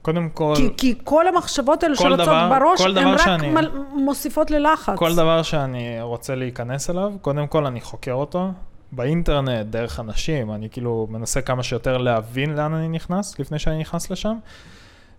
קודם 0.02 0.28
כל... 0.28 0.54
כי, 0.56 0.68
כי 0.76 0.94
כל 1.04 1.28
המחשבות 1.28 1.82
האלה 1.82 1.96
שרצות 1.96 2.18
דבר, 2.18 2.48
בראש, 2.48 2.80
הן 2.80 3.08
רק 3.08 3.20
שאני, 3.20 3.50
מל, 3.50 3.70
מוסיפות 3.92 4.50
ללחץ. 4.50 4.98
כל 4.98 5.14
דבר 5.14 5.42
שאני 5.42 6.02
רוצה 6.02 6.34
להיכנס 6.34 6.90
אליו, 6.90 7.12
קודם 7.20 7.46
כל 7.46 7.66
אני 7.66 7.80
חוקר 7.80 8.12
אותו 8.12 8.50
באינטרנט, 8.92 9.66
דרך 9.66 10.00
אנשים, 10.00 10.52
אני 10.52 10.70
כאילו 10.70 11.06
מנסה 11.10 11.40
כמה 11.40 11.62
שיותר 11.62 11.96
להבין 11.96 12.54
לאן 12.54 12.74
אני 12.74 12.88
נכנס, 12.88 13.38
לפני 13.38 13.58
שאני 13.58 13.78
נכנס 13.78 14.10
לשם, 14.10 14.36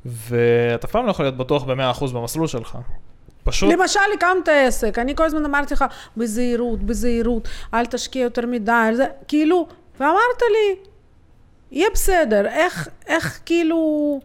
ואתה 0.05 0.87
אף 0.87 0.91
פעם 0.91 1.05
לא 1.05 1.11
יכול 1.11 1.25
להיות 1.25 1.37
בטוח 1.37 1.63
ב-100% 1.63 2.13
במסלול 2.13 2.47
שלך. 2.47 2.77
פשוט... 3.43 3.73
למשל, 3.73 3.99
הקמת 4.13 4.47
עסק, 4.47 4.99
אני 4.99 5.15
כל 5.15 5.25
הזמן 5.25 5.45
אמרתי 5.45 5.73
לך, 5.73 5.85
בזהירות, 6.17 6.83
בזהירות, 6.83 7.47
אל 7.73 7.85
תשקיע 7.85 8.23
יותר 8.23 8.45
מדי, 8.45 8.91
זה, 8.95 9.05
כאילו, 9.27 9.67
ואמרת 9.99 10.41
לי, 10.51 10.75
יהיה 11.71 11.87
בסדר, 11.93 12.47
איך, 12.47 12.89
איך 13.07 13.39
כאילו... 13.45 14.19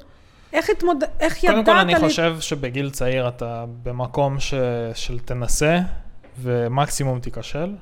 איך 0.53 0.71
התמוד... 0.71 1.05
איך 1.21 1.45
ידעת 1.45 1.57
לי... 1.57 1.65
קודם 1.65 1.77
כל, 1.77 1.81
אני 1.81 1.95
לי... 1.95 2.01
חושב 2.01 2.37
שבגיל 2.41 2.91
צעיר 2.91 3.29
אתה 3.29 3.65
במקום 3.83 4.41
ש... 4.41 4.55
של 4.95 5.19
תנסה, 5.19 5.79
ומקסימום 6.43 7.21
תיכשל, 7.21 7.75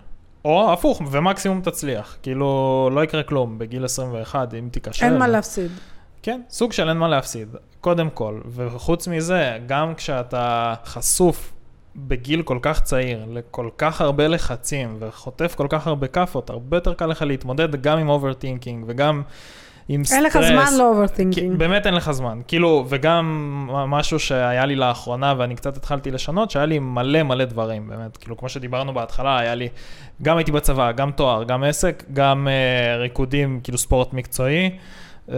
או 0.44 0.72
הפוך, 0.72 1.02
ומקסימום 1.10 1.60
תצליח. 1.60 2.16
כאילו, 2.22 2.90
לא 2.92 3.04
יקרה 3.04 3.22
כלום 3.22 3.58
בגיל 3.58 3.84
21, 3.84 4.54
אם 4.54 4.68
תיכשל. 4.72 5.04
אין 5.04 5.18
מה 5.18 5.28
להפסיד. 5.28 5.70
כן, 6.28 6.40
סוג 6.50 6.72
של 6.72 6.88
אין 6.88 6.96
מה 6.96 7.08
להפסיד, 7.08 7.48
קודם 7.80 8.10
כל. 8.10 8.40
וחוץ 8.46 9.08
מזה, 9.08 9.58
גם 9.66 9.94
כשאתה 9.94 10.74
חשוף 10.84 11.52
בגיל 11.96 12.42
כל 12.42 12.58
כך 12.62 12.80
צעיר 12.80 13.24
לכל 13.32 13.68
כך 13.78 14.00
הרבה 14.00 14.28
לחצים, 14.28 14.96
וחוטף 14.98 15.54
כל 15.54 15.66
כך 15.70 15.86
הרבה 15.86 16.06
כאפות, 16.06 16.50
הרבה 16.50 16.76
יותר 16.76 16.94
קל 16.94 17.06
לך 17.06 17.22
להתמודד 17.22 17.82
גם 17.82 17.98
עם 17.98 18.08
overthinking, 18.08 18.84
וגם... 18.88 19.22
עם 19.88 20.04
סטרס. 20.04 20.16
אין 20.16 20.24
לך 20.24 20.38
זמן 20.40 20.78
ל 20.78 20.84
overthinking. 20.84 21.58
באמת 21.58 21.86
אין 21.86 21.94
לך 21.94 22.10
זמן. 22.10 22.40
כאילו, 22.48 22.84
וגם 22.88 23.24
משהו 23.88 24.18
שהיה 24.18 24.66
לי 24.66 24.76
לאחרונה, 24.76 25.34
ואני 25.38 25.56
קצת 25.56 25.76
התחלתי 25.76 26.10
לשנות, 26.10 26.50
שהיה 26.50 26.66
לי 26.66 26.78
מלא 26.78 27.22
מלא 27.22 27.44
דברים, 27.44 27.88
באמת. 27.88 28.16
כאילו, 28.16 28.36
כמו 28.36 28.48
שדיברנו 28.48 28.94
בהתחלה, 28.94 29.38
היה 29.38 29.54
לי, 29.54 29.68
גם 30.22 30.36
הייתי 30.36 30.52
בצבא, 30.52 30.92
גם 30.92 31.10
תואר, 31.10 31.44
גם 31.44 31.64
עסק, 31.64 32.04
גם 32.12 32.48
אה, 32.48 32.98
ריקודים, 32.98 33.60
כאילו 33.62 33.78
ספורט 33.78 34.12
מקצועי. 34.12 34.70
אה, 35.28 35.32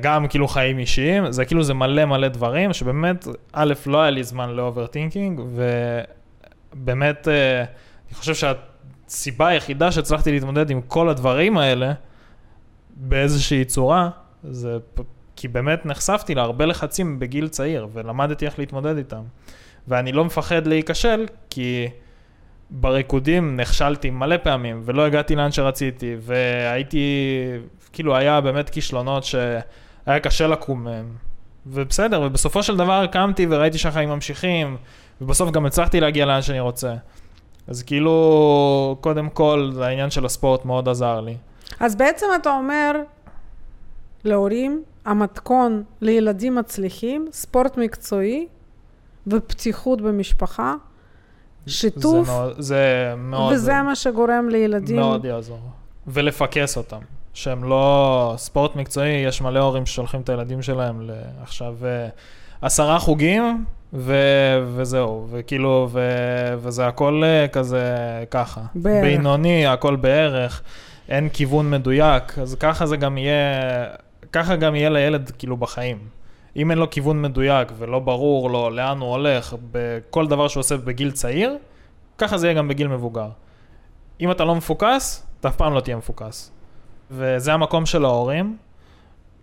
גם 0.00 0.28
כאילו 0.28 0.48
חיים 0.48 0.78
אישיים, 0.78 1.32
זה 1.32 1.44
כאילו 1.44 1.62
זה 1.62 1.74
מלא 1.74 2.04
מלא 2.04 2.28
דברים, 2.28 2.72
שבאמת, 2.72 3.26
א', 3.52 3.72
לא 3.86 4.02
היה 4.02 4.10
לי 4.10 4.24
זמן 4.24 4.50
ל 4.50 4.56
overthinking, 4.56 5.40
ובאמת, 6.74 7.28
אה, 7.28 7.30
אני 8.08 8.14
חושב 8.14 8.34
שהסיבה 8.34 9.48
היחידה 9.48 9.92
שהצלחתי 9.92 10.32
להתמודד 10.32 10.70
עם 10.70 10.80
כל 10.80 11.08
הדברים 11.08 11.58
האלה, 11.58 11.92
באיזושהי 12.96 13.64
צורה, 13.64 14.10
זה 14.44 14.76
כי 15.36 15.48
באמת 15.48 15.86
נחשפתי 15.86 16.34
להרבה 16.34 16.66
לחצים 16.66 17.18
בגיל 17.18 17.48
צעיר, 17.48 17.88
ולמדתי 17.92 18.46
איך 18.46 18.58
להתמודד 18.58 18.96
איתם. 18.96 19.22
ואני 19.88 20.12
לא 20.12 20.24
מפחד 20.24 20.66
להיכשל, 20.66 21.26
כי 21.50 21.88
בריקודים 22.70 23.56
נכשלתי 23.60 24.10
מלא 24.10 24.36
פעמים, 24.36 24.80
ולא 24.84 25.02
הגעתי 25.06 25.36
לאן 25.36 25.52
שרציתי, 25.52 26.16
והייתי, 26.20 27.06
כאילו 27.92 28.16
היה 28.16 28.40
באמת 28.40 28.70
כישלונות 28.70 29.24
שהיה 29.24 30.20
קשה 30.22 30.46
לקום 30.46 30.84
מהם. 30.84 31.12
ובסדר, 31.66 32.22
ובסופו 32.22 32.62
של 32.62 32.76
דבר 32.76 33.06
קמתי 33.06 33.46
וראיתי 33.50 33.78
שהחיים 33.78 34.08
ממשיכים, 34.08 34.76
ובסוף 35.20 35.50
גם 35.50 35.66
הצלחתי 35.66 36.00
להגיע 36.00 36.26
לאן 36.26 36.42
שאני 36.42 36.60
רוצה. 36.60 36.94
אז 37.68 37.82
כאילו, 37.82 38.96
קודם 39.00 39.28
כל, 39.28 39.72
העניין 39.82 40.10
של 40.10 40.26
הספורט 40.26 40.64
מאוד 40.64 40.88
עזר 40.88 41.20
לי. 41.20 41.36
אז 41.80 41.96
בעצם 41.96 42.26
אתה 42.40 42.50
אומר 42.50 42.92
להורים, 44.24 44.82
המתכון 45.04 45.82
לילדים 46.00 46.54
מצליחים, 46.54 47.28
ספורט 47.32 47.76
מקצועי 47.76 48.46
ופתיחות 49.26 50.00
במשפחה, 50.00 50.74
שיתוף. 51.68 52.26
זה 52.26 52.32
מאוד, 52.32 52.54
זה 52.58 53.14
מאוד... 53.16 53.52
וזה 53.52 53.82
מה 53.82 53.96
שגורם 53.96 54.48
לילדים... 54.48 54.96
מאוד 54.96 55.24
יעזור. 55.24 55.60
ולפקס 56.06 56.76
אותם. 56.76 56.98
שהם 57.34 57.64
לא... 57.64 58.34
ספורט 58.36 58.76
מקצועי, 58.76 59.10
יש 59.10 59.42
מלא 59.42 59.58
הורים 59.58 59.86
ששולחים 59.86 60.20
את 60.20 60.28
הילדים 60.28 60.62
שלהם 60.62 61.10
לעכשיו 61.40 61.74
אה, 61.84 62.08
עשרה 62.62 62.98
חוגים, 62.98 63.64
ו... 63.92 64.14
וזהו, 64.74 65.26
וכאילו, 65.30 65.88
ו... 65.92 66.00
וזה 66.58 66.86
הכל 66.86 67.22
אה, 67.24 67.48
כזה 67.48 67.84
ככה. 68.30 68.60
בערך. 68.74 69.04
בינוני, 69.04 69.66
הכל 69.66 69.96
בערך. 69.96 70.62
אין 71.08 71.28
כיוון 71.28 71.70
מדויק, 71.70 72.38
אז 72.38 72.54
ככה 72.54 72.86
זה 72.86 72.96
גם 72.96 73.18
יהיה, 73.18 73.34
ככה 74.32 74.56
גם 74.56 74.74
יהיה 74.74 74.90
לילד 74.90 75.30
כאילו 75.38 75.56
בחיים. 75.56 75.98
אם 76.58 76.70
אין 76.70 76.78
לו 76.78 76.90
כיוון 76.90 77.22
מדויק 77.22 77.72
ולא 77.78 77.98
ברור 77.98 78.50
לו 78.50 78.70
לאן 78.70 78.98
הוא 78.98 79.10
הולך 79.10 79.54
בכל 79.72 80.26
דבר 80.26 80.48
שהוא 80.48 80.60
עושה 80.60 80.76
בגיל 80.76 81.10
צעיר, 81.10 81.56
ככה 82.18 82.38
זה 82.38 82.46
יהיה 82.46 82.58
גם 82.58 82.68
בגיל 82.68 82.88
מבוגר. 82.88 83.28
אם 84.20 84.30
אתה 84.30 84.44
לא 84.44 84.54
מפוקס, 84.54 85.26
אתה 85.40 85.48
אף 85.48 85.56
פעם 85.56 85.74
לא 85.74 85.80
תהיה 85.80 85.96
מפוקס. 85.96 86.52
וזה 87.10 87.52
המקום 87.52 87.86
של 87.86 88.04
ההורים, 88.04 88.56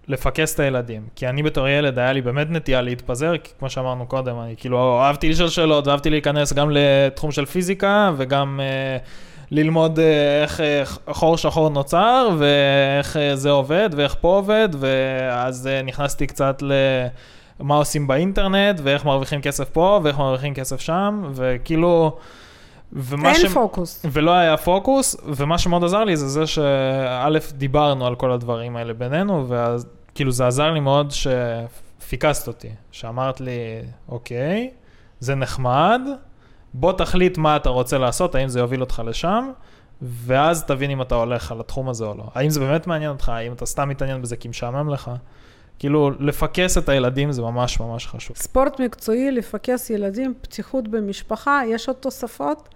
לפקס 0.08 0.56
את 0.56 0.60
הילדים. 0.60 1.08
כי 1.16 1.28
אני 1.28 1.44
בתור 1.44 1.68
ילד, 1.68 2.00
היה 2.00 2.14
לי 2.14 2.22
באמת 2.22 2.48
נטייה 2.50 2.82
להתפזר, 2.82 3.38
כי 3.38 3.52
כמו 3.60 3.70
שאמרנו 3.70 4.06
קודם, 4.06 4.40
אני 4.40 4.56
כאילו 4.58 5.02
אהבתי 5.02 5.30
לשאול 5.30 5.50
שאלות, 5.50 5.88
ואהבתי 5.88 6.10
להיכנס 6.10 6.54
גם 6.54 6.70
לתחום 6.72 7.32
של 7.32 7.46
פיזיקה, 7.46 8.12
וגם... 8.18 8.60
Uh, 8.60 9.35
ללמוד 9.52 10.00
אה, 10.00 10.42
איך 10.42 10.62
אה, 10.62 10.84
חור 11.14 11.38
שחור 11.38 11.70
נוצר, 11.70 12.30
ואיך 12.38 13.18
אה, 13.18 13.36
זה 13.36 13.50
עובד, 13.50 13.90
ואיך 13.96 14.16
פה 14.22 14.28
עובד, 14.28 14.70
ואז 14.80 15.70
נכנסתי 15.84 16.28
קצת 16.28 16.64
מה 17.60 17.76
עושים 17.76 18.08
באינטרנט, 18.08 18.80
ואיך 18.84 19.06
מרוויחים 19.06 19.42
כסף 19.42 19.70
פה, 19.70 20.00
ואיך 20.04 20.18
מרוויחים 20.18 20.54
כסף 20.54 20.80
שם, 20.80 21.24
וכאילו... 21.34 22.18
ומה 22.94 23.32
אין 23.32 23.42
ש... 23.42 23.46
פוקוס. 23.46 24.06
ולא 24.12 24.32
היה 24.32 24.58
פוקוס, 24.58 25.16
ומה 25.26 25.58
שמאוד 25.58 25.84
עזר 25.84 26.04
לי 26.04 26.18
זה 26.18 26.28
זה 26.28 26.48
שא', 26.48 27.30
דיברנו 27.52 28.08
על 28.08 28.16
כל 28.16 28.32
הדברים 28.32 28.76
האלה 28.76 28.94
בינינו, 28.94 29.48
וכאילו 29.50 30.32
זה 30.32 30.48
עזר 30.48 30.72
לי 30.72 30.80
מאוד 30.80 31.12
שפיקסת 31.12 32.48
אותי, 32.48 32.70
שאמרת 32.92 33.42
לי, 33.42 33.52
אוקיי, 34.10 34.70
זה 35.20 35.36
נחמד, 35.36 36.02
בוא 36.78 36.94
תחליט 36.94 37.38
מה 37.38 37.56
אתה 37.56 37.70
רוצה 37.70 37.98
לעשות, 37.98 38.36
האם 38.36 38.48
זה 38.48 38.60
יוביל 38.60 38.82
אותך 38.82 39.02
לשם, 39.06 39.52
ואז 40.02 40.64
תבין 40.64 40.92
אם 40.92 41.02
אתה 41.02 41.16
הולך 41.16 41.52
על 41.52 41.60
התחום 41.60 41.90
הזה 41.90 42.06
או 42.06 42.14
לא. 42.18 42.24
האם 42.34 42.50
זה 42.50 42.60
באמת 42.60 42.88
מעניין 42.88 43.12
אותך, 43.12 43.30
האם 43.30 43.54
אתה 43.54 43.66
סתם 43.66 43.90
מתעניין 43.90 44.22
בזה 44.22 44.36
כי 44.36 44.48
משעמם 44.48 44.90
לך. 44.90 45.12
כאילו, 45.80 46.12
לפקס 46.20 46.78
את 46.78 46.90
הילדים 46.90 47.32
זה 47.32 47.42
ממש 47.42 47.80
ממש 47.80 48.08
חשוב. 48.08 48.38
ספורט 48.38 48.80
מקצועי, 48.80 49.32
לפקס 49.32 49.90
ילדים, 49.90 50.34
פתיחות 50.42 50.88
במשפחה, 50.88 51.62
יש 51.68 51.88
עוד 51.88 51.98
תוספות? 51.98 52.70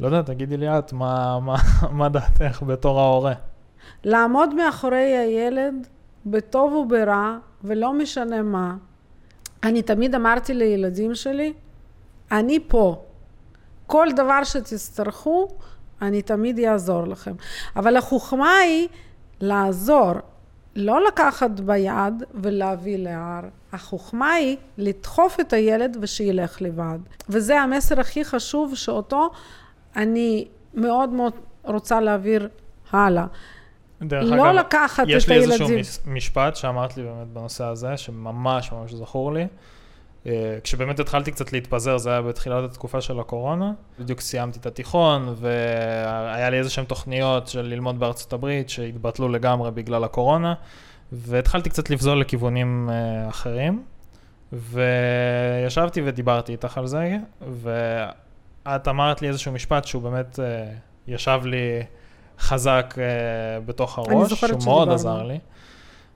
לא 0.00 0.06
יודע, 0.06 0.22
תגידי 0.22 0.56
לי 0.56 0.78
את, 0.78 0.92
מה, 0.92 1.40
מה, 1.40 1.56
מה 1.98 2.08
דעתך 2.08 2.62
בתור 2.66 3.00
ההורה? 3.00 3.32
לעמוד 4.04 4.54
מאחורי 4.54 5.16
הילד, 5.16 5.74
בטוב 6.26 6.72
וברע, 6.72 7.36
ולא 7.64 7.92
משנה 7.92 8.42
מה. 8.42 8.74
אני 9.62 9.82
תמיד 9.82 10.14
אמרתי 10.14 10.54
לילדים 10.54 11.14
שלי, 11.14 11.52
אני 12.32 12.58
פה. 12.68 13.04
כל 13.86 14.08
דבר 14.16 14.44
שתצטרכו, 14.44 15.48
אני 16.02 16.22
תמיד 16.22 16.60
אעזור 16.60 17.06
לכם. 17.06 17.32
אבל 17.76 17.96
החוכמה 17.96 18.56
היא 18.56 18.88
לעזור, 19.40 20.12
לא 20.76 21.06
לקחת 21.06 21.50
ביד 21.50 22.22
ולהביא 22.34 22.96
להר. 22.96 23.40
החוכמה 23.72 24.32
היא 24.32 24.56
לדחוף 24.78 25.40
את 25.40 25.52
הילד 25.52 25.96
ושילך 26.00 26.62
לבד. 26.62 26.98
וזה 27.28 27.60
המסר 27.60 28.00
הכי 28.00 28.24
חשוב 28.24 28.74
שאותו 28.74 29.30
אני 29.96 30.48
מאוד 30.74 31.08
מאוד 31.08 31.32
רוצה 31.64 32.00
להעביר 32.00 32.48
הלאה. 32.92 33.26
דרך 34.02 34.32
לא 34.32 34.50
אגב, 34.50 34.54
לקחת 34.54 35.02
את 35.02 35.08
הילדים. 35.08 35.16
יש 35.16 35.28
לי 35.28 35.36
איזשהו 35.36 35.68
משפט 36.06 36.56
שאמרת 36.56 36.96
לי 36.96 37.02
באמת 37.02 37.26
בנושא 37.26 37.64
הזה, 37.64 37.96
שממש 37.96 38.72
ממש 38.72 38.94
זכור 38.94 39.32
לי. 39.32 39.46
אה, 40.26 40.58
כשבאמת 40.62 41.00
התחלתי 41.00 41.32
קצת 41.32 41.52
להתפזר, 41.52 41.98
זה 41.98 42.10
היה 42.10 42.22
בתחילת 42.22 42.70
התקופה 42.70 43.00
של 43.00 43.20
הקורונה. 43.20 43.72
בדיוק 44.00 44.20
סיימתי 44.20 44.58
את 44.58 44.66
התיכון, 44.66 45.34
והיה 45.36 46.50
לי 46.50 46.58
איזה 46.58 46.70
שהן 46.70 46.84
תוכניות 46.84 47.48
של 47.48 47.62
ללמוד 47.62 48.00
בארצות 48.00 48.32
הברית, 48.32 48.70
שהתבטלו 48.70 49.28
לגמרי 49.28 49.70
בגלל 49.70 50.04
הקורונה, 50.04 50.54
והתחלתי 51.12 51.70
קצת 51.70 51.90
לבזול 51.90 52.20
לכיוונים 52.20 52.90
אה, 52.90 53.28
אחרים. 53.28 53.82
וישבתי 54.52 56.02
ודיברתי 56.04 56.52
איתך 56.52 56.78
על 56.78 56.86
זה, 56.86 57.16
ואת 57.50 58.88
אמרת 58.88 59.22
לי 59.22 59.28
איזשהו 59.28 59.52
משפט 59.52 59.84
שהוא 59.84 60.02
באמת 60.02 60.40
אה, 60.40 60.64
ישב 61.06 61.40
לי 61.44 61.82
חזק 62.38 62.94
בתוך 63.66 63.98
הראש, 63.98 64.32
שהוא 64.32 64.64
מאוד 64.64 64.88
עזר 64.88 65.22
לי. 65.22 65.38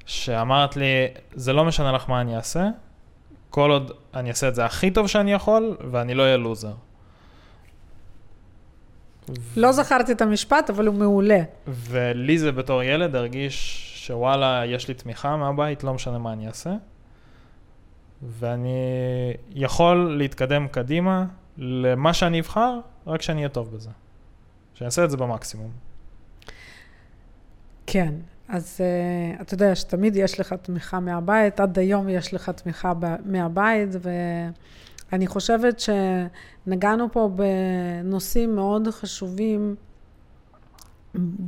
שאמרת 0.06 0.76
לי, 0.76 0.86
זה 1.34 1.52
לא 1.52 1.64
משנה 1.64 1.92
לך 1.92 2.10
מה 2.10 2.20
אני 2.20 2.36
אעשה, 2.36 2.68
כל 3.50 3.70
עוד 3.70 3.92
אני 4.14 4.28
אעשה 4.28 4.48
את 4.48 4.54
זה 4.54 4.64
הכי 4.64 4.90
טוב 4.90 5.06
שאני 5.06 5.32
יכול, 5.32 5.76
ואני 5.90 6.14
לא 6.14 6.22
אהיה 6.22 6.36
לוזר. 6.36 6.74
לא 9.56 9.72
זכרתי 9.72 10.12
את 10.12 10.22
המשפט, 10.22 10.70
אבל 10.70 10.86
הוא 10.86 10.94
מעולה. 10.94 11.40
ולי 11.66 12.38
זה 12.38 12.52
בתור 12.52 12.82
ילד 12.82 13.16
הרגיש 13.16 13.86
שוואלה, 14.06 14.62
יש 14.66 14.88
לי 14.88 14.94
תמיכה 14.94 15.36
מהבית, 15.36 15.84
לא 15.84 15.94
משנה 15.94 16.18
מה 16.18 16.32
אני 16.32 16.46
אעשה. 16.46 16.74
ואני 18.22 18.78
יכול 19.50 20.16
להתקדם 20.18 20.68
קדימה 20.68 21.24
למה 21.58 22.14
שאני 22.14 22.40
אבחר, 22.40 22.78
רק 23.06 23.22
שאני 23.22 23.38
אהיה 23.38 23.48
טוב 23.48 23.76
בזה. 23.76 23.90
שאני 24.74 24.86
אעשה 24.86 25.04
את 25.04 25.10
זה 25.10 25.16
במקסימום. 25.16 25.70
כן, 27.86 28.14
אז 28.52 28.80
uh, 28.80 29.42
אתה 29.42 29.54
יודע 29.54 29.74
שתמיד 29.74 30.16
יש 30.16 30.40
לך 30.40 30.52
תמיכה 30.52 31.00
מהבית, 31.00 31.60
עד 31.60 31.78
היום 31.78 32.08
יש 32.08 32.34
לך 32.34 32.50
תמיכה 32.50 32.92
ב- 32.98 33.16
מהבית, 33.24 33.88
ואני 35.12 35.26
חושבת 35.26 35.80
שנגענו 35.80 37.12
פה 37.12 37.30
בנושאים 37.36 38.54
מאוד 38.54 38.88
חשובים, 38.90 39.74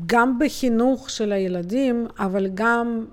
גם 0.06 0.38
בחינוך 0.38 1.10
של 1.10 1.32
הילדים, 1.32 2.06
אבל 2.18 2.48
גם 2.54 3.06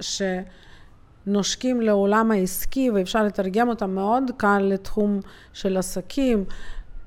שנושקים 0.00 1.80
לעולם 1.80 2.30
העסקי, 2.30 2.90
ואפשר 2.90 3.24
לתרגם 3.24 3.68
אותם 3.68 3.90
מאוד 3.90 4.30
קל 4.36 4.58
לתחום 4.58 5.20
של 5.52 5.76
עסקים. 5.76 6.44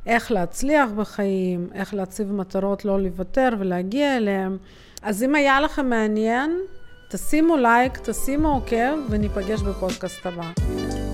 איך 0.06 0.32
להצליח 0.32 0.90
בחיים, 0.92 1.70
איך 1.74 1.94
להציב 1.94 2.32
מטרות, 2.32 2.86
לא 2.86 3.02
לוותר 3.02 3.50
ולהגיע 3.60 4.18
אליהם. 4.18 4.58
אז 5.02 5.24
אם 5.24 5.36
היה 5.36 5.62
לכם 5.62 5.90
מעניין, 5.90 6.60
תשימו 7.08 7.58
לייק, 7.58 7.98
תשימו 8.04 8.54
עוקב, 8.54 8.98
וניפגש 9.10 9.62
בפודקאסט 9.62 10.26
הבא. 10.26 11.09